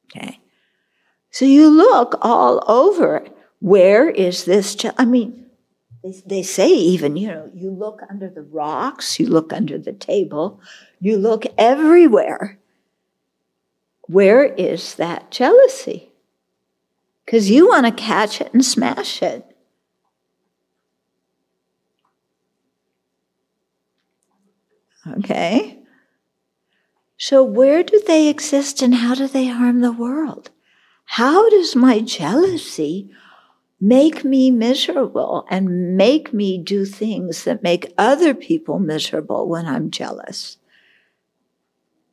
Okay. 0.06 0.40
So 1.30 1.44
you 1.44 1.68
look 1.68 2.16
all 2.22 2.62
over 2.68 3.26
where 3.58 4.08
is 4.08 4.44
this? 4.44 4.76
I 4.96 5.04
mean, 5.04 5.46
they, 6.02 6.14
they 6.26 6.42
say 6.42 6.68
even, 6.68 7.16
you 7.16 7.28
know, 7.28 7.50
you 7.54 7.70
look 7.70 8.02
under 8.08 8.28
the 8.28 8.42
rocks, 8.42 9.18
you 9.18 9.26
look 9.26 9.52
under 9.52 9.78
the 9.78 9.92
table, 9.92 10.60
you 11.00 11.16
look 11.16 11.44
everywhere. 11.56 12.58
Where 14.02 14.44
is 14.44 14.94
that 14.96 15.30
jealousy? 15.30 16.12
Because 17.24 17.50
you 17.50 17.68
want 17.68 17.86
to 17.86 17.92
catch 17.92 18.40
it 18.40 18.52
and 18.52 18.64
smash 18.64 19.22
it. 19.22 19.53
Okay? 25.06 25.78
So, 27.16 27.44
where 27.44 27.82
do 27.82 28.02
they 28.06 28.28
exist 28.28 28.82
and 28.82 28.94
how 28.96 29.14
do 29.14 29.28
they 29.28 29.46
harm 29.46 29.80
the 29.80 29.92
world? 29.92 30.50
How 31.04 31.48
does 31.48 31.76
my 31.76 32.00
jealousy 32.00 33.10
make 33.84 34.24
me 34.24 34.50
miserable 34.50 35.44
and 35.50 35.94
make 35.94 36.32
me 36.32 36.56
do 36.56 36.86
things 36.86 37.44
that 37.44 37.62
make 37.62 37.92
other 37.98 38.32
people 38.32 38.78
miserable 38.78 39.46
when 39.46 39.66
I'm 39.66 39.90
jealous. 39.90 40.56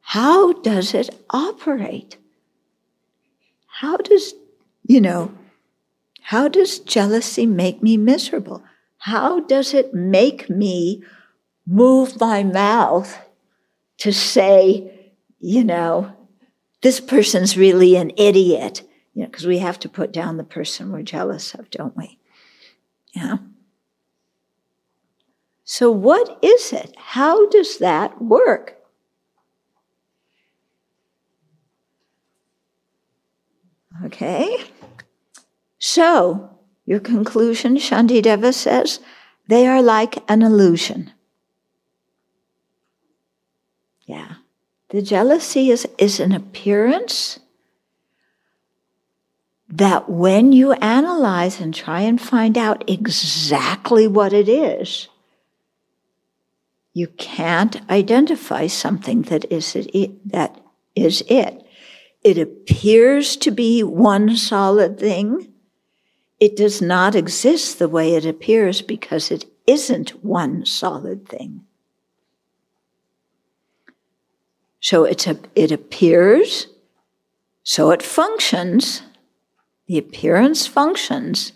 How 0.02 0.52
does 0.52 0.94
it 0.94 1.10
operate? 1.30 2.18
How 3.68 3.96
does, 3.96 4.34
you 4.86 5.00
know, 5.00 5.32
how 6.24 6.50
does 6.50 6.80
jealousy 6.80 7.46
make 7.46 7.82
me 7.82 7.96
miserable? 7.96 8.62
How 8.98 9.39
does 9.39 9.74
it 9.74 9.94
make 9.94 10.50
me 10.50 11.02
move 11.66 12.20
my 12.20 12.43
mouth 12.43 13.18
to 13.99 14.12
say, 14.12 15.12
you 15.39 15.64
know, 15.64 16.14
this 16.82 16.99
person's 16.99 17.57
really 17.57 17.95
an 17.95 18.12
idiot? 18.18 18.84
you 19.14 19.22
know, 19.22 19.28
because 19.28 19.45
we 19.45 19.59
have 19.59 19.80
to 19.80 19.89
put 19.89 20.12
down 20.12 20.38
the 20.38 20.43
person 20.43 20.91
we're 20.91 21.01
jealous 21.01 21.53
of, 21.53 21.70
don't 21.70 21.95
we? 21.97 22.18
Yeah. 23.14 23.38
So, 25.64 25.91
what 25.91 26.39
is 26.41 26.74
it? 26.74 26.93
How 26.97 27.47
does 27.49 27.78
that 27.80 28.22
work? 28.22 28.78
Okay. 34.05 34.66
So, 35.78 36.57
your 36.86 36.99
conclusion, 36.99 37.78
Shantideva 37.78 38.53
says, 38.53 38.99
they 39.47 39.68
are 39.68 39.82
like 39.82 40.24
an 40.30 40.41
illusion. 40.41 41.12
Yeah. 44.12 44.34
The 44.89 45.01
jealousy 45.01 45.72
is, 45.72 45.88
is 45.97 46.20
an 46.20 46.34
appearance 46.34 47.39
that 49.70 50.09
when 50.09 50.51
you 50.51 50.74
analyze 50.74 51.62
and 51.62 51.74
try 51.74 52.01
and 52.01 52.20
find 52.20 52.57
out 52.57 52.84
exactly 52.89 54.07
what 54.07 54.34
it 54.34 54.49
is, 54.49 55.07
you 56.93 57.07
can't 57.07 57.89
identify 57.89 58.68
something 58.68 59.22
that 59.24 59.49
is 59.49 59.78
it, 59.78 60.30
that 60.30 60.59
is 60.93 61.24
it. 61.30 61.66
It 62.22 62.38
appears 62.38 63.38
to 63.38 63.49
be 63.49 63.82
one 63.82 64.36
solid 64.36 64.99
thing. 64.99 65.53
It 66.38 66.57
does 66.57 66.82
not 66.82 67.16
exist 67.16 67.80
the 67.80 67.88
way 67.88 68.16
it 68.16 68.26
appears 68.26 68.82
because 68.82 69.32
it 69.32 69.45
isn't 69.66 70.22
one 70.22 70.66
solid 70.66 71.30
thing. 71.30 71.66
So 74.92 75.06
it's 75.06 75.26
a, 75.26 75.39
it 75.56 75.72
appears, 75.72 76.68
so 77.64 77.92
it 77.92 78.04
functions, 78.04 79.04
the 79.88 79.98
appearance 79.98 80.68
functions. 80.68 81.54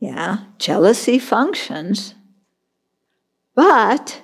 Yeah, 0.00 0.38
jealousy 0.58 1.20
functions. 1.20 2.16
But 3.54 4.22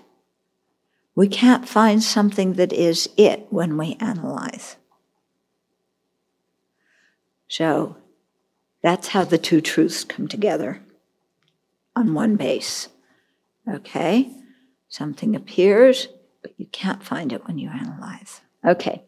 we 1.14 1.28
can't 1.28 1.68
find 1.68 2.02
something 2.02 2.54
that 2.54 2.72
is 2.72 3.08
it 3.16 3.46
when 3.50 3.76
we 3.76 3.96
analyze. 4.00 4.74
So 7.46 7.96
that's 8.82 9.06
how 9.06 9.22
the 9.22 9.38
two 9.38 9.60
truths 9.60 10.02
come 10.02 10.26
together 10.26 10.82
on 11.94 12.12
one 12.12 12.34
base. 12.34 12.88
Okay? 13.68 14.32
Something 14.88 15.36
appears, 15.36 16.08
but 16.42 16.52
you 16.58 16.66
can't 16.66 17.02
find 17.02 17.32
it 17.32 17.46
when 17.46 17.58
you 17.58 17.70
analyze. 17.70 18.40
Okay. 18.64 19.02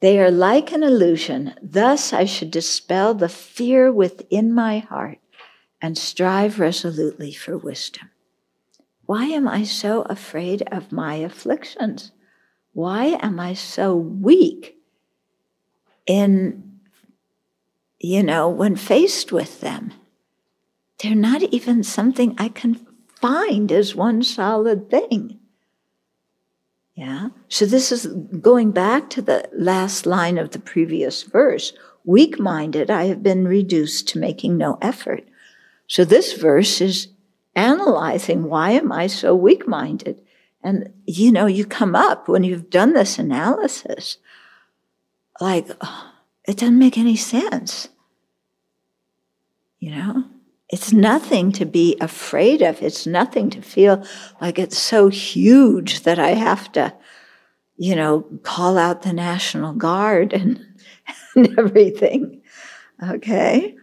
They 0.00 0.18
are 0.20 0.30
like 0.30 0.72
an 0.72 0.82
illusion. 0.82 1.54
Thus, 1.62 2.12
I 2.12 2.24
should 2.24 2.50
dispel 2.50 3.14
the 3.14 3.28
fear 3.28 3.90
within 3.90 4.52
my 4.52 4.78
heart 4.78 5.18
and 5.80 5.96
strive 5.96 6.58
resolutely 6.60 7.32
for 7.32 7.56
wisdom. 7.56 8.10
Why 9.06 9.26
am 9.26 9.46
I 9.46 9.62
so 9.62 10.02
afraid 10.02 10.62
of 10.70 10.92
my 10.92 11.14
afflictions? 11.16 12.12
Why 12.72 13.18
am 13.22 13.40
I 13.40 13.54
so 13.54 13.94
weak 13.96 14.76
in, 16.06 16.78
you 17.98 18.22
know, 18.22 18.48
when 18.48 18.76
faced 18.76 19.32
with 19.32 19.60
them? 19.60 19.92
They're 20.98 21.14
not 21.14 21.42
even 21.42 21.82
something 21.82 22.34
I 22.36 22.48
can 22.48 22.86
find 23.20 23.70
as 23.70 23.94
one 23.94 24.22
solid 24.22 24.90
thing. 24.90 25.35
Yeah. 26.96 27.28
So 27.48 27.66
this 27.66 27.92
is 27.92 28.06
going 28.40 28.72
back 28.72 29.10
to 29.10 29.22
the 29.22 29.48
last 29.52 30.06
line 30.06 30.38
of 30.38 30.50
the 30.50 30.58
previous 30.58 31.22
verse. 31.22 31.74
Weak 32.04 32.40
minded, 32.40 32.90
I 32.90 33.04
have 33.04 33.22
been 33.22 33.46
reduced 33.46 34.08
to 34.08 34.18
making 34.18 34.56
no 34.56 34.78
effort. 34.80 35.28
So 35.86 36.04
this 36.04 36.32
verse 36.32 36.80
is 36.80 37.08
analyzing 37.54 38.44
why 38.44 38.70
am 38.72 38.92
I 38.92 39.08
so 39.08 39.34
weak 39.34 39.68
minded? 39.68 40.22
And 40.62 40.92
you 41.04 41.30
know, 41.30 41.44
you 41.46 41.66
come 41.66 41.94
up 41.94 42.28
when 42.28 42.44
you've 42.44 42.70
done 42.70 42.94
this 42.94 43.18
analysis, 43.18 44.16
like, 45.38 45.68
oh, 45.82 46.12
it 46.44 46.56
doesn't 46.56 46.78
make 46.78 46.96
any 46.96 47.16
sense. 47.16 47.88
You 49.80 49.90
know? 49.90 50.24
It's 50.68 50.92
nothing 50.92 51.52
to 51.52 51.64
be 51.64 51.96
afraid 52.00 52.60
of. 52.60 52.82
It's 52.82 53.06
nothing 53.06 53.50
to 53.50 53.62
feel 53.62 54.04
like 54.40 54.58
it's 54.58 54.78
so 54.78 55.08
huge 55.08 56.02
that 56.02 56.18
I 56.18 56.30
have 56.30 56.72
to, 56.72 56.92
you 57.76 57.94
know, 57.94 58.22
call 58.42 58.76
out 58.76 59.02
the 59.02 59.12
National 59.12 59.72
Guard 59.72 60.32
and, 60.32 60.64
and 61.36 61.56
everything. 61.58 62.42
Okay? 63.02 63.76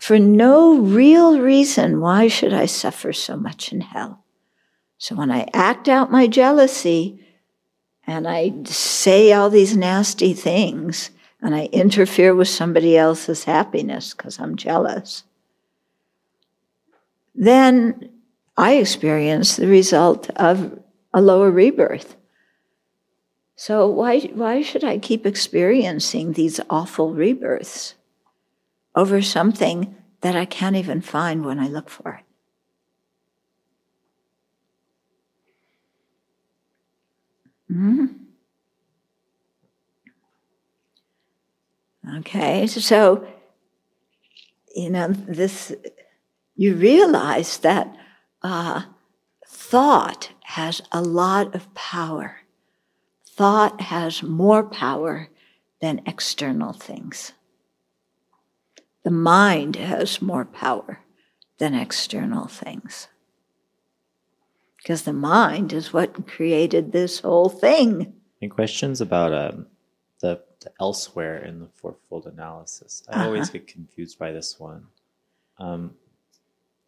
For 0.00 0.18
no 0.18 0.78
real 0.78 1.40
reason, 1.40 2.00
why 2.00 2.28
should 2.28 2.52
I 2.52 2.66
suffer 2.66 3.12
so 3.12 3.36
much 3.36 3.72
in 3.72 3.80
hell? 3.80 4.24
So 4.98 5.16
when 5.16 5.30
I 5.30 5.48
act 5.52 5.88
out 5.88 6.12
my 6.12 6.28
jealousy 6.28 7.24
and 8.06 8.26
I 8.26 8.52
say 8.64 9.32
all 9.32 9.50
these 9.50 9.76
nasty 9.76 10.32
things 10.32 11.10
and 11.42 11.54
I 11.54 11.66
interfere 11.66 12.34
with 12.34 12.48
somebody 12.48 12.96
else's 12.96 13.44
happiness 13.44 14.14
because 14.14 14.38
I'm 14.38 14.56
jealous, 14.56 15.24
then 17.38 18.10
I 18.56 18.74
experience 18.74 19.56
the 19.56 19.68
result 19.68 20.28
of 20.30 20.78
a 21.14 21.22
lower 21.22 21.50
rebirth. 21.50 22.16
So 23.54 23.88
why, 23.88 24.20
why 24.34 24.62
should 24.62 24.82
I 24.82 24.98
keep 24.98 25.24
experiencing 25.24 26.32
these 26.32 26.60
awful 26.68 27.14
rebirths 27.14 27.94
over 28.96 29.22
something 29.22 29.96
that 30.22 30.34
I 30.34 30.44
can't 30.44 30.76
even 30.76 31.00
find 31.00 31.44
when 31.44 31.60
I 31.60 31.68
look 31.68 31.88
for 31.88 32.14
it? 32.14 32.24
hmm 37.72 38.06
Okay, 42.18 42.66
so, 42.66 43.26
you 44.74 44.88
know, 44.88 45.08
this 45.08 45.74
you 46.58 46.74
realize 46.74 47.58
that 47.58 47.96
uh, 48.42 48.82
thought 49.46 50.30
has 50.42 50.82
a 50.90 51.00
lot 51.00 51.54
of 51.54 51.72
power. 51.74 52.38
Thought 53.24 53.80
has 53.80 54.24
more 54.24 54.64
power 54.64 55.28
than 55.80 56.02
external 56.04 56.72
things. 56.72 57.32
The 59.04 59.12
mind 59.12 59.76
has 59.76 60.20
more 60.20 60.44
power 60.44 60.98
than 61.58 61.74
external 61.74 62.48
things. 62.48 63.06
Because 64.78 65.02
the 65.02 65.12
mind 65.12 65.72
is 65.72 65.92
what 65.92 66.26
created 66.26 66.90
this 66.90 67.20
whole 67.20 67.48
thing. 67.48 68.14
Any 68.42 68.48
questions 68.48 69.00
about 69.00 69.32
um, 69.32 69.66
the, 70.20 70.42
the, 70.60 70.72
elsewhere 70.80 71.38
in 71.44 71.60
the 71.60 71.68
fourfold 71.68 72.26
analysis? 72.26 73.04
I 73.08 73.12
uh-huh. 73.12 73.24
always 73.26 73.50
get 73.50 73.68
confused 73.68 74.18
by 74.18 74.32
this 74.32 74.58
one. 74.58 74.88
Um, 75.60 75.94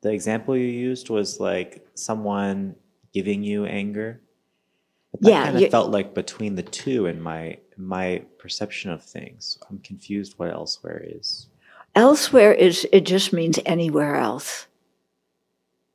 the 0.03 0.13
example 0.13 0.57
you 0.57 0.67
used 0.67 1.11
was 1.11 1.41
like 1.41 1.87
someone 1.95 2.77
giving 3.13 3.43
you 3.43 3.67
anger. 3.67 4.21
But 5.13 5.23
that 5.23 5.31
yeah, 5.31 5.45
kind 5.45 5.65
of 5.65 5.71
felt 5.71 5.91
like 5.91 6.15
between 6.15 6.55
the 6.55 6.63
two 6.63 7.07
in 7.07 7.21
my 7.21 7.59
my 7.77 8.23
perception 8.39 8.91
of 8.91 9.03
things. 9.03 9.59
I'm 9.69 9.79
confused 9.79 10.35
what 10.37 10.51
elsewhere 10.51 11.05
is. 11.05 11.47
Elsewhere 11.95 12.53
is 12.53 12.87
it 12.93 13.01
just 13.01 13.33
means 13.33 13.59
anywhere 13.67 14.17
else. 14.17 14.67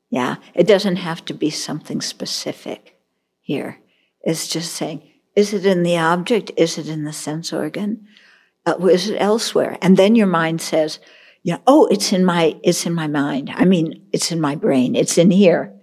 Yeah, 0.09 0.35
it 0.53 0.67
doesn't 0.67 0.97
have 0.97 1.23
to 1.25 1.33
be 1.33 1.49
something 1.49 2.01
specific 2.01 2.97
here. 3.41 3.79
It's 4.21 4.47
just 4.47 4.73
saying, 4.73 5.03
is 5.35 5.53
it 5.53 5.65
in 5.65 5.83
the 5.83 5.97
object? 5.97 6.51
Is 6.57 6.77
it 6.77 6.87
in 6.87 7.03
the 7.03 7.13
sense 7.13 7.53
organ? 7.53 8.07
Uh, 8.65 8.77
is 8.87 9.09
it 9.09 9.17
elsewhere? 9.17 9.77
And 9.81 9.97
then 9.97 10.15
your 10.15 10.27
mind 10.27 10.61
says, 10.61 10.99
yeah, 11.45 11.59
oh, 11.67 11.85
it's 11.91 12.11
in 12.11 12.25
my, 12.25 12.59
it's 12.63 12.87
in 12.87 12.93
my 12.95 13.05
mind. 13.05 13.51
I 13.53 13.65
mean, 13.65 14.01
it's 14.11 14.31
in 14.31 14.41
my 14.41 14.55
brain. 14.55 14.95
It's 14.95 15.15
in 15.15 15.29
here. 15.29 15.75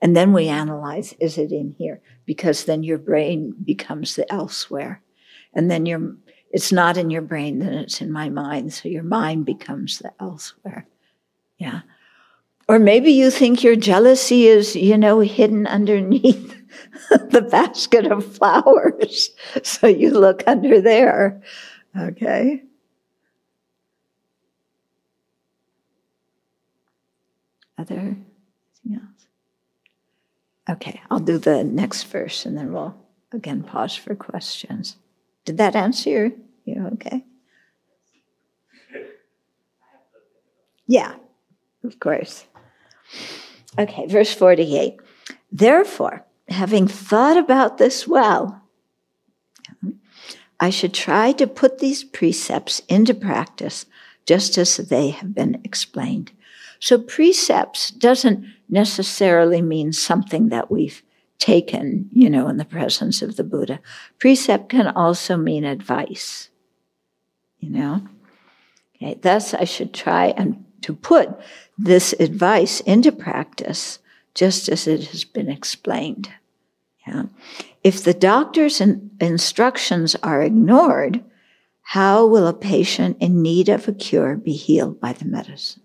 And 0.00 0.16
then 0.16 0.32
we 0.32 0.48
analyze, 0.48 1.14
is 1.20 1.36
it 1.36 1.52
in 1.52 1.74
here? 1.76 2.00
Because 2.24 2.64
then 2.64 2.82
your 2.82 2.96
brain 2.96 3.54
becomes 3.62 4.16
the 4.16 4.32
elsewhere. 4.32 5.02
And 5.52 5.70
then 5.70 5.84
your, 5.84 6.16
it's 6.50 6.72
not 6.72 6.96
in 6.96 7.10
your 7.10 7.20
brain, 7.20 7.58
then 7.58 7.74
it's 7.74 8.00
in 8.00 8.10
my 8.10 8.30
mind. 8.30 8.72
So 8.72 8.88
your 8.88 9.02
mind 9.02 9.44
becomes 9.44 9.98
the 9.98 10.10
elsewhere. 10.18 10.86
Yeah. 11.58 11.82
Or 12.66 12.78
maybe 12.78 13.12
you 13.12 13.30
think 13.30 13.62
your 13.62 13.76
jealousy 13.76 14.46
is, 14.46 14.74
you 14.74 14.96
know, 14.96 15.20
hidden 15.20 15.66
underneath 15.66 16.56
the 17.10 17.42
basket 17.42 18.06
of 18.06 18.24
flowers. 18.36 19.32
So 19.64 19.86
you 19.86 20.12
look 20.12 20.42
under 20.46 20.80
there. 20.80 21.42
Okay. 21.94 22.62
Other 27.80 27.94
anything 27.94 29.00
else? 29.00 29.26
Okay, 30.68 31.00
I'll 31.10 31.18
do 31.18 31.38
the 31.38 31.64
next 31.64 32.02
verse 32.04 32.44
and 32.44 32.58
then 32.58 32.74
we'll 32.74 32.94
again 33.32 33.62
pause 33.62 33.96
for 33.96 34.14
questions. 34.14 34.96
Did 35.46 35.56
that 35.56 35.74
answer 35.74 36.10
your 36.10 36.32
you 36.66 36.90
okay? 36.92 37.24
Yeah, 40.86 41.14
of 41.82 41.98
course. 42.00 42.44
Okay, 43.78 44.06
verse 44.06 44.34
48. 44.34 45.00
Therefore, 45.50 46.26
having 46.48 46.86
thought 46.86 47.38
about 47.38 47.78
this 47.78 48.06
well, 48.06 48.62
I 50.58 50.68
should 50.68 50.92
try 50.92 51.32
to 51.32 51.46
put 51.46 51.78
these 51.78 52.04
precepts 52.04 52.82
into 52.88 53.14
practice 53.14 53.86
just 54.26 54.58
as 54.58 54.76
they 54.76 55.10
have 55.10 55.34
been 55.34 55.62
explained. 55.64 56.32
So 56.80 56.98
precepts 56.98 57.90
doesn't 57.90 58.44
necessarily 58.68 59.62
mean 59.62 59.92
something 59.92 60.48
that 60.48 60.70
we've 60.70 61.02
taken, 61.38 62.08
you 62.12 62.28
know, 62.28 62.48
in 62.48 62.56
the 62.56 62.64
presence 62.64 63.22
of 63.22 63.36
the 63.36 63.44
Buddha. 63.44 63.80
Precept 64.18 64.68
can 64.68 64.88
also 64.88 65.36
mean 65.36 65.64
advice, 65.64 66.48
you 67.58 67.70
know. 67.70 68.02
Okay, 68.96 69.18
thus 69.20 69.54
I 69.54 69.64
should 69.64 69.94
try 69.94 70.34
and 70.36 70.64
to 70.82 70.94
put 70.94 71.30
this 71.76 72.14
advice 72.18 72.80
into 72.80 73.12
practice 73.12 73.98
just 74.34 74.68
as 74.68 74.86
it 74.86 75.08
has 75.08 75.24
been 75.24 75.50
explained. 75.50 76.30
Yeah. 77.06 77.24
If 77.82 78.04
the 78.04 78.14
doctor's 78.14 78.80
in- 78.80 79.10
instructions 79.20 80.14
are 80.22 80.42
ignored, 80.42 81.24
how 81.82 82.26
will 82.26 82.46
a 82.46 82.54
patient 82.54 83.16
in 83.20 83.42
need 83.42 83.68
of 83.68 83.88
a 83.88 83.92
cure 83.92 84.36
be 84.36 84.52
healed 84.52 85.00
by 85.00 85.12
the 85.14 85.24
medicine? 85.24 85.79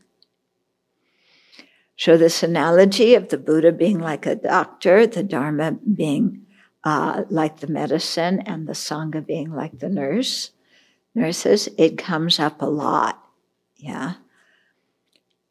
So, 1.98 2.18
this 2.18 2.44
analogy 2.44 3.16
of 3.16 3.30
the 3.30 3.38
Buddha 3.38 3.72
being 3.72 4.00
like 4.00 4.26
a 4.26 4.36
doctor, 4.36 5.08
the 5.08 5.24
Dharma 5.24 5.74
being 5.74 6.46
uh, 6.84 7.24
like 7.30 7.60
the 7.60 7.68
medicine, 7.68 8.42
and 8.42 8.68
the 8.68 8.74
Sangha 8.74 9.26
being 9.26 9.52
like 9.54 9.80
the 9.80 9.90
nurse, 9.90 10.52
nurses, 11.16 11.70
it 11.78 11.98
comes 11.98 12.40
up 12.40 12.62
a 12.62 12.66
lot. 12.66 13.24
Yeah. 13.78 14.16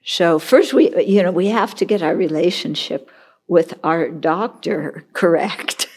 So, 0.05 0.39
first, 0.39 0.75
we, 0.75 0.95
you 1.03 1.23
know, 1.23 1.33
we 1.33 1.47
have 1.47 1.75
to 1.77 1.87
get 1.87 2.03
our 2.03 2.15
relationship 2.15 3.11
with 3.49 3.75
our 3.83 4.11
doctor 4.11 5.07
correct. 5.15 5.89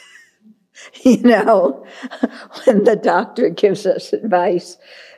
you 1.03 1.21
know, 1.23 1.85
when 2.65 2.85
the 2.85 2.95
doctor 2.95 3.49
gives 3.49 3.85
us 3.85 4.13
advice, 4.13 4.77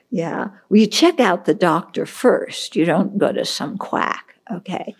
Yeah. 0.09 0.47
Well, 0.69 0.87
check 0.87 1.19
out 1.19 1.45
the 1.45 1.53
doctor 1.53 2.07
first. 2.07 2.75
You 2.75 2.85
don't 2.85 3.19
go 3.19 3.31
to 3.31 3.45
some 3.45 3.77
quack. 3.77 4.28
Okay. 4.51 4.95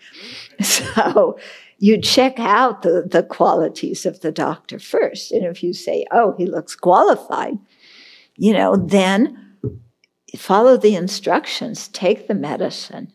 So 0.60 1.38
you 1.78 2.00
check 2.00 2.38
out 2.38 2.82
the, 2.82 3.06
the 3.10 3.22
qualities 3.22 4.06
of 4.06 4.20
the 4.20 4.30
doctor 4.30 4.78
first. 4.78 5.32
And 5.32 5.44
if 5.44 5.62
you 5.62 5.72
say, 5.72 6.06
oh, 6.12 6.34
he 6.36 6.46
looks 6.46 6.76
qualified, 6.76 7.58
you 8.36 8.52
know, 8.52 8.76
then 8.76 9.56
follow 10.36 10.76
the 10.76 10.94
instructions, 10.94 11.88
take 11.88 12.28
the 12.28 12.34
medicine. 12.34 13.12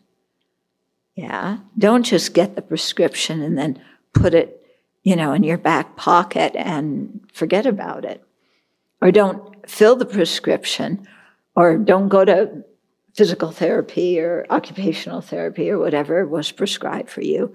Yeah. 1.14 1.58
Don't 1.78 2.02
just 2.02 2.34
get 2.34 2.56
the 2.56 2.62
prescription 2.62 3.40
and 3.40 3.56
then 3.56 3.82
put 4.12 4.34
it, 4.34 4.62
you 5.02 5.16
know, 5.16 5.32
in 5.32 5.42
your 5.42 5.58
back 5.58 5.96
pocket 5.96 6.52
and 6.54 7.20
forget 7.32 7.66
about 7.66 8.04
it. 8.04 8.22
Or 9.00 9.10
don't 9.10 9.68
fill 9.68 9.96
the 9.96 10.04
prescription 10.04 11.06
or 11.54 11.78
don't 11.78 12.08
go 12.08 12.24
to 12.24 12.64
physical 13.16 13.50
therapy 13.50 14.20
or 14.20 14.46
occupational 14.50 15.22
therapy 15.22 15.70
or 15.70 15.78
whatever 15.78 16.26
was 16.26 16.52
prescribed 16.52 17.08
for 17.10 17.22
you. 17.22 17.54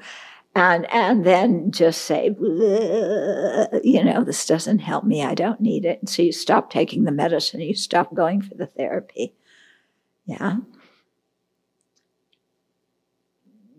And 0.54 0.92
and 0.92 1.26
then 1.26 1.72
just 1.72 2.02
say 2.02 2.36
you 2.40 4.04
know 4.04 4.24
this 4.24 4.46
doesn't 4.46 4.80
help 4.80 5.06
me. 5.06 5.24
I 5.24 5.34
don't 5.34 5.62
need 5.62 5.86
it. 5.86 6.00
And 6.02 6.10
so 6.10 6.24
you 6.24 6.34
stop 6.34 6.70
taking 6.70 7.04
the 7.04 7.12
medicine. 7.12 7.62
You 7.62 7.76
stop 7.76 8.14
going 8.14 8.42
for 8.42 8.56
the 8.56 8.66
therapy. 8.66 9.34
Yeah. 10.26 10.58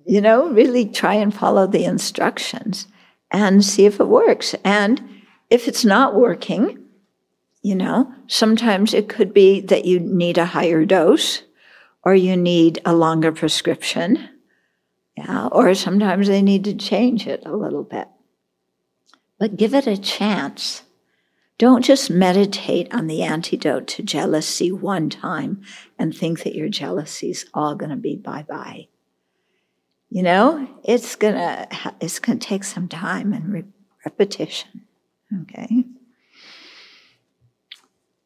You 0.06 0.20
know 0.22 0.48
really 0.48 0.86
try 0.86 1.14
and 1.14 1.34
follow 1.34 1.66
the 1.66 1.84
instructions 1.84 2.86
and 3.30 3.64
see 3.64 3.84
if 3.84 4.00
it 4.00 4.08
works. 4.08 4.54
And 4.64 5.02
if 5.50 5.68
it's 5.68 5.84
not 5.84 6.14
working 6.14 6.78
you 7.64 7.76
know 7.76 8.12
sometimes 8.26 8.92
it 8.92 9.08
could 9.08 9.32
be 9.32 9.60
that 9.60 9.84
you 9.84 10.00
need 10.00 10.36
a 10.36 10.46
higher 10.46 10.84
dose 10.84 11.42
or 12.04 12.14
you 12.14 12.36
need 12.36 12.80
a 12.84 12.94
longer 12.94 13.32
prescription 13.32 14.28
yeah, 15.16 15.48
or 15.48 15.74
sometimes 15.74 16.26
they 16.26 16.42
need 16.42 16.64
to 16.64 16.74
change 16.74 17.26
it 17.26 17.42
a 17.44 17.56
little 17.56 17.84
bit. 17.84 18.08
But 19.38 19.56
give 19.56 19.74
it 19.74 19.86
a 19.86 19.96
chance. 19.96 20.82
Don't 21.58 21.84
just 21.84 22.10
meditate 22.10 22.92
on 22.94 23.06
the 23.06 23.22
antidote 23.22 23.86
to 23.88 24.02
jealousy 24.02 24.72
one 24.72 25.10
time 25.10 25.62
and 25.98 26.14
think 26.14 26.42
that 26.42 26.54
your 26.54 26.68
jealousy's 26.68 27.46
all 27.52 27.74
going 27.74 27.90
to 27.90 27.96
be 27.96 28.16
bye 28.16 28.44
bye. 28.48 28.88
You 30.08 30.22
know, 30.22 30.68
it's 30.84 31.16
gonna 31.16 31.68
it's 32.00 32.18
gonna 32.18 32.38
take 32.38 32.64
some 32.64 32.88
time 32.88 33.32
and 33.32 33.52
re- 33.52 33.64
repetition. 34.04 34.82
Okay. 35.42 35.84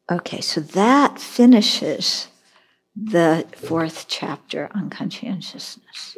Okay, 0.09 0.41
so 0.41 0.61
that 0.61 1.19
finishes 1.19 2.29
the 3.03 3.45
fourth 3.55 4.05
chapter 4.07 4.69
on 4.73 4.89
conscientiousness. 4.89 6.17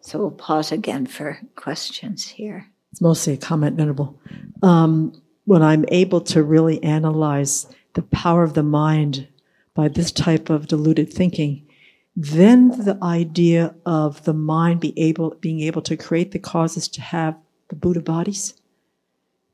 So 0.00 0.18
we'll 0.18 0.30
pause 0.30 0.70
again 0.70 1.06
for 1.06 1.40
questions 1.56 2.28
here. 2.28 2.68
It's 2.92 3.00
mostly 3.00 3.32
a 3.32 3.38
comment, 3.38 3.76
Venerable. 3.76 4.20
Um, 4.62 5.20
when 5.46 5.62
I'm 5.62 5.84
able 5.88 6.20
to 6.22 6.42
really 6.42 6.82
analyze 6.82 7.66
the 7.94 8.02
power 8.02 8.44
of 8.44 8.54
the 8.54 8.62
mind 8.62 9.26
by 9.74 9.88
this 9.88 10.12
type 10.12 10.48
of 10.48 10.68
deluded 10.68 11.12
thinking, 11.12 11.66
then 12.14 12.68
the 12.68 12.98
idea 13.02 13.74
of 13.84 14.24
the 14.24 14.34
mind 14.34 14.80
be 14.80 14.96
able, 14.98 15.30
being 15.40 15.60
able 15.60 15.82
to 15.82 15.96
create 15.96 16.30
the 16.30 16.38
causes 16.38 16.86
to 16.88 17.00
have 17.00 17.36
the 17.68 17.74
Buddha 17.74 18.00
bodies 18.00 18.54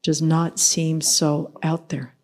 does 0.02 0.20
not 0.20 0.58
seem 0.58 1.00
so 1.00 1.58
out 1.62 1.88
there. 1.88 2.14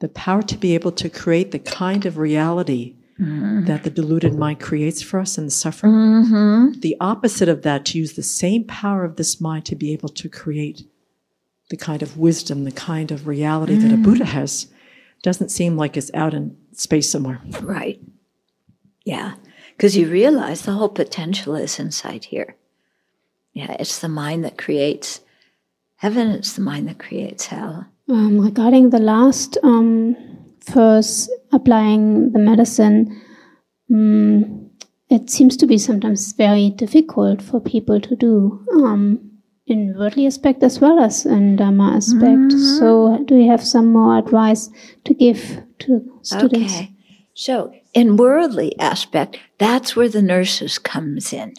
The 0.00 0.08
power 0.08 0.42
to 0.42 0.58
be 0.58 0.74
able 0.74 0.92
to 0.92 1.08
create 1.08 1.52
the 1.52 1.58
kind 1.58 2.04
of 2.04 2.18
reality 2.18 2.96
mm-hmm. 3.20 3.64
that 3.66 3.84
the 3.84 3.90
deluded 3.90 4.34
mind 4.34 4.60
creates 4.60 5.02
for 5.02 5.20
us 5.20 5.36
and 5.36 5.46
the 5.46 5.52
suffering. 5.52 5.92
Mm-hmm. 5.92 6.80
The 6.80 6.96
opposite 7.00 7.48
of 7.48 7.62
that, 7.62 7.84
to 7.86 7.98
use 7.98 8.14
the 8.14 8.22
same 8.22 8.64
power 8.64 9.04
of 9.04 9.16
this 9.16 9.40
mind 9.40 9.66
to 9.66 9.76
be 9.76 9.92
able 9.92 10.08
to 10.08 10.28
create 10.28 10.88
the 11.68 11.76
kind 11.76 12.02
of 12.02 12.16
wisdom, 12.16 12.64
the 12.64 12.72
kind 12.72 13.10
of 13.12 13.26
reality 13.26 13.76
mm. 13.76 13.82
that 13.82 13.92
a 13.92 13.96
mm. 13.96 14.02
Buddha 14.02 14.24
has, 14.24 14.66
doesn't 15.22 15.50
seem 15.50 15.76
like 15.76 15.96
it's 15.96 16.10
out 16.14 16.34
in 16.34 16.56
space 16.72 17.10
somewhere. 17.10 17.40
Right. 17.60 18.00
Yeah. 19.04 19.34
Because 19.76 19.96
you 19.96 20.08
realize 20.08 20.62
the 20.62 20.72
whole 20.72 20.88
potential 20.88 21.54
is 21.54 21.78
inside 21.78 22.24
here. 22.24 22.56
Yeah, 23.52 23.76
it's 23.78 23.98
the 23.98 24.08
mind 24.08 24.44
that 24.44 24.58
creates 24.58 25.20
heaven, 25.96 26.30
it's 26.30 26.52
the 26.52 26.60
mind 26.60 26.88
that 26.88 26.98
creates 26.98 27.46
hell. 27.46 27.86
Um, 28.08 28.40
regarding 28.40 28.90
the 28.90 28.98
last 28.98 29.56
um, 29.62 30.16
first 30.60 31.30
applying 31.52 32.32
the 32.32 32.38
medicine, 32.38 33.20
um, 33.90 34.70
it 35.08 35.28
seems 35.28 35.56
to 35.56 35.66
be 35.66 35.78
sometimes 35.78 36.32
very 36.32 36.70
difficult 36.70 37.42
for 37.42 37.60
people 37.60 38.00
to 38.00 38.16
do 38.16 38.64
um, 38.74 39.30
in 39.66 39.94
worldly 39.96 40.26
aspect 40.26 40.62
as 40.62 40.80
well 40.80 41.00
as 41.00 41.26
in 41.26 41.56
Dharma 41.56 41.96
aspect. 41.96 42.24
Mm-hmm. 42.24 42.78
So, 42.78 43.22
do 43.24 43.36
you 43.36 43.50
have 43.50 43.64
some 43.64 43.92
more 43.92 44.18
advice 44.18 44.70
to 45.04 45.14
give 45.14 45.62
to 45.80 46.18
students? 46.22 46.74
Okay. 46.74 46.92
So, 47.34 47.72
in 47.94 48.16
worldly 48.16 48.78
aspect, 48.78 49.38
that's 49.58 49.96
where 49.96 50.08
the 50.08 50.22
nurses 50.22 50.78
comes 50.78 51.32
in. 51.32 51.54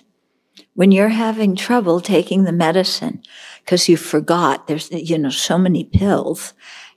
When 0.73 0.91
you're 0.91 1.09
having 1.09 1.55
trouble 1.55 1.99
taking 1.99 2.45
the 2.45 2.53
medicine 2.53 3.21
because 3.63 3.89
you 3.89 3.97
forgot 3.97 4.67
there's 4.67 4.91
you 4.91 5.17
know 5.17 5.29
so 5.29 5.57
many 5.57 5.83
pills 5.83 6.53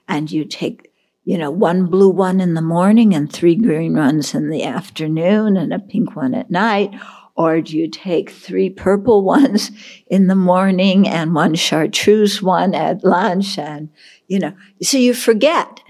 and 0.07 0.31
you 0.31 0.45
take 0.45 0.84
you 1.25 1.39
know, 1.39 1.49
one 1.49 1.87
blue 1.87 2.09
one 2.09 2.39
in 2.39 2.53
the 2.53 2.61
morning 2.61 3.15
and 3.15 3.31
three 3.31 3.55
green 3.55 3.97
ones 3.97 4.35
in 4.35 4.49
the 4.49 4.63
afternoon 4.63 5.57
and 5.57 5.73
a 5.73 5.79
pink 5.79 6.15
one 6.15 6.35
at 6.35 6.51
night? 6.51 6.93
Or 7.35 7.59
do 7.61 7.77
you 7.77 7.89
take 7.89 8.29
three 8.29 8.69
purple 8.69 9.23
ones 9.25 9.71
in 10.07 10.27
the 10.27 10.35
morning 10.35 11.07
and 11.07 11.33
one 11.33 11.55
chartreuse 11.55 12.41
one 12.41 12.75
at 12.75 13.03
lunch? 13.03 13.57
And, 13.57 13.89
you 14.27 14.39
know, 14.39 14.55
so 14.83 14.97
you 14.97 15.15
forget. 15.15 15.81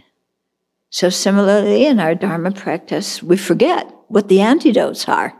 So 0.89 1.09
similarly 1.09 1.85
in 1.85 1.99
our 1.99 2.15
Dharma 2.15 2.51
practice, 2.51 3.21
we 3.21 3.35
forget 3.35 3.93
what 4.07 4.29
the 4.29 4.39
antidotes 4.39 5.09
are. 5.09 5.33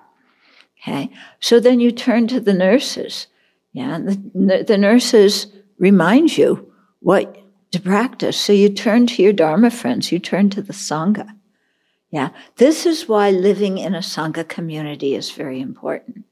Okay. 0.82 1.10
So 1.40 1.62
then 1.62 1.80
you 1.80 1.94
turn 1.94 2.28
to 2.28 2.42
the 2.42 2.54
nurses. 2.54 3.28
Yeah. 3.72 4.00
The, 4.00 4.66
the 4.68 4.78
nurses 4.78 5.48
remind 5.80 6.38
you 6.38 6.72
what 7.00 7.45
to 7.76 7.82
practice. 7.82 8.40
So 8.40 8.54
you 8.54 8.70
turn 8.70 9.06
to 9.08 9.22
your 9.22 9.34
Dharma 9.34 9.70
friends, 9.70 10.10
you 10.12 10.18
turn 10.18 10.50
to 10.52 10.62
the 10.62 10.74
Sangha. 10.74 11.28
Yeah, 12.10 12.30
this 12.56 12.86
is 12.86 13.10
why 13.10 13.32
living 13.32 13.78
in 13.78 13.94
a 13.94 14.00
Sangha 14.00 14.48
community 14.48 15.14
is 15.14 15.32
very 15.32 15.60
important. 15.60 16.24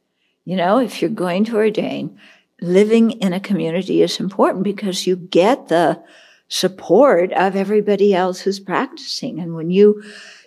You 0.46 0.56
know, 0.56 0.80
if 0.80 1.02
you're 1.02 1.10
going 1.10 1.44
to 1.46 1.58
ordain, 1.58 2.18
living 2.62 3.12
in 3.12 3.34
a 3.34 3.42
community 3.42 4.02
is 4.02 4.22
important 4.22 4.64
because 4.64 5.06
you 5.06 5.18
get 5.18 5.68
the 5.68 6.02
support 6.48 7.34
of 7.34 7.58
everybody 7.58 8.14
else 8.14 8.40
who's 8.40 8.62
practicing. 8.62 9.40
And 9.40 9.54
when 9.54 9.70
you, 9.70 10.02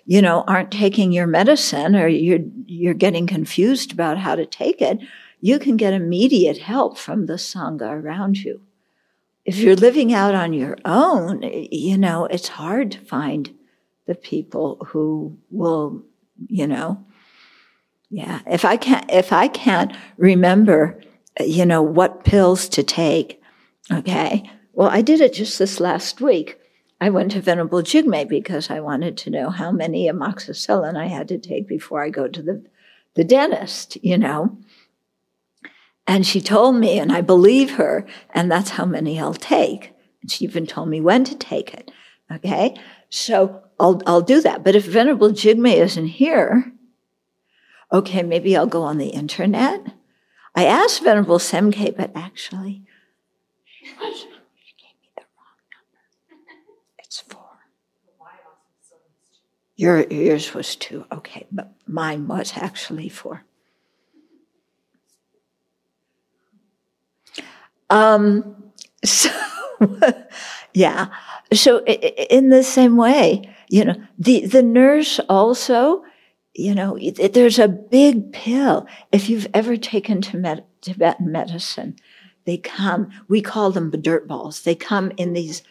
you 0.07 0.23
know, 0.23 0.45
aren't 0.49 0.71
taking 0.71 1.13
your 1.13 1.27
medicine 1.27 1.95
or 1.95 2.09
you're, 2.09 2.41
you're 2.65 2.95
getting 2.95 3.27
confused 3.27 3.93
about 3.93 4.17
how 4.17 4.35
to 4.35 4.47
take 4.47 4.81
it, 4.81 5.01
you 5.43 5.59
can 5.59 5.77
get 5.77 5.93
immediate 5.93 6.57
help 6.57 6.97
from 6.97 7.27
the 7.27 7.35
Sangha 7.35 7.91
around 7.91 8.39
you 8.39 8.63
if 9.47 9.59
you're 9.59 9.77
living 9.77 10.13
out 10.13 10.35
on 10.35 10.53
your 10.53 10.77
own, 10.85 11.41
you 11.43 11.97
know, 11.97 12.27
it's 12.27 12.49
hard 12.49 12.91
to 12.91 12.99
find 12.99 13.57
the 14.07 14.17
people 14.17 14.85
who 14.89 15.39
will, 15.51 16.03
you 16.49 16.67
know, 16.67 17.03
yeah. 18.11 18.41
If 18.47 18.65
I 18.65 18.77
can't, 18.77 19.09
if 19.11 19.33
I 19.33 19.49
can't 19.49 19.97
remember, 20.17 21.01
you 21.41 21.65
know, 21.65 21.81
what 21.83 22.25
pills 22.25 22.69
to 22.71 22.83
take, 22.83 23.41
okay. 23.91 24.51
Well, 24.73 24.89
I 24.89 25.01
did 25.01 25.21
it 25.21 25.33
just 25.33 25.59
this 25.59 25.81
last 25.81 26.21
week. 26.21 26.59
I 27.01 27.11
went 27.11 27.33
to 27.33 27.41
Venerable 27.41 27.83
Jigme 27.83 28.29
because 28.29 28.69
I 28.71 28.81
wanted 28.81 29.17
to 29.19 29.31
know 29.31 29.51
how 29.51 29.71
many 29.71 30.09
amoxicillin 30.09 30.97
I 30.97 31.07
had 31.07 31.29
to 31.29 31.39
take 31.39 31.69
before 31.69 32.03
I 32.03 32.11
go 32.11 32.27
to 32.27 32.43
the, 32.43 32.65
the 33.15 33.25
dentist, 33.25 33.97
you 34.03 34.19
know. 34.19 34.57
And 36.07 36.27
she 36.27 36.41
told 36.41 36.77
me, 36.77 36.99
and 36.99 37.13
I 37.13 37.21
believe 37.21 37.73
her, 37.73 38.07
and 38.31 38.51
that's 38.51 38.71
how 38.71 38.85
many 38.85 39.19
I'll 39.19 39.35
take. 39.35 39.93
And 40.23 40.31
she 40.31 40.45
even 40.45 40.67
told 40.67 40.89
me 40.89 41.01
when 41.01 41.25
to 41.25 41.37
take 41.37 41.75
it. 41.75 41.91
Okay? 42.33 42.77
So 43.11 43.63
I'll, 43.79 44.01
I'll 44.07 44.21
do 44.21 44.41
that. 44.41 44.63
But 44.63 44.77
if 44.77 44.85
Venerable 44.85 45.31
Jigme 45.31 45.75
isn't 45.75 46.07
here, 46.07 46.73
okay, 47.93 48.23
maybe 48.23 48.57
I'll 48.57 48.67
go 48.67 48.83
on 48.83 48.99
the 48.99 49.09
internet. 49.09 49.87
I 50.55 50.65
asked 50.65 51.03
Venerable 51.03 51.39
Semkye, 51.39 51.97
but 51.97 52.13
actually, 52.15 52.83
she, 53.83 53.87
gave 53.87 54.97
me 55.01 55.11
the 55.17 55.23
wrong 55.37 55.59
number. 55.75 56.39
It's 56.99 57.21
four. 57.21 57.43
Your, 59.75 60.07
yours 60.07 60.55
was 60.55 60.77
two. 60.77 61.05
Okay, 61.13 61.47
but 61.53 61.75
mine 61.87 62.27
was 62.27 62.55
actually 62.57 63.09
four. 63.09 63.45
Um, 67.91 68.73
so, 69.05 69.31
yeah. 70.75 71.09
So, 71.53 71.85
in 71.85 72.49
the 72.49 72.63
same 72.63 72.97
way, 72.97 73.43
you 73.69 73.85
know, 73.85 73.95
the, 74.19 74.47
the 74.47 74.63
nurse 74.63 75.21
also, 75.29 76.05
you 76.55 76.75
know, 76.75 76.99
there's 76.99 77.59
a 77.59 77.69
big 77.69 78.33
pill. 78.33 78.87
If 79.13 79.29
you've 79.29 79.47
ever 79.53 79.77
taken 79.77 80.23
Tibetan 80.23 81.31
medicine, 81.33 81.97
they 82.47 82.57
come, 82.57 83.11
we 83.29 83.43
call 83.43 83.71
them 83.71 83.91
dirt 83.91 84.27
balls. 84.27 84.63
They 84.63 84.75
come 84.75 85.13
in 85.17 85.33
these, 85.33 85.63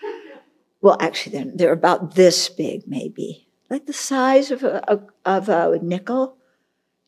well, 0.81 0.97
actually, 0.99 1.37
they're, 1.37 1.51
they're 1.55 1.73
about 1.73 2.15
this 2.15 2.49
big, 2.49 2.83
maybe, 2.87 3.47
like 3.69 3.87
the 3.87 3.93
size 3.93 4.51
of 4.51 4.63
a, 4.63 5.01
of 5.25 5.49
a 5.49 5.79
nickel. 5.81 6.37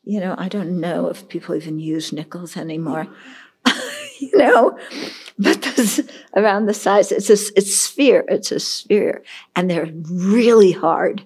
You 0.02 0.20
know, 0.20 0.34
I 0.38 0.48
don't 0.48 0.80
know 0.80 1.08
if 1.08 1.28
people 1.28 1.54
even 1.54 1.78
use 1.78 2.12
nickels 2.12 2.56
anymore. 2.56 3.06
you 4.20 4.36
know, 4.36 4.78
but 5.38 5.62
this, 5.62 6.00
around 6.34 6.66
the 6.66 6.74
size, 6.74 7.12
it's 7.12 7.30
a 7.30 7.56
it's 7.56 7.74
sphere, 7.74 8.24
it's 8.28 8.52
a 8.52 8.60
sphere, 8.60 9.22
and 9.54 9.70
they're 9.70 9.90
really 10.10 10.72
hard. 10.72 11.24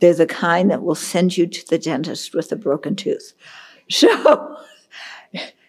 They're 0.00 0.14
the 0.14 0.26
kind 0.26 0.70
that 0.70 0.82
will 0.82 0.94
send 0.94 1.36
you 1.36 1.46
to 1.46 1.66
the 1.68 1.78
dentist 1.78 2.34
with 2.34 2.52
a 2.52 2.56
broken 2.56 2.96
tooth. 2.96 3.34
So, 3.90 4.56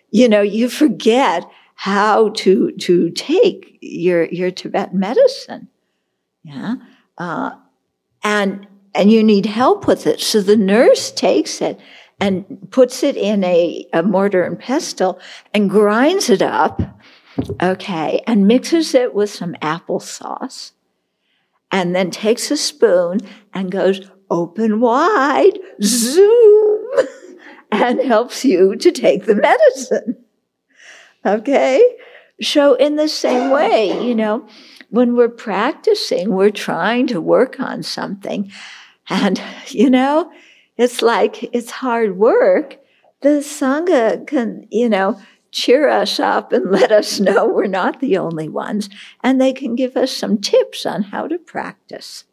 you 0.10 0.30
know, 0.30 0.42
you 0.42 0.70
forget 0.70 1.44
how 1.76 2.30
to 2.30 2.72
to 2.72 3.10
take 3.12 3.78
your 3.82 4.24
your 4.28 4.52
Tibetan 4.52 5.00
medicine, 5.00 5.68
yeah, 6.44 6.76
uh, 7.18 7.52
and 8.24 8.68
and 8.94 9.12
you 9.12 9.22
need 9.22 9.46
help 9.46 9.86
with 9.86 10.08
it. 10.08 10.22
So 10.22 10.40
the 10.40 10.56
nurse 10.56 11.12
takes 11.12 11.62
it 11.62 11.78
and 12.20 12.68
puts 12.72 13.04
it 13.04 13.18
in 13.18 13.44
a, 13.44 13.88
a 13.94 14.04
mortar 14.04 14.44
and 14.44 14.60
pestle 14.60 15.20
and 15.54 15.70
grinds 15.70 16.30
it 16.30 16.42
up, 16.42 16.82
okay, 17.62 18.22
and 18.26 18.48
mixes 18.48 18.94
it 18.94 19.14
with 19.14 19.30
some 19.30 19.54
applesauce, 19.56 20.72
and 21.72 21.96
then 21.96 22.12
takes 22.12 22.52
a 22.52 22.58
spoon 22.58 23.20
and 23.54 23.72
goes 23.72 24.10
open 24.30 24.80
wide, 24.80 25.60
zoom, 25.82 26.88
and 27.72 28.00
helps 28.00 28.46
you 28.46 28.76
to 28.78 28.92
take 28.92 29.26
the 29.26 29.36
medicine. 29.36 30.18
Okay? 31.26 31.98
So, 32.42 32.76
in 32.76 32.96
the 32.96 33.08
same 33.08 33.50
way, 33.50 34.06
you 34.06 34.14
know, 34.14 34.48
when 34.90 35.16
we're 35.16 35.30
practicing, 35.30 36.32
we're 36.32 36.52
trying 36.52 37.08
to 37.08 37.22
work 37.22 37.60
on 37.60 37.82
something. 37.82 38.52
And, 39.10 39.42
you 39.70 39.90
know, 39.90 40.32
it's 40.78 41.02
like 41.02 41.44
it's 41.54 41.72
hard 41.72 42.18
work. 42.18 42.78
The 43.22 43.40
Sangha 43.40 44.26
can, 44.28 44.68
you 44.70 44.90
know, 44.90 45.20
cheer 45.52 45.88
us 45.88 46.20
up 46.20 46.52
and 46.52 46.70
let 46.80 46.92
us 46.92 47.20
know 47.20 47.48
we're 47.48 47.68
not 47.68 48.02
the 48.02 48.18
only 48.18 48.50
ones. 48.50 48.90
And 49.24 49.40
they 49.40 49.54
can 49.54 49.76
give 49.76 49.96
us 49.98 50.12
some 50.12 50.38
tips 50.38 50.86
on 50.86 51.04
how 51.04 51.28
to 51.28 51.38
practice. 51.40 52.26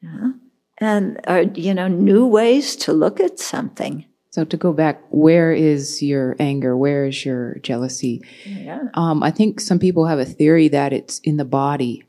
Yeah? 0.00 0.32
And, 0.78 1.20
are, 1.26 1.42
you 1.42 1.74
know, 1.74 1.88
new 1.88 2.24
ways 2.24 2.76
to 2.76 2.92
look 2.92 3.18
at 3.18 3.40
something. 3.40 4.04
So 4.30 4.44
to 4.44 4.56
go 4.56 4.72
back, 4.72 5.02
where 5.10 5.52
is 5.52 6.00
your 6.00 6.36
anger? 6.38 6.76
Where 6.76 7.06
is 7.06 7.24
your 7.24 7.56
jealousy? 7.56 8.22
Yeah. 8.46 8.82
Um, 8.94 9.22
I 9.24 9.32
think 9.32 9.58
some 9.58 9.80
people 9.80 10.06
have 10.06 10.20
a 10.20 10.24
theory 10.24 10.68
that 10.68 10.92
it's 10.92 11.18
in 11.20 11.38
the 11.38 11.44
body. 11.44 12.04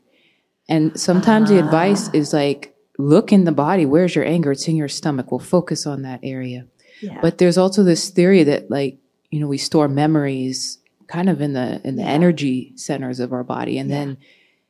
And 0.68 0.98
sometimes 1.00 1.48
the 1.50 1.58
advice 1.58 2.08
Ah. 2.08 2.12
is 2.14 2.32
like, 2.32 2.69
look 3.00 3.32
in 3.32 3.44
the 3.44 3.52
body. 3.52 3.86
Where's 3.86 4.14
your 4.14 4.24
anger? 4.24 4.52
It's 4.52 4.68
in 4.68 4.76
your 4.76 4.88
stomach. 4.88 5.30
We'll 5.30 5.40
focus 5.40 5.86
on 5.86 6.02
that 6.02 6.20
area. 6.22 6.66
Yeah. 7.00 7.18
But 7.22 7.38
there's 7.38 7.58
also 7.58 7.82
this 7.82 8.10
theory 8.10 8.42
that 8.44 8.70
like, 8.70 8.98
you 9.30 9.40
know, 9.40 9.46
we 9.48 9.58
store 9.58 9.88
memories 9.88 10.78
kind 11.06 11.28
of 11.28 11.40
in 11.40 11.52
the 11.54 11.80
in 11.84 11.96
the 11.96 12.02
Yeah. 12.02 12.08
energy 12.10 12.72
centers 12.76 13.18
of 13.20 13.32
our 13.32 13.42
body 13.44 13.78
and 13.78 13.88
Yeah. 13.90 13.96
then 13.98 14.16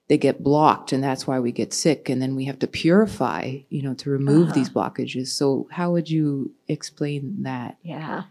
they 0.09 0.17
get 0.19 0.43
blocked 0.43 0.93
and 0.93 1.05
that's 1.05 1.27
why 1.27 1.39
we 1.39 1.53
get 1.53 1.73
sick 1.73 2.09
and 2.09 2.21
then 2.21 2.35
we 2.35 2.45
have 2.47 2.59
to 2.61 2.67
purify, 2.67 3.59
you 3.69 3.83
know, 3.83 3.95
to 3.95 4.11
remove 4.11 4.47
Uh-huh. 4.49 4.55
these 4.55 4.71
blockages. 4.71 5.29
So 5.29 5.69
how 5.71 5.93
would 5.93 6.11
you 6.11 6.53
explain 6.69 7.43
that? 7.43 7.77
Yeah. 7.83 8.25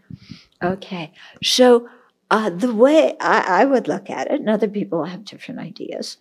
Okay. 0.62 1.12
So 1.42 1.88
uh, 2.30 2.50
the 2.50 2.72
way 2.74 3.16
I, 3.20 3.62
I 3.62 3.64
would 3.64 3.88
look 3.88 4.08
at 4.10 4.26
it, 4.30 4.40
and 4.40 4.48
other 4.48 4.68
people 4.68 5.04
have 5.04 5.24
different 5.24 5.58
ideas, 5.60 6.16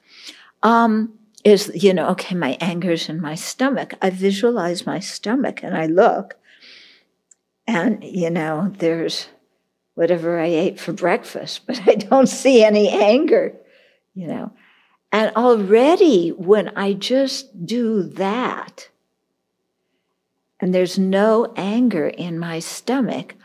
um, 0.63 1.13
is 1.43 1.71
you 1.73 1.93
know, 1.93 2.09
okay, 2.09 2.35
my 2.35 2.57
anger's 2.59 3.09
in 3.09 3.21
my 3.21 3.35
stomach. 3.35 3.93
I 4.01 4.09
visualize 4.09 4.85
my 4.85 4.99
stomach 4.99 5.63
and 5.63 5.75
I 5.75 5.85
look, 5.85 6.37
and 7.67 8.03
you 8.03 8.29
know, 8.29 8.73
there's 8.77 9.27
whatever 9.95 10.39
I 10.39 10.47
ate 10.47 10.79
for 10.79 10.93
breakfast, 10.93 11.61
but 11.67 11.81
I 11.87 11.95
don't 11.95 12.27
see 12.27 12.63
any 12.63 12.89
anger, 12.89 13.55
you 14.13 14.27
know. 14.27 14.51
And 15.11 15.35
already 15.35 16.29
when 16.29 16.69
I 16.77 16.93
just 16.93 17.65
do 17.65 18.03
that, 18.03 18.89
and 20.59 20.73
there's 20.73 20.99
no 20.99 21.51
anger 21.55 22.07
in 22.07 22.37
my 22.37 22.59
stomach, 22.59 23.35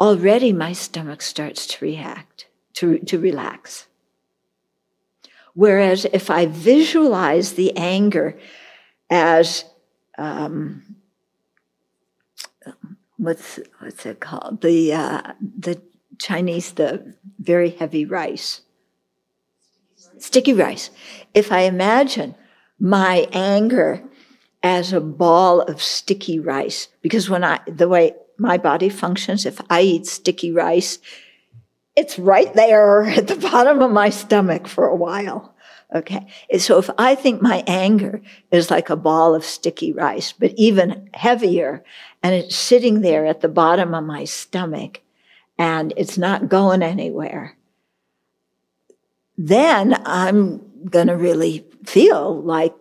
already 0.00 0.52
my 0.52 0.72
stomach 0.72 1.22
starts 1.22 1.66
to 1.66 1.84
react, 1.84 2.46
to, 2.74 2.98
to 3.00 3.18
relax. 3.18 3.87
Whereas 5.58 6.06
if 6.12 6.30
I 6.30 6.46
visualize 6.46 7.54
the 7.54 7.76
anger 7.76 8.38
as, 9.10 9.64
um, 10.16 10.94
what's, 13.16 13.58
what's 13.80 14.06
it 14.06 14.20
called? 14.20 14.60
The, 14.60 14.92
uh, 14.92 15.32
the 15.40 15.82
Chinese, 16.20 16.70
the 16.70 17.16
very 17.40 17.70
heavy 17.70 18.04
rice, 18.04 18.60
sticky 20.18 20.52
rice. 20.52 20.90
If 21.34 21.50
I 21.50 21.62
imagine 21.62 22.36
my 22.78 23.26
anger 23.32 24.04
as 24.62 24.92
a 24.92 25.00
ball 25.00 25.62
of 25.62 25.82
sticky 25.82 26.38
rice 26.38 26.86
because 27.02 27.28
when 27.28 27.42
I, 27.42 27.58
the 27.66 27.88
way 27.88 28.14
my 28.38 28.58
body 28.58 28.90
functions, 28.90 29.44
if 29.44 29.60
I 29.68 29.80
eat 29.80 30.06
sticky 30.06 30.52
rice, 30.52 31.00
it's 31.98 32.16
right 32.16 32.54
there 32.54 33.02
at 33.18 33.26
the 33.26 33.36
bottom 33.36 33.82
of 33.82 33.90
my 33.90 34.08
stomach 34.08 34.68
for 34.68 34.86
a 34.86 34.96
while. 34.96 35.54
Okay. 35.94 36.26
So 36.58 36.78
if 36.78 36.90
I 36.98 37.14
think 37.14 37.42
my 37.42 37.64
anger 37.66 38.20
is 38.50 38.70
like 38.70 38.90
a 38.90 38.96
ball 38.96 39.34
of 39.34 39.44
sticky 39.44 39.92
rice, 39.92 40.32
but 40.32 40.52
even 40.56 41.08
heavier, 41.14 41.82
and 42.22 42.34
it's 42.34 42.54
sitting 42.54 43.00
there 43.00 43.26
at 43.26 43.40
the 43.40 43.48
bottom 43.48 43.94
of 43.94 44.04
my 44.04 44.24
stomach 44.24 45.00
and 45.58 45.92
it's 45.96 46.18
not 46.18 46.48
going 46.48 46.82
anywhere, 46.82 47.56
then 49.36 50.00
I'm 50.04 50.84
going 50.88 51.06
to 51.08 51.16
really 51.16 51.64
feel 51.84 52.42
like 52.42 52.74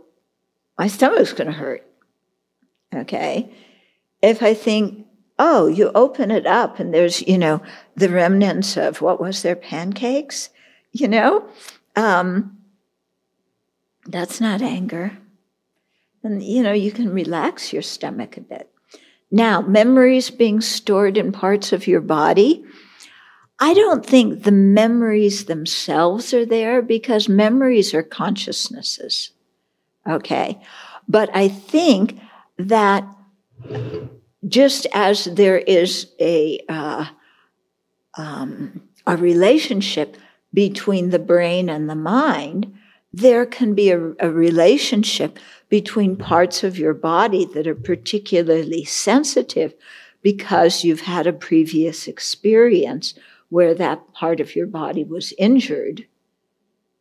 my 0.78 0.88
stomach's 0.88 1.34
going 1.34 1.48
to 1.48 1.58
hurt. 1.58 1.88
Okay. 2.94 3.50
If 4.22 4.44
I 4.44 4.54
think, 4.54 5.07
oh, 5.40 5.68
you 5.68 5.92
open 5.94 6.32
it 6.32 6.46
up 6.46 6.80
and 6.80 6.94
there's, 6.94 7.22
you 7.22 7.38
know, 7.38 7.62
the 7.96 8.10
remnants 8.10 8.78
of 8.78 9.02
what 9.02 9.20
was 9.20 9.42
their 9.42 9.56
pancakes, 9.56 10.50
you 10.92 11.08
know, 11.08 11.48
um, 11.96 12.58
that's 14.06 14.42
not 14.42 14.62
anger. 14.62 15.18
And, 16.24 16.42
you 16.42 16.64
know, 16.64 16.74
you 16.74 16.92
can 16.92 17.14
relax 17.14 17.72
your 17.72 17.82
stomach 17.82 18.38
a 18.38 18.42
bit. 18.42 18.70
Now, 19.30 19.62
memories 19.62 20.30
being 20.30 20.62
stored 20.62 21.18
in 21.18 21.32
parts 21.32 21.74
of 21.74 21.88
your 21.88 22.02
body, 22.02 22.64
I 23.60 23.74
don't 23.74 24.06
think 24.06 24.44
the 24.44 24.52
memories 24.52 25.46
themselves 25.46 26.34
are 26.34 26.46
there 26.46 26.82
because 26.82 27.28
memories 27.28 27.94
are 27.94 28.04
consciousnesses. 28.04 29.32
Okay. 30.08 30.62
But 31.08 31.30
I 31.36 31.48
think 31.48 32.20
that 32.58 33.06
just 34.48 34.86
as 34.94 35.26
there 35.26 35.58
is 35.58 36.12
a, 36.20 36.60
uh, 36.70 37.06
um, 38.18 38.82
a 39.06 39.18
relationship 39.18 40.18
between 40.54 41.10
the 41.10 41.20
brain 41.20 41.70
and 41.70 41.90
the 41.90 41.96
mind, 41.96 42.74
there 43.14 43.46
can 43.46 43.74
be 43.74 43.90
a, 43.90 44.14
a 44.20 44.30
relationship 44.30 45.40
between 45.70 46.16
parts 46.16 46.64
of 46.64 46.78
your 46.78 46.94
body 46.94 47.46
that 47.46 47.68
are 47.68 47.76
particularly 47.76 48.84
sensitive 48.84 49.74
because 50.22 50.84
you've 50.84 51.02
had 51.02 51.28
a 51.28 51.34
previous 51.34 52.08
experience 52.08 53.14
where 53.50 53.74
that 53.74 54.14
part 54.14 54.40
of 54.40 54.56
your 54.56 54.68
body 54.68 55.04
was 55.04 55.34
injured, 55.38 56.06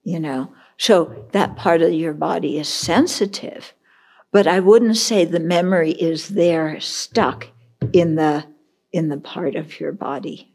you 0.05 0.21
know. 0.21 0.53
So 0.79 1.27
that 1.33 1.57
part 1.57 1.83
of 1.83 1.93
your 1.93 2.13
body 2.13 2.59
is 2.59 2.69
sensitive. 2.69 3.73
But 4.37 4.47
I 4.47 4.61
wouldn't 4.61 4.99
say 4.99 5.25
the 5.25 5.41
memory 5.41 5.93
is 5.93 6.29
there 6.29 6.79
stuck 6.79 7.49
in 7.95 8.17
the 8.17 8.45
in 8.93 9.09
the 9.09 9.17
part 9.17 9.57
of 9.57 9.81
your 9.81 9.93
body. 9.93 10.53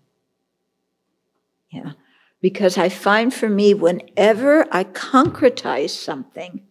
Yeah. 1.71 1.93
Because 2.41 2.77
I 2.77 2.89
find 2.89 3.33
for 3.33 3.49
me, 3.49 3.73
whenever 3.73 4.67
I 4.71 4.83
concretize 4.83 5.89
something 5.89 6.61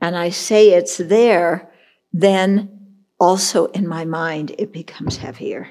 and 0.00 0.16
I 0.16 0.30
say 0.30 0.70
it's 0.70 0.96
there, 0.96 1.70
then 2.12 2.96
also 3.20 3.66
in 3.66 3.86
my 3.86 4.04
mind 4.04 4.56
it 4.58 4.72
becomes 4.72 5.18
heavier. 5.18 5.68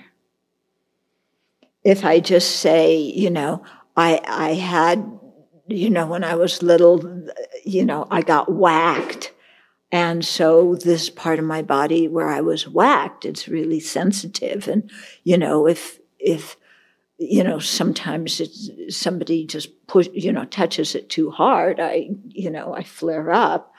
If 1.84 2.06
I 2.06 2.22
just 2.22 2.62
say, 2.62 2.96
you 2.96 3.30
know, 3.30 3.66
I, 3.98 4.22
I 4.26 4.54
had, 4.54 5.20
you 5.68 5.90
know, 5.90 6.08
when 6.08 6.24
I 6.24 6.36
was 6.36 6.64
little, 6.64 7.28
you 7.66 7.84
know, 7.84 8.08
I 8.10 8.22
got 8.22 8.50
whacked 8.50 9.33
And 9.94 10.26
so 10.26 10.74
this 10.74 11.12
part 11.12 11.38
of 11.38 11.46
my 11.46 11.62
body 11.62 12.08
where 12.08 12.28
I 12.28 12.42
was 12.42 12.68
whacked, 12.68 13.26
it's 13.26 13.48
really 13.48 13.80
sensitive. 13.80 14.68
And, 14.68 14.90
you 15.24 15.38
know, 15.38 15.68
if, 15.68 16.00
if, 16.18 16.58
you 17.20 17.44
know, 17.44 17.60
sometimes 17.60 18.42
it's 18.42 18.72
somebody 18.90 19.46
just 19.46 19.70
push, 19.86 20.10
you 20.12 20.34
know, 20.34 20.46
touches 20.46 20.96
it 20.96 21.12
too 21.12 21.30
hard, 21.30 21.80
I, 21.80 22.10
you 22.28 22.50
know, 22.50 22.74
I 22.74 22.82
flare 22.82 23.32
up. 23.32 23.72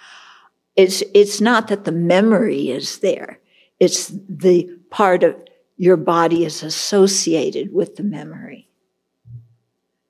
It's, 0.76 1.02
it's 1.14 1.40
not 1.40 1.66
that 1.66 1.82
the 1.82 1.90
memory 1.90 2.70
is 2.70 3.00
there. 3.00 3.40
It's 3.80 4.12
the 4.28 4.70
part 4.90 5.24
of 5.24 5.34
your 5.76 5.96
body 5.96 6.44
is 6.44 6.62
associated 6.62 7.74
with 7.74 7.96
the 7.96 8.04
memory. 8.04 8.68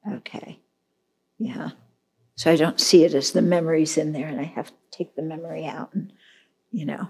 Okay. 0.06 0.60
Yeah. 1.38 1.70
So 2.36 2.50
I 2.50 2.56
don't 2.56 2.80
see 2.80 3.04
it 3.04 3.14
as 3.14 3.32
the 3.32 3.42
memories 3.42 3.96
in 3.96 4.12
there 4.12 4.26
and 4.26 4.40
I 4.40 4.44
have 4.44 4.68
to 4.68 4.74
take 4.90 5.14
the 5.14 5.22
memory 5.22 5.66
out 5.66 5.94
and, 5.94 6.12
you 6.70 6.84
know. 6.84 7.08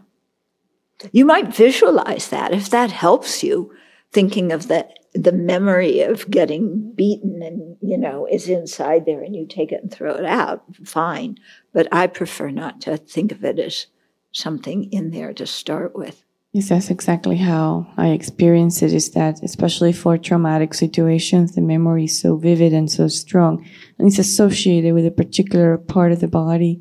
You 1.12 1.24
might 1.24 1.54
visualize 1.54 2.28
that 2.28 2.52
if 2.52 2.70
that 2.70 2.90
helps 2.90 3.42
you, 3.42 3.72
thinking 4.12 4.52
of 4.52 4.68
the, 4.68 4.88
the 5.12 5.32
memory 5.32 6.00
of 6.00 6.30
getting 6.30 6.92
beaten 6.92 7.42
and, 7.42 7.76
you 7.80 7.98
know, 7.98 8.26
is 8.30 8.48
inside 8.48 9.06
there 9.06 9.22
and 9.22 9.34
you 9.34 9.46
take 9.46 9.72
it 9.72 9.82
and 9.82 9.92
throw 9.92 10.14
it 10.14 10.24
out, 10.24 10.62
fine. 10.84 11.36
But 11.72 11.88
I 11.90 12.06
prefer 12.06 12.50
not 12.50 12.80
to 12.82 12.96
think 12.96 13.32
of 13.32 13.44
it 13.44 13.58
as 13.58 13.86
something 14.30 14.92
in 14.92 15.10
there 15.10 15.32
to 15.34 15.46
start 15.46 15.96
with. 15.96 16.24
Yes, 16.54 16.68
that's 16.68 16.88
exactly 16.88 17.36
how 17.36 17.88
I 17.96 18.10
experience 18.10 18.80
it. 18.80 18.92
Is 18.92 19.10
that 19.10 19.42
especially 19.42 19.92
for 19.92 20.16
traumatic 20.16 20.72
situations, 20.72 21.56
the 21.56 21.60
memory 21.60 22.04
is 22.04 22.20
so 22.20 22.36
vivid 22.36 22.72
and 22.72 22.88
so 22.88 23.08
strong, 23.08 23.66
and 23.98 24.06
it's 24.06 24.20
associated 24.20 24.94
with 24.94 25.04
a 25.04 25.10
particular 25.10 25.78
part 25.78 26.12
of 26.12 26.20
the 26.20 26.28
body. 26.28 26.80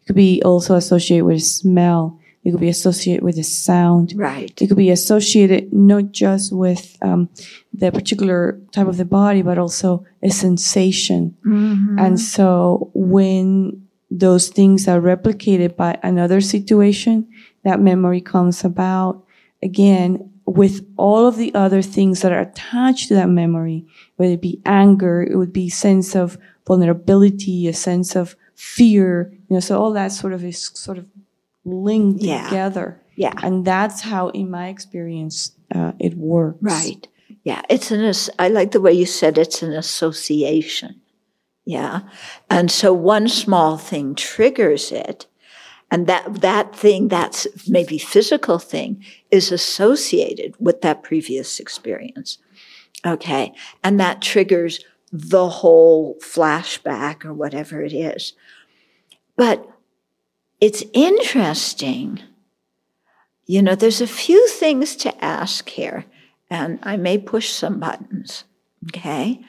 It 0.00 0.06
could 0.08 0.16
be 0.16 0.42
also 0.42 0.74
associated 0.74 1.24
with 1.24 1.36
a 1.36 1.40
smell. 1.40 2.18
It 2.42 2.50
could 2.50 2.58
be 2.58 2.68
associated 2.68 3.22
with 3.22 3.38
a 3.38 3.44
sound. 3.44 4.12
Right. 4.16 4.60
It 4.60 4.66
could 4.66 4.76
be 4.76 4.90
associated 4.90 5.72
not 5.72 6.10
just 6.10 6.52
with 6.52 6.96
um, 7.00 7.28
the 7.72 7.92
particular 7.92 8.58
type 8.72 8.88
of 8.88 8.96
the 8.96 9.04
body, 9.04 9.42
but 9.42 9.56
also 9.56 10.04
a 10.20 10.30
sensation. 10.30 11.36
Mm-hmm. 11.46 11.96
And 11.96 12.18
so 12.18 12.90
when 12.92 13.86
those 14.10 14.48
things 14.48 14.88
are 14.88 15.00
replicated 15.00 15.76
by 15.76 15.96
another 16.02 16.40
situation, 16.40 17.28
that 17.64 17.80
memory 17.80 18.20
comes 18.20 18.64
about 18.64 19.24
again 19.62 20.28
with 20.46 20.84
all 20.96 21.26
of 21.26 21.36
the 21.36 21.54
other 21.54 21.82
things 21.82 22.20
that 22.20 22.32
are 22.32 22.40
attached 22.40 23.08
to 23.08 23.14
that 23.14 23.28
memory, 23.28 23.86
whether 24.16 24.32
it 24.32 24.42
be 24.42 24.60
anger, 24.66 25.22
it 25.22 25.36
would 25.36 25.52
be 25.52 25.68
sense 25.68 26.16
of 26.16 26.36
vulnerability, 26.66 27.68
a 27.68 27.72
sense 27.72 28.16
of 28.16 28.34
fear, 28.56 29.32
you 29.48 29.54
know, 29.54 29.60
so 29.60 29.80
all 29.80 29.92
that 29.92 30.10
sort 30.12 30.32
of 30.32 30.44
is 30.44 30.70
sort 30.74 30.98
of 30.98 31.06
linked 31.64 32.22
Yeah. 32.22 32.44
together. 32.44 33.00
Yeah. 33.16 33.32
And 33.42 33.64
that's 33.64 34.00
how, 34.00 34.28
in 34.30 34.50
my 34.50 34.68
experience, 34.68 35.52
uh, 35.74 35.92
it 36.00 36.16
works. 36.16 36.58
Right. 36.60 37.06
Yeah. 37.44 37.62
It's 37.68 37.90
an, 37.92 38.00
as- 38.04 38.30
I 38.38 38.48
like 38.48 38.72
the 38.72 38.80
way 38.80 38.92
you 38.92 39.06
said 39.06 39.38
it's 39.38 39.62
an 39.62 39.72
association. 39.72 41.00
Yeah. 41.64 42.00
And 42.50 42.70
so 42.70 42.92
one 42.92 43.28
small 43.28 43.76
thing 43.78 44.14
triggers 44.16 44.90
it. 44.90 45.26
And 45.92 46.06
that, 46.06 46.40
that 46.40 46.74
thing, 46.74 47.08
that's 47.08 47.46
maybe 47.68 47.98
physical 47.98 48.58
thing 48.58 49.04
is 49.30 49.52
associated 49.52 50.54
with 50.58 50.80
that 50.80 51.02
previous 51.02 51.60
experience. 51.60 52.38
Okay. 53.04 53.52
And 53.84 54.00
that 54.00 54.22
triggers 54.22 54.82
the 55.12 55.50
whole 55.50 56.16
flashback 56.22 57.26
or 57.26 57.34
whatever 57.34 57.82
it 57.82 57.92
is. 57.92 58.32
But 59.36 59.68
it's 60.62 60.82
interesting. 60.94 62.22
You 63.44 63.60
know, 63.60 63.74
there's 63.74 64.00
a 64.00 64.06
few 64.06 64.48
things 64.48 64.96
to 64.96 65.22
ask 65.22 65.68
here, 65.68 66.06
and 66.48 66.78
I 66.82 66.96
may 66.96 67.18
push 67.18 67.50
some 67.50 67.78
buttons. 67.78 68.44
Okay. 68.88 69.44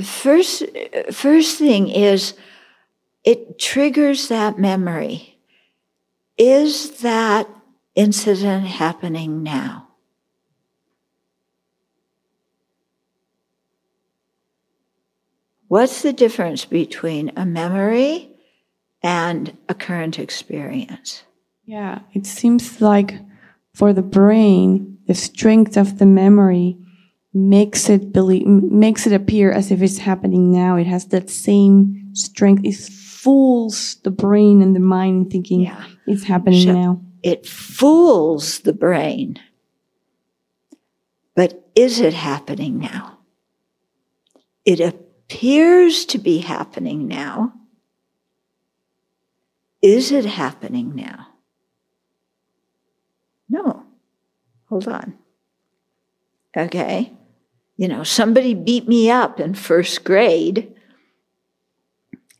First, 0.00 0.62
first 1.10 1.58
thing 1.58 1.88
is 1.88 2.34
it 3.24 3.58
triggers 3.58 4.28
that 4.28 4.58
memory. 4.58 5.38
Is 6.38 7.00
that 7.00 7.48
incident 7.94 8.66
happening 8.66 9.42
now? 9.42 9.88
What's 15.68 16.02
the 16.02 16.12
difference 16.12 16.64
between 16.64 17.32
a 17.36 17.46
memory 17.46 18.30
and 19.02 19.56
a 19.68 19.74
current 19.74 20.18
experience? 20.18 21.22
Yeah, 21.64 22.00
it 22.12 22.26
seems 22.26 22.80
like 22.80 23.14
for 23.74 23.92
the 23.92 24.02
brain, 24.02 24.98
the 25.06 25.14
strength 25.14 25.76
of 25.76 25.98
the 25.98 26.06
memory 26.06 26.76
makes 27.32 27.88
it 27.88 28.12
believe, 28.12 28.46
makes 28.46 29.06
it 29.06 29.12
appear 29.12 29.50
as 29.50 29.70
if 29.70 29.80
it's 29.80 29.98
happening 29.98 30.52
now. 30.52 30.76
It 30.76 30.86
has 30.86 31.06
that 31.06 31.30
same 31.30 32.10
strength. 32.12 32.64
It 32.64 32.74
fools 33.22 33.96
the 34.02 34.10
brain 34.10 34.62
and 34.62 34.74
the 34.74 34.80
mind 34.80 35.30
thinking 35.30 35.60
Yeah. 35.60 35.84
it's 36.06 36.24
happening 36.24 36.66
So- 36.66 36.72
now. 36.72 37.00
It 37.22 37.46
fools 37.46 38.60
the 38.60 38.72
brain. 38.72 39.38
But 41.36 41.64
is 41.76 42.00
it 42.00 42.14
happening 42.14 42.80
now? 42.80 43.18
It 44.64 44.80
appears 44.80 46.04
to 46.06 46.18
be 46.18 46.38
happening 46.38 47.06
now. 47.06 47.52
Is 49.80 50.10
it 50.10 50.24
happening 50.24 50.94
now? 50.96 51.28
No. 53.48 53.84
Hold 54.68 54.88
on. 54.88 55.14
Okay. 56.56 57.12
You 57.76 57.86
know, 57.86 58.02
somebody 58.02 58.54
beat 58.54 58.88
me 58.88 59.10
up 59.10 59.38
in 59.38 59.54
first 59.54 60.02
grade. 60.04 60.71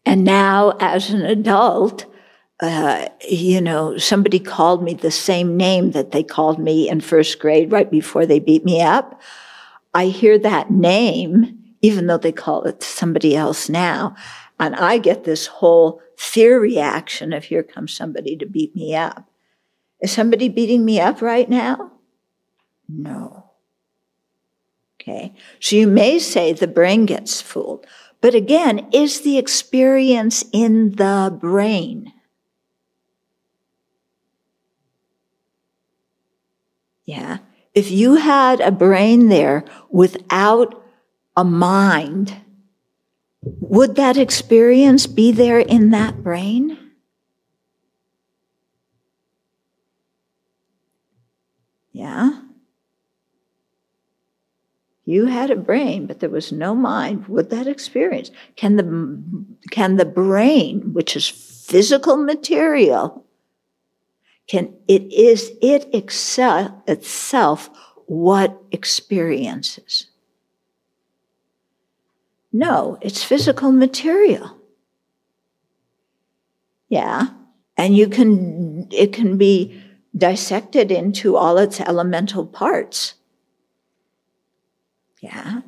And 0.05 0.25
now, 0.25 0.77
as 0.81 1.11
an 1.11 1.23
adult, 1.23 2.07
uh, 2.61 3.09
you 3.29 3.61
know, 3.61 3.97
somebody 3.99 4.39
called 4.39 4.83
me 4.83 4.95
the 4.95 5.11
same 5.11 5.57
name 5.57 5.93
that 5.93 6.11
they 6.13 6.23
called 6.23 6.59
me 6.59 6.89
in 6.89 7.01
first 7.01 7.39
grade 7.39 7.73
right 7.73 7.91
before 7.91 8.27
they 8.27 8.39
beat 8.39 8.65
me 8.65 8.81
up. 8.81 9.21
I 9.95 10.07
hear 10.07 10.39
that 10.39 10.71
name, 10.71 11.59
even 11.83 12.07
though 12.07 12.19
they 12.19 12.33
call 12.33 12.63
it 12.65 12.83
somebody 12.83 13.37
else 13.37 13.69
now. 13.69 14.15
And 14.59 14.77
I 14.77 14.99
get 14.99 15.25
this 15.25 15.47
whole 15.47 16.01
fear 16.17 16.61
reaction 16.61 17.33
of 17.33 17.45
here 17.45 17.63
comes 17.63 17.93
somebody 17.93 18.37
to 18.37 18.47
beat 18.47 18.75
me 18.77 18.95
up. 18.95 19.29
Is 20.01 20.13
somebody 20.13 20.49
beating 20.49 20.85
me 20.85 21.01
up 21.01 21.21
right 21.21 21.49
now? 21.49 21.93
No. 22.89 23.51
Okay. 25.01 25.35
So 25.59 25.75
you 25.75 25.89
may 25.89 26.21
say 26.21 26.53
the 26.53 26.69
brain 26.69 27.07
gets 27.07 27.41
fooled. 27.41 27.87
But 28.23 28.37
again, 28.37 28.87
is 28.93 29.23
the 29.23 29.37
experience 29.37 30.45
in 30.53 30.93
the 30.93 31.37
brain? 31.39 32.13
Yeah. 37.05 37.39
If 37.75 37.91
you 37.91 38.15
had 38.15 38.61
a 38.61 38.71
brain 38.71 39.29
there 39.29 39.65
without 39.91 40.85
a 41.37 41.43
mind, 41.43 42.37
would 43.43 43.97
that 43.97 44.17
experience 44.17 45.09
be 45.09 45.33
there 45.33 45.59
in 45.59 45.91
that 45.91 46.23
brain? 46.23 46.79
Yeah. 51.91 52.32
You 55.13 55.27
had 55.27 55.51
a 55.51 55.57
brain, 55.57 56.07
but 56.07 56.21
there 56.21 56.31
was 56.31 56.53
no 56.53 56.75
mind. 56.75 57.27
Would 57.29 57.51
that 57.51 57.67
experience? 57.67 58.31
Can 58.57 58.77
the, 58.77 58.87
can 59.71 59.97
the 59.97 60.07
brain, 60.07 60.95
which 60.95 61.17
is 61.17 61.29
physical 61.29 62.17
material, 62.17 63.27
can 64.47 64.73
it 64.89 65.03
is 65.13 65.53
it 65.61 65.87
excel, 65.93 66.83
itself 66.87 67.69
what 68.07 68.59
experiences? 68.73 70.07
No, 72.51 72.97
it's 73.03 73.23
physical 73.23 73.71
material. 73.71 74.57
Yeah. 76.89 77.27
And 77.77 77.95
you 77.95 78.09
can, 78.09 78.89
it 78.91 79.13
can 79.13 79.37
be 79.37 79.79
dissected 80.17 80.91
into 80.91 81.37
all 81.37 81.59
its 81.59 81.81
elemental 81.81 82.47
parts. 82.47 83.15
Yeah. 85.23 85.61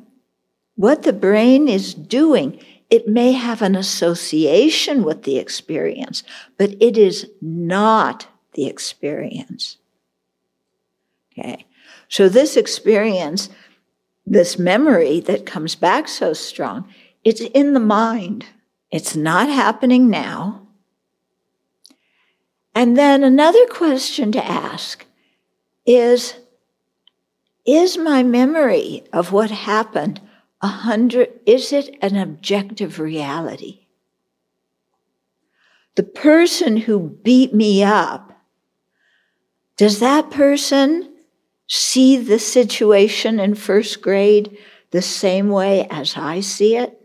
What 0.75 1.03
the 1.03 1.13
brain 1.13 1.67
is 1.67 1.93
doing, 1.93 2.59
it 2.89 3.07
may 3.07 3.31
have 3.31 3.61
an 3.61 3.75
association 3.75 5.03
with 5.03 5.23
the 5.23 5.37
experience, 5.39 6.23
but 6.57 6.75
it 6.79 6.97
is 6.97 7.31
not 7.41 8.27
the 8.53 8.67
experience. 8.67 9.77
Okay. 11.31 11.65
So 12.09 12.29
this 12.29 12.57
experience, 12.57 13.49
this 14.25 14.59
memory 14.59 15.21
that 15.21 15.45
comes 15.45 15.75
back 15.75 16.07
so 16.07 16.33
strong, 16.33 16.87
it's 17.23 17.41
in 17.41 17.73
the 17.73 17.79
mind. 17.79 18.45
It's 18.91 19.15
not 19.15 19.49
happening 19.49 20.09
now. 20.09 20.67
And 22.75 22.97
then 22.97 23.23
another 23.23 23.65
question 23.67 24.33
to 24.33 24.45
ask 24.45 25.05
is 25.85 26.35
Is 27.65 27.97
my 27.97 28.21
memory 28.21 29.03
of 29.11 29.31
what 29.31 29.49
happened 29.49 30.21
a 30.61 30.67
hundred, 30.67 31.39
is 31.45 31.73
it 31.73 31.95
an 32.01 32.15
objective 32.15 32.99
reality? 32.99 33.87
The 35.95 36.03
person 36.03 36.77
who 36.77 36.99
beat 37.23 37.53
me 37.53 37.83
up, 37.83 38.33
does 39.77 39.99
that 39.99 40.29
person 40.29 41.13
see 41.67 42.17
the 42.17 42.39
situation 42.39 43.39
in 43.39 43.55
first 43.55 44.01
grade 44.01 44.57
the 44.91 45.01
same 45.01 45.49
way 45.49 45.87
as 45.89 46.15
I 46.15 46.41
see 46.41 46.75
it? 46.75 47.01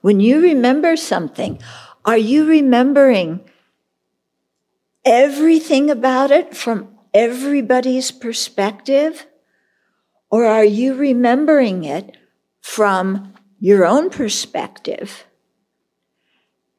When 0.00 0.20
you 0.20 0.40
remember 0.40 0.96
something, 0.96 1.60
are 2.04 2.16
you 2.16 2.46
remembering 2.46 3.40
everything 5.04 5.90
about 5.90 6.30
it 6.30 6.56
from 6.56 6.88
everybody's 7.12 8.10
perspective? 8.10 9.26
Or 10.30 10.46
are 10.46 10.64
you 10.64 10.94
remembering 10.94 11.84
it 11.84 12.16
from 12.60 13.34
your 13.58 13.84
own 13.84 14.10
perspective 14.10 15.24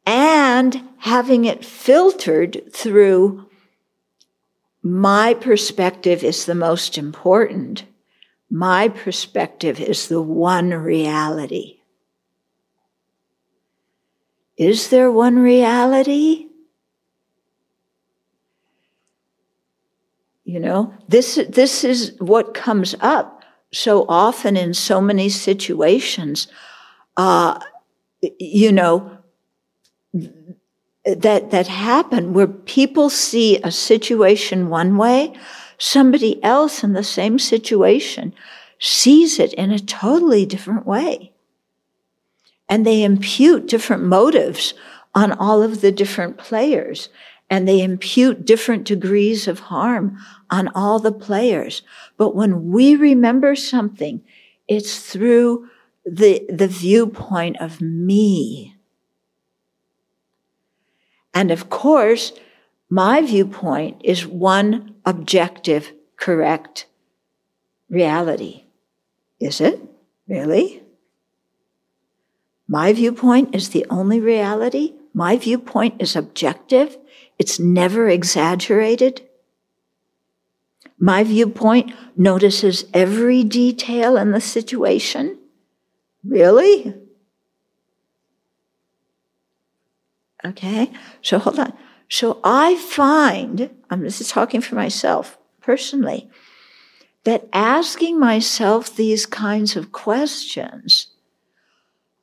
and 0.06 0.82
having 1.00 1.46
it 1.46 1.64
filtered 1.64 2.74
through 2.74 3.48
my 4.86 5.34
perspective 5.34 6.26
is 6.26 6.46
the 6.46 6.56
most 6.56 6.98
important. 6.98 7.86
My 8.50 8.90
perspective 8.90 9.80
is 9.80 10.10
the 10.10 10.22
one 10.22 10.74
reality. 10.74 11.80
Is 14.58 14.90
there 14.90 15.10
one 15.10 15.40
reality? 15.40 16.48
You 20.46 20.60
know, 20.60 20.94
this, 21.08 21.40
this 21.50 21.84
is 21.84 22.14
what 22.20 22.54
comes 22.54 22.96
up 23.00 23.44
so 23.72 24.06
often 24.08 24.58
in 24.58 24.74
so 24.74 25.00
many 25.00 25.30
situations. 25.30 26.48
Uh, 27.16 27.60
you 28.40 28.72
know, 28.72 29.18
that, 31.06 31.52
that 31.52 31.68
happen 31.68 32.34
where 32.34 32.48
people 32.48 33.10
see 33.10 33.58
a 33.62 33.72
situation 33.72 34.70
one 34.70 34.98
way, 34.98 35.34
somebody 35.78 36.42
else 36.44 36.84
in 36.84 36.94
the 36.94 37.04
same 37.04 37.40
situation 37.40 38.34
sees 38.80 39.40
it 39.40 39.54
in 39.54 39.72
a 39.72 39.80
totally 39.80 40.46
different 40.46 40.86
way. 40.86 41.32
And 42.70 42.86
they 42.86 43.04
impute 43.04 43.68
different 43.68 44.04
motives 44.04 44.74
on 45.16 45.32
all 45.32 45.62
of 45.62 45.82
the 45.82 45.92
different 45.92 46.38
players 46.38 47.10
and 47.50 47.68
they 47.68 47.82
impute 47.82 48.46
different 48.46 48.86
degrees 48.86 49.48
of 49.48 49.60
harm 49.60 50.18
on 50.50 50.70
all 50.70 51.00
the 51.00 51.12
players. 51.12 51.82
But 52.18 52.36
when 52.36 52.72
we 52.72 52.96
remember 52.96 53.56
something, 53.56 54.24
it's 54.68 55.00
through 55.00 55.70
the, 56.06 56.46
the 56.50 56.68
viewpoint 56.68 57.58
of 57.60 57.82
me. 57.82 58.76
And 61.34 61.52
of 61.52 61.70
course, 61.70 62.34
my 62.90 63.22
viewpoint 63.22 64.02
is 64.04 64.28
one 64.28 64.96
objective, 65.06 65.92
correct 66.16 66.86
reality. 67.90 68.66
Is 69.40 69.60
it? 69.60 69.82
Really? 70.28 70.84
My 72.68 72.94
viewpoint 72.94 73.56
is 73.56 73.70
the 73.70 73.86
only 73.90 74.20
reality. 74.20 74.94
My 75.14 75.38
viewpoint 75.38 76.02
is 76.02 76.16
objective. 76.16 76.98
It's 77.38 77.60
never 77.60 78.10
exaggerated. 78.10 79.22
My 80.98 81.24
viewpoint 81.24 81.94
notices 82.16 82.86
every 82.94 83.44
detail 83.44 84.18
in 84.18 84.32
the 84.32 84.42
situation. 84.42 85.40
Really? 86.24 86.94
Okay, 90.46 90.92
so 91.22 91.40
hold 91.40 91.60
on. 91.60 91.74
So 92.10 92.40
I 92.44 92.76
find, 92.76 93.70
I'm 93.90 94.04
just 94.04 94.30
talking 94.30 94.62
for 94.62 94.76
myself 94.76 95.38
personally, 95.62 96.30
that 97.24 97.48
asking 97.54 98.20
myself 98.20 98.96
these 98.96 99.26
kinds 99.26 99.76
of 99.76 99.92
questions 99.92 101.08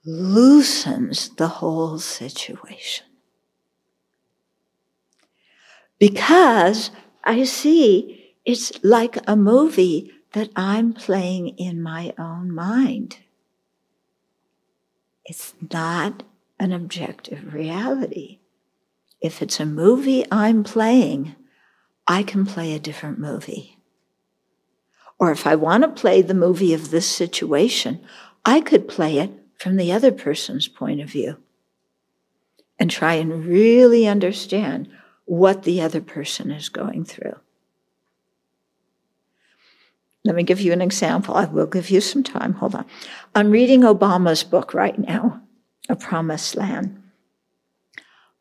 loosens 0.05 1.31
the 1.37 1.49
whole 1.49 1.99
situation. 1.99 3.07
Because 6.01 6.91
I 7.23 7.45
see 7.45 8.35
it's 8.45 8.73
like 8.83 9.19
a 9.29 9.37
movie 9.37 10.11
that 10.33 10.51
I'm 10.57 10.93
playing 10.95 11.49
in 11.59 11.83
my 11.83 12.15
own 12.19 12.53
mind. 12.53 13.19
It's 15.25 15.55
not 15.73 16.23
an 16.59 16.73
objective 16.73 17.53
reality. 17.53 18.39
If 19.21 19.43
it's 19.43 19.61
a 19.61 19.67
movie 19.67 20.25
I'm 20.33 20.65
playing, 20.65 21.37
I 22.09 22.23
can 22.23 22.47
play 22.47 22.75
a 22.75 22.81
different 22.81 23.19
movie. 23.19 23.77
Or 25.19 25.31
if 25.31 25.47
I 25.47 25.55
want 25.55 25.83
to 25.85 26.01
play 26.01 26.23
the 26.23 26.33
movie 26.33 26.73
of 26.73 26.91
this 26.91 27.07
situation, 27.07 28.01
I 28.45 28.63
could 28.63 28.89
play 28.89 29.19
it 29.19 29.31
from 29.59 29.77
the 29.77 29.93
other 29.93 30.11
person's 30.11 30.67
point 30.67 31.03
of 31.03 31.11
view 31.11 31.37
and 32.79 32.91
try 32.91 33.15
and 33.15 33.45
really 33.45 34.07
understand 34.07 34.89
what 35.31 35.63
the 35.63 35.81
other 35.81 36.01
person 36.01 36.51
is 36.51 36.69
going 36.69 37.05
through. 37.05 37.37
Let 40.25 40.35
me 40.35 40.43
give 40.43 40.61
you 40.61 40.73
an 40.73 40.83
example. 40.83 41.37
I 41.37 41.45
will 41.45 41.69
give 41.69 41.89
you 41.89 42.01
some 42.01 42.25
time. 42.25 42.55
Hold 42.55 42.75
on. 42.75 42.85
I'm 43.33 43.53
reading 43.53 43.83
Obama's 43.83 44.43
book 44.43 44.75
right 44.75 44.99
now 44.99 45.41
a 45.89 45.95
promised 45.95 46.57
land. 46.57 47.01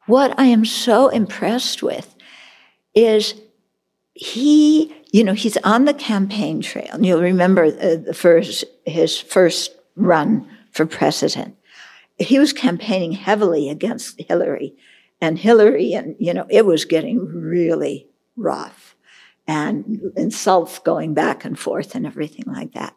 What 0.07 0.38
I 0.40 0.45
am 0.45 0.66
so 0.66 1.10
impressed 1.10 1.84
with 1.84 2.16
is 2.95 3.36
he, 4.16 4.91
you 5.11 5.24
know, 5.24 5.34
he's 5.34 5.57
on 5.57 5.86
the 5.86 5.94
campaign 5.94 6.60
trail. 6.60 6.90
And 6.91 7.06
you'll 7.06 7.22
remember 7.22 7.66
uh, 7.66 7.98
the 7.98 8.16
first, 8.16 8.66
his 8.88 9.20
first 9.20 9.76
run 9.95 10.49
for 10.72 10.88
president. 10.88 11.56
He 12.18 12.40
was 12.40 12.52
campaigning 12.52 13.11
heavily 13.11 13.70
against 13.70 14.20
Hillary 14.20 14.76
and 15.22 15.38
Hillary, 15.38 15.94
and, 15.94 16.16
you 16.20 16.34
know, 16.34 16.46
it 16.50 16.66
was 16.66 16.86
getting 16.86 17.26
really 17.26 18.08
rough 18.36 18.96
and 19.48 20.12
insults 20.16 20.80
going 20.80 21.14
back 21.14 21.44
and 21.44 21.58
forth 21.58 21.96
and 21.96 22.06
everything 22.06 22.46
like 22.48 22.74
that. 22.74 22.96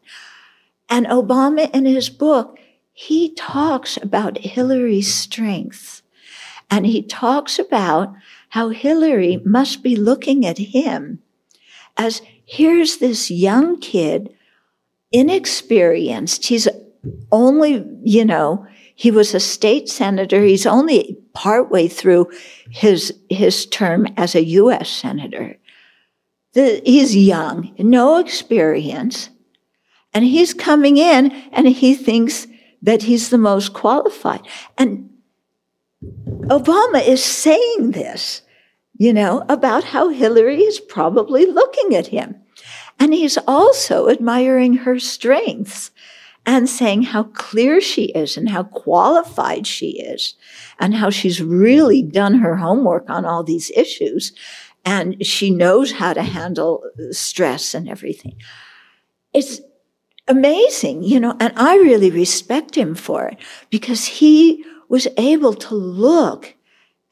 And 0.89 1.07
Obama 1.07 1.70
in 1.74 1.86
his 1.86 2.11
book 2.11 2.59
he 2.93 3.35
talks 3.35 3.97
about 3.97 4.39
Hillary's 4.39 5.12
strengths. 5.12 6.03
And 6.70 6.86
he 6.86 7.03
talks 7.03 7.59
about 7.59 8.15
how 8.51 8.70
Hillary 8.70 9.40
must 9.44 9.82
be 9.82 9.97
looking 9.97 10.47
at 10.47 10.59
him 10.59 11.20
as 11.97 12.23
here's 12.44 12.99
this 12.99 13.31
young 13.31 13.78
kid, 13.81 14.35
inexperienced. 15.11 16.47
He's 16.47 16.69
only, 17.31 17.85
you 18.03 18.24
know, 18.24 18.66
he 19.02 19.10
was 19.10 19.34
a 19.34 19.40
state 19.40 19.88
senator. 19.88 20.44
He's 20.44 20.64
only 20.64 21.18
partway 21.32 21.88
through 21.88 22.30
his, 22.70 23.12
his 23.28 23.66
term 23.66 24.06
as 24.16 24.36
a 24.36 24.44
U.S. 24.44 24.88
senator. 24.88 25.56
The, 26.52 26.80
he's 26.84 27.16
young, 27.16 27.74
no 27.80 28.18
experience. 28.18 29.28
And 30.14 30.24
he's 30.24 30.54
coming 30.54 30.98
in 30.98 31.32
and 31.50 31.66
he 31.66 31.96
thinks 31.96 32.46
that 32.80 33.02
he's 33.02 33.30
the 33.30 33.38
most 33.38 33.72
qualified. 33.72 34.46
And 34.78 35.10
Obama 36.42 37.04
is 37.04 37.24
saying 37.24 37.90
this, 37.90 38.42
you 38.98 39.12
know, 39.12 39.44
about 39.48 39.82
how 39.82 40.10
Hillary 40.10 40.60
is 40.60 40.78
probably 40.78 41.44
looking 41.44 41.96
at 41.96 42.06
him. 42.06 42.36
And 43.00 43.12
he's 43.12 43.36
also 43.48 44.08
admiring 44.08 44.74
her 44.74 45.00
strengths 45.00 45.90
and 46.44 46.69
saying 46.69 47.02
how 47.02 47.24
clear 47.24 47.81
she 47.81 48.06
is 48.06 48.36
and 48.36 48.48
how 48.48 48.64
qualified 48.64 49.66
she 49.66 50.01
is 50.01 50.35
and 50.81 50.94
how 50.94 51.10
she's 51.10 51.40
really 51.40 52.02
done 52.02 52.35
her 52.35 52.56
homework 52.56 53.09
on 53.09 53.24
all 53.24 53.44
these 53.44 53.70
issues 53.77 54.32
and 54.85 55.24
she 55.24 55.51
knows 55.51 55.93
how 55.93 56.12
to 56.12 56.23
handle 56.23 56.82
stress 57.10 57.74
and 57.74 57.89
everything. 57.89 58.36
It's 59.32 59.60
amazing, 60.27 61.05
you 61.05 61.20
know, 61.20 61.36
and 61.39 61.52
I 61.56 61.77
really 61.77 62.10
respect 62.10 62.77
him 62.77 62.94
for 62.94 63.28
it 63.28 63.39
because 63.70 64.06
he 64.06 64.64
was 64.89 65.06
able 65.16 65.55
to 65.55 65.74
look 65.74 66.55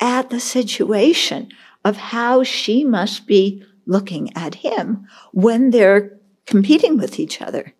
at 0.00 0.30
the 0.30 0.40
situation 0.40 1.48
of 1.84 1.96
how 1.96 2.42
she 2.42 2.84
must 2.84 3.26
be 3.26 3.62
looking 3.86 4.34
at 4.36 4.56
him 4.56 5.06
when 5.32 5.70
they're 5.70 6.18
competing 6.46 6.98
with 6.98 7.18
each 7.18 7.40
other. 7.40 7.74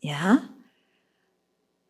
Yeah? 0.00 0.40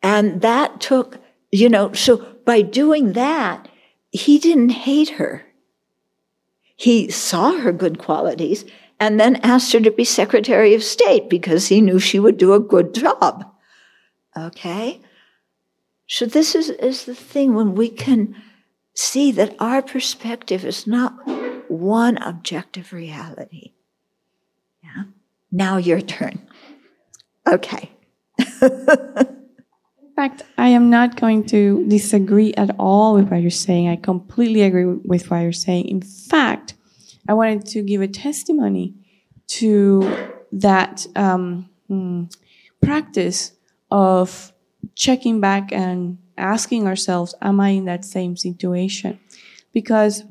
And 0.01 0.41
that 0.41 0.79
took 0.79 1.19
You 1.51 1.69
know, 1.69 1.93
so 1.93 2.17
by 2.45 2.61
doing 2.61 3.13
that, 3.13 3.69
he 4.11 4.37
didn't 4.37 4.69
hate 4.69 5.11
her. 5.11 5.45
He 6.75 7.09
saw 7.09 7.57
her 7.57 7.71
good 7.71 7.97
qualities 7.97 8.65
and 8.99 9.19
then 9.19 9.37
asked 9.37 9.73
her 9.73 9.79
to 9.79 9.91
be 9.91 10.03
Secretary 10.03 10.73
of 10.73 10.83
State 10.83 11.29
because 11.29 11.67
he 11.67 11.81
knew 11.81 11.99
she 11.99 12.19
would 12.19 12.37
do 12.37 12.53
a 12.53 12.59
good 12.59 12.93
job. 12.93 13.45
Okay? 14.35 15.01
So, 16.07 16.25
this 16.25 16.55
is, 16.55 16.69
is 16.69 17.05
the 17.05 17.15
thing 17.15 17.53
when 17.53 17.75
we 17.75 17.89
can 17.89 18.35
see 18.93 19.31
that 19.33 19.55
our 19.59 19.81
perspective 19.81 20.65
is 20.65 20.87
not 20.87 21.13
one 21.69 22.17
objective 22.17 22.93
reality. 22.93 23.73
Yeah? 24.83 25.03
Now, 25.51 25.77
your 25.77 26.01
turn. 26.01 26.47
Okay. 27.45 27.91
In 28.39 30.13
fact, 30.15 30.43
I 30.57 30.69
am 30.69 30.89
not 30.89 31.19
going 31.19 31.45
to 31.47 31.85
disagree 31.87 32.53
at 32.55 32.75
all 32.79 33.13
with 33.15 33.29
what 33.29 33.41
you're 33.41 33.51
saying. 33.51 33.87
I 33.87 33.95
completely 33.95 34.63
agree 34.63 34.85
with 34.85 35.29
what 35.29 35.39
you're 35.39 35.51
saying. 35.51 35.87
In 35.87 36.01
fact, 36.01 36.73
I 37.27 37.33
wanted 37.33 37.65
to 37.67 37.83
give 37.83 38.01
a 38.01 38.07
testimony 38.07 38.95
to 39.47 40.31
that 40.51 41.05
um, 41.15 41.69
mm, 41.89 42.33
practice 42.81 43.53
of 43.91 44.53
checking 44.95 45.39
back 45.39 45.71
and 45.71 46.17
asking 46.37 46.87
ourselves, 46.87 47.35
Am 47.41 47.59
I 47.59 47.69
in 47.69 47.85
that 47.85 48.05
same 48.05 48.37
situation? 48.37 49.19
Because 49.73 50.23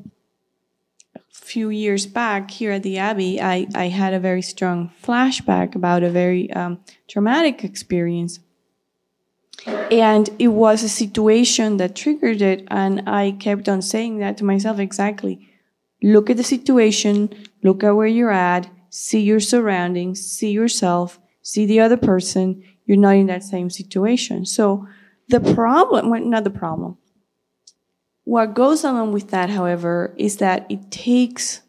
few 1.47 1.69
years 1.69 2.05
back 2.05 2.51
here 2.51 2.71
at 2.71 2.83
the 2.83 2.97
Abbey, 2.97 3.41
I, 3.41 3.67
I 3.73 3.87
had 3.87 4.13
a 4.13 4.19
very 4.19 4.41
strong 4.41 4.91
flashback 5.01 5.75
about 5.75 6.03
a 6.03 6.09
very 6.09 6.51
um, 6.51 6.79
traumatic 7.07 7.63
experience. 7.63 8.39
And 9.65 10.29
it 10.37 10.49
was 10.49 10.83
a 10.83 10.89
situation 10.89 11.77
that 11.77 11.95
triggered 11.95 12.41
it, 12.41 12.67
and 12.67 13.07
I 13.07 13.31
kept 13.31 13.67
on 13.67 13.81
saying 13.81 14.19
that 14.19 14.37
to 14.37 14.43
myself 14.43 14.79
exactly 14.79 15.47
look 16.03 16.29
at 16.29 16.37
the 16.37 16.43
situation, 16.43 17.29
look 17.63 17.83
at 17.83 17.95
where 17.95 18.07
you're 18.07 18.31
at, 18.31 18.69
see 18.89 19.21
your 19.21 19.39
surroundings, 19.39 20.21
see 20.21 20.51
yourself, 20.51 21.19
see 21.41 21.65
the 21.65 21.79
other 21.79 21.97
person. 21.97 22.63
You're 22.85 22.97
not 22.97 23.15
in 23.15 23.27
that 23.27 23.43
same 23.43 23.69
situation. 23.69 24.45
So 24.45 24.87
the 25.27 25.39
problem, 25.39 26.09
well, 26.09 26.21
not 26.21 26.43
the 26.43 26.51
problem. 26.51 26.97
What 28.27 28.55
goes 28.55 28.83
along 28.83 29.13
with 29.13 29.29
that, 29.29 29.49
however, 29.49 30.13
is 30.17 30.35
that 30.43 30.65
it 30.67 30.91
takes 30.91 31.61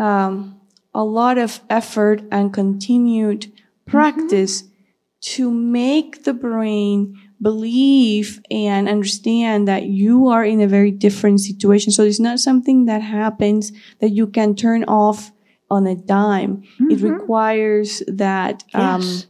um, 0.00 0.60
a 0.92 1.04
lot 1.04 1.38
of 1.38 1.60
effort 1.70 2.24
and 2.32 2.52
continued 2.52 3.52
practice 3.86 4.62
mm-hmm. 4.62 4.72
to 5.36 5.50
make 5.52 6.24
the 6.24 6.34
brain 6.34 7.16
believe 7.40 8.42
and 8.50 8.88
understand 8.88 9.68
that 9.68 9.84
you 9.84 10.26
are 10.26 10.44
in 10.44 10.60
a 10.60 10.66
very 10.66 10.90
different 10.90 11.40
situation. 11.40 11.92
So 11.92 12.02
it's 12.02 12.18
not 12.18 12.40
something 12.40 12.86
that 12.86 13.00
happens 13.00 13.70
that 14.00 14.10
you 14.10 14.26
can 14.26 14.56
turn 14.56 14.82
off 14.88 15.30
on 15.70 15.86
a 15.86 15.94
dime. 15.94 16.64
Mm-hmm. 16.80 16.90
It 16.90 17.00
requires 17.00 18.02
that 18.08 18.64
um, 18.74 19.02
yes. 19.02 19.26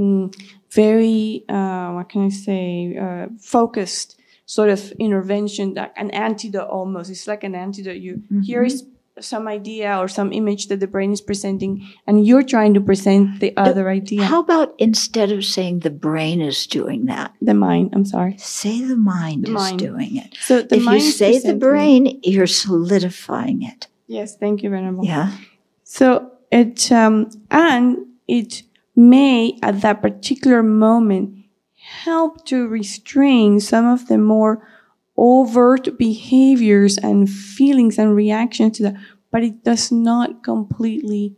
um, 0.00 0.30
very, 0.72 1.44
uh, 1.48 1.92
what 1.92 2.08
can 2.08 2.26
I 2.26 2.30
say, 2.30 2.98
uh, 3.00 3.28
focused 3.38 4.17
sort 4.48 4.70
of 4.70 4.90
intervention, 4.92 5.74
like 5.74 5.92
an 5.96 6.10
antidote 6.10 6.68
almost. 6.68 7.10
It's 7.10 7.26
like 7.28 7.44
an 7.44 7.54
antidote. 7.54 7.98
You 7.98 8.14
mm-hmm. 8.14 8.40
here 8.40 8.64
is 8.64 8.84
some 9.20 9.46
idea 9.46 9.98
or 9.98 10.08
some 10.08 10.32
image 10.32 10.68
that 10.68 10.80
the 10.80 10.86
brain 10.86 11.12
is 11.12 11.20
presenting 11.20 11.86
and 12.06 12.26
you're 12.26 12.42
trying 12.42 12.72
to 12.72 12.80
present 12.80 13.40
the 13.40 13.54
other 13.56 13.90
idea. 13.90 14.24
How 14.24 14.40
about 14.40 14.74
instead 14.78 15.32
of 15.32 15.44
saying 15.44 15.80
the 15.80 15.90
brain 15.90 16.40
is 16.40 16.66
doing 16.66 17.06
that? 17.06 17.34
The 17.42 17.52
mind, 17.52 17.90
I'm 17.92 18.06
sorry. 18.06 18.38
Say 18.38 18.82
the 18.82 18.96
mind 18.96 19.44
the 19.44 19.50
is 19.50 19.54
mind. 19.54 19.78
doing 19.80 20.16
it. 20.16 20.34
So 20.40 20.64
if 20.70 20.82
you 20.82 21.00
say 21.00 21.40
the 21.40 21.54
brain, 21.54 22.20
you're 22.22 22.46
solidifying 22.46 23.62
it. 23.62 23.86
Yes, 24.06 24.36
thank 24.36 24.62
you, 24.62 24.70
Venerable. 24.70 25.04
Yeah. 25.04 25.36
So 25.84 26.32
it, 26.50 26.90
um, 26.90 27.28
and 27.50 27.98
it 28.26 28.62
may 28.96 29.58
at 29.62 29.82
that 29.82 30.00
particular 30.00 30.62
moment 30.62 31.37
help 31.88 32.44
to 32.44 32.68
restrain 32.68 33.60
some 33.60 33.86
of 33.86 34.08
the 34.08 34.18
more 34.18 34.66
overt 35.16 35.98
behaviors 35.98 36.98
and 36.98 37.28
feelings 37.28 37.98
and 37.98 38.14
reactions 38.14 38.76
to 38.76 38.82
that, 38.84 38.96
but 39.30 39.42
it 39.42 39.64
does 39.64 39.90
not 39.90 40.42
completely 40.42 41.34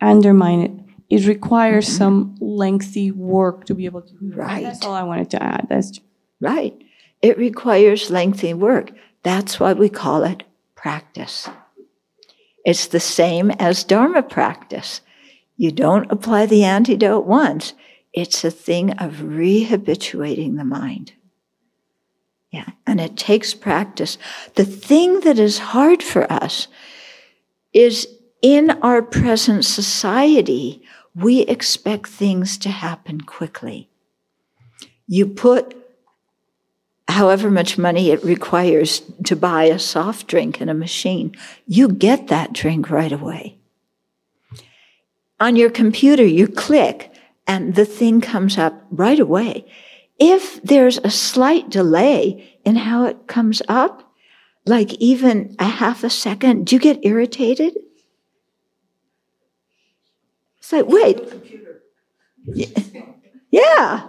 undermine 0.00 0.60
it. 0.60 0.72
It 1.10 1.26
requires 1.26 1.86
mm-hmm. 1.86 1.98
some 1.98 2.36
lengthy 2.40 3.10
work 3.10 3.64
to 3.66 3.74
be 3.74 3.86
able 3.86 4.02
to 4.02 4.14
do 4.14 4.30
that. 4.30 4.36
Right. 4.36 4.62
That's 4.62 4.84
all 4.84 4.94
I 4.94 5.02
wanted 5.02 5.30
to 5.30 5.42
add. 5.42 5.66
That's 5.68 6.00
right. 6.40 6.74
It 7.20 7.36
requires 7.36 8.10
lengthy 8.10 8.54
work. 8.54 8.92
That's 9.22 9.58
why 9.58 9.72
we 9.72 9.88
call 9.88 10.22
it 10.22 10.44
practice. 10.76 11.48
It's 12.64 12.86
the 12.86 13.00
same 13.00 13.50
as 13.52 13.84
Dharma 13.84 14.22
practice. 14.22 15.00
You 15.56 15.72
don't 15.72 16.10
apply 16.12 16.46
the 16.46 16.62
antidote 16.62 17.26
once. 17.26 17.74
It's 18.18 18.42
a 18.42 18.50
thing 18.50 18.92
of 18.98 19.14
rehabituating 19.16 20.56
the 20.56 20.64
mind. 20.64 21.12
Yeah, 22.50 22.70
and 22.84 23.00
it 23.00 23.16
takes 23.16 23.54
practice. 23.54 24.18
The 24.56 24.64
thing 24.64 25.20
that 25.20 25.38
is 25.38 25.58
hard 25.58 26.02
for 26.02 26.30
us 26.32 26.66
is 27.72 28.08
in 28.42 28.70
our 28.82 29.02
present 29.02 29.64
society, 29.64 30.82
we 31.14 31.42
expect 31.42 32.08
things 32.08 32.58
to 32.58 32.70
happen 32.70 33.20
quickly. 33.20 33.88
You 35.06 35.26
put 35.26 35.76
however 37.08 37.50
much 37.50 37.78
money 37.78 38.10
it 38.10 38.24
requires 38.24 39.00
to 39.26 39.36
buy 39.36 39.64
a 39.64 39.78
soft 39.78 40.26
drink 40.26 40.60
in 40.60 40.68
a 40.68 40.74
machine, 40.74 41.36
you 41.66 41.88
get 41.88 42.26
that 42.28 42.52
drink 42.52 42.90
right 42.90 43.12
away. 43.12 43.58
On 45.38 45.54
your 45.54 45.70
computer, 45.70 46.24
you 46.24 46.48
click 46.48 47.12
and 47.48 47.74
the 47.74 47.86
thing 47.86 48.20
comes 48.20 48.58
up 48.58 48.86
right 48.90 49.18
away. 49.18 49.64
If 50.18 50.62
there's 50.62 50.98
a 50.98 51.10
slight 51.10 51.70
delay 51.70 52.58
in 52.64 52.76
how 52.76 53.06
it 53.06 53.26
comes 53.26 53.62
up, 53.68 54.12
like 54.66 54.92
even 54.94 55.56
a 55.58 55.64
half 55.64 56.04
a 56.04 56.10
second, 56.10 56.66
do 56.66 56.76
you 56.76 56.80
get 56.80 57.04
irritated? 57.04 57.74
It's 60.58 60.72
like, 60.72 60.86
wait. 60.86 61.18
Yeah. 63.50 64.06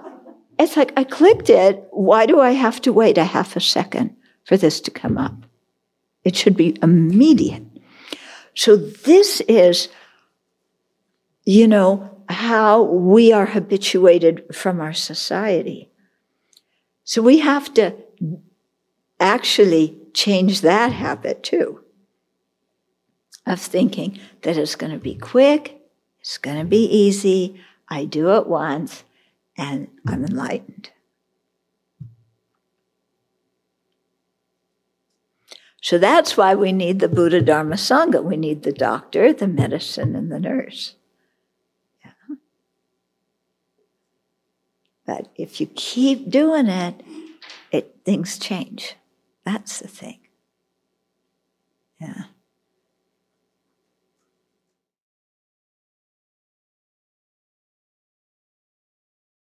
It's 0.60 0.76
like, 0.76 0.92
I 0.98 1.06
clicked 1.06 1.50
it. 1.50 1.82
Why 1.92 2.26
do 2.26 2.42
I 2.42 2.52
have 2.52 2.82
to 2.82 2.92
wait 2.92 3.18
a 3.18 3.24
half 3.24 3.56
a 3.56 3.62
second 3.62 4.18
for 4.44 4.58
this 4.58 4.82
to 4.82 4.92
come 4.92 5.18
up? 5.18 5.46
It 6.26 6.36
should 6.36 6.58
be 6.58 6.78
immediate. 6.84 7.64
So, 8.56 8.76
this 8.76 9.40
is, 9.42 9.88
you 11.46 11.66
know, 11.66 12.19
how 12.30 12.84
we 12.84 13.32
are 13.32 13.48
habituated 13.48 14.44
from 14.54 14.80
our 14.80 14.94
society. 14.94 15.90
So 17.04 17.22
we 17.22 17.40
have 17.40 17.74
to 17.74 17.96
actually 19.20 19.98
change 20.14 20.62
that 20.62 20.92
habit 20.92 21.44
too 21.44 21.84
of 23.46 23.60
thinking 23.60 24.20
that 24.44 24.58
it's 24.58 24.76
going 24.76 24.92
to 24.92 25.00
be 25.00 25.16
quick, 25.16 25.82
it's 26.22 26.38
going 26.38 26.60
to 26.60 26.66
be 26.66 26.86
easy, 26.86 27.60
I 27.90 28.06
do 28.06 28.36
it 28.36 28.46
once, 28.46 29.04
and 29.58 29.88
I'm 30.08 30.24
enlightened. 30.24 30.92
So 35.82 35.98
that's 35.98 36.38
why 36.38 36.54
we 36.54 36.72
need 36.72 37.00
the 37.00 37.08
Buddha 37.08 37.42
Dharma 37.42 37.76
Sangha. 37.76 38.24
We 38.24 38.38
need 38.38 38.64
the 38.64 38.72
doctor, 38.72 39.34
the 39.34 39.48
medicine, 39.48 40.16
and 40.16 40.32
the 40.32 40.40
nurse. 40.40 40.96
But 45.10 45.28
if 45.36 45.60
you 45.60 45.66
keep 45.74 46.30
doing 46.30 46.68
it, 46.68 47.02
it 47.72 47.96
things 48.06 48.38
change. 48.38 48.94
That's 49.44 49.80
the 49.80 49.88
thing. 49.88 50.20
Yeah. 52.00 52.26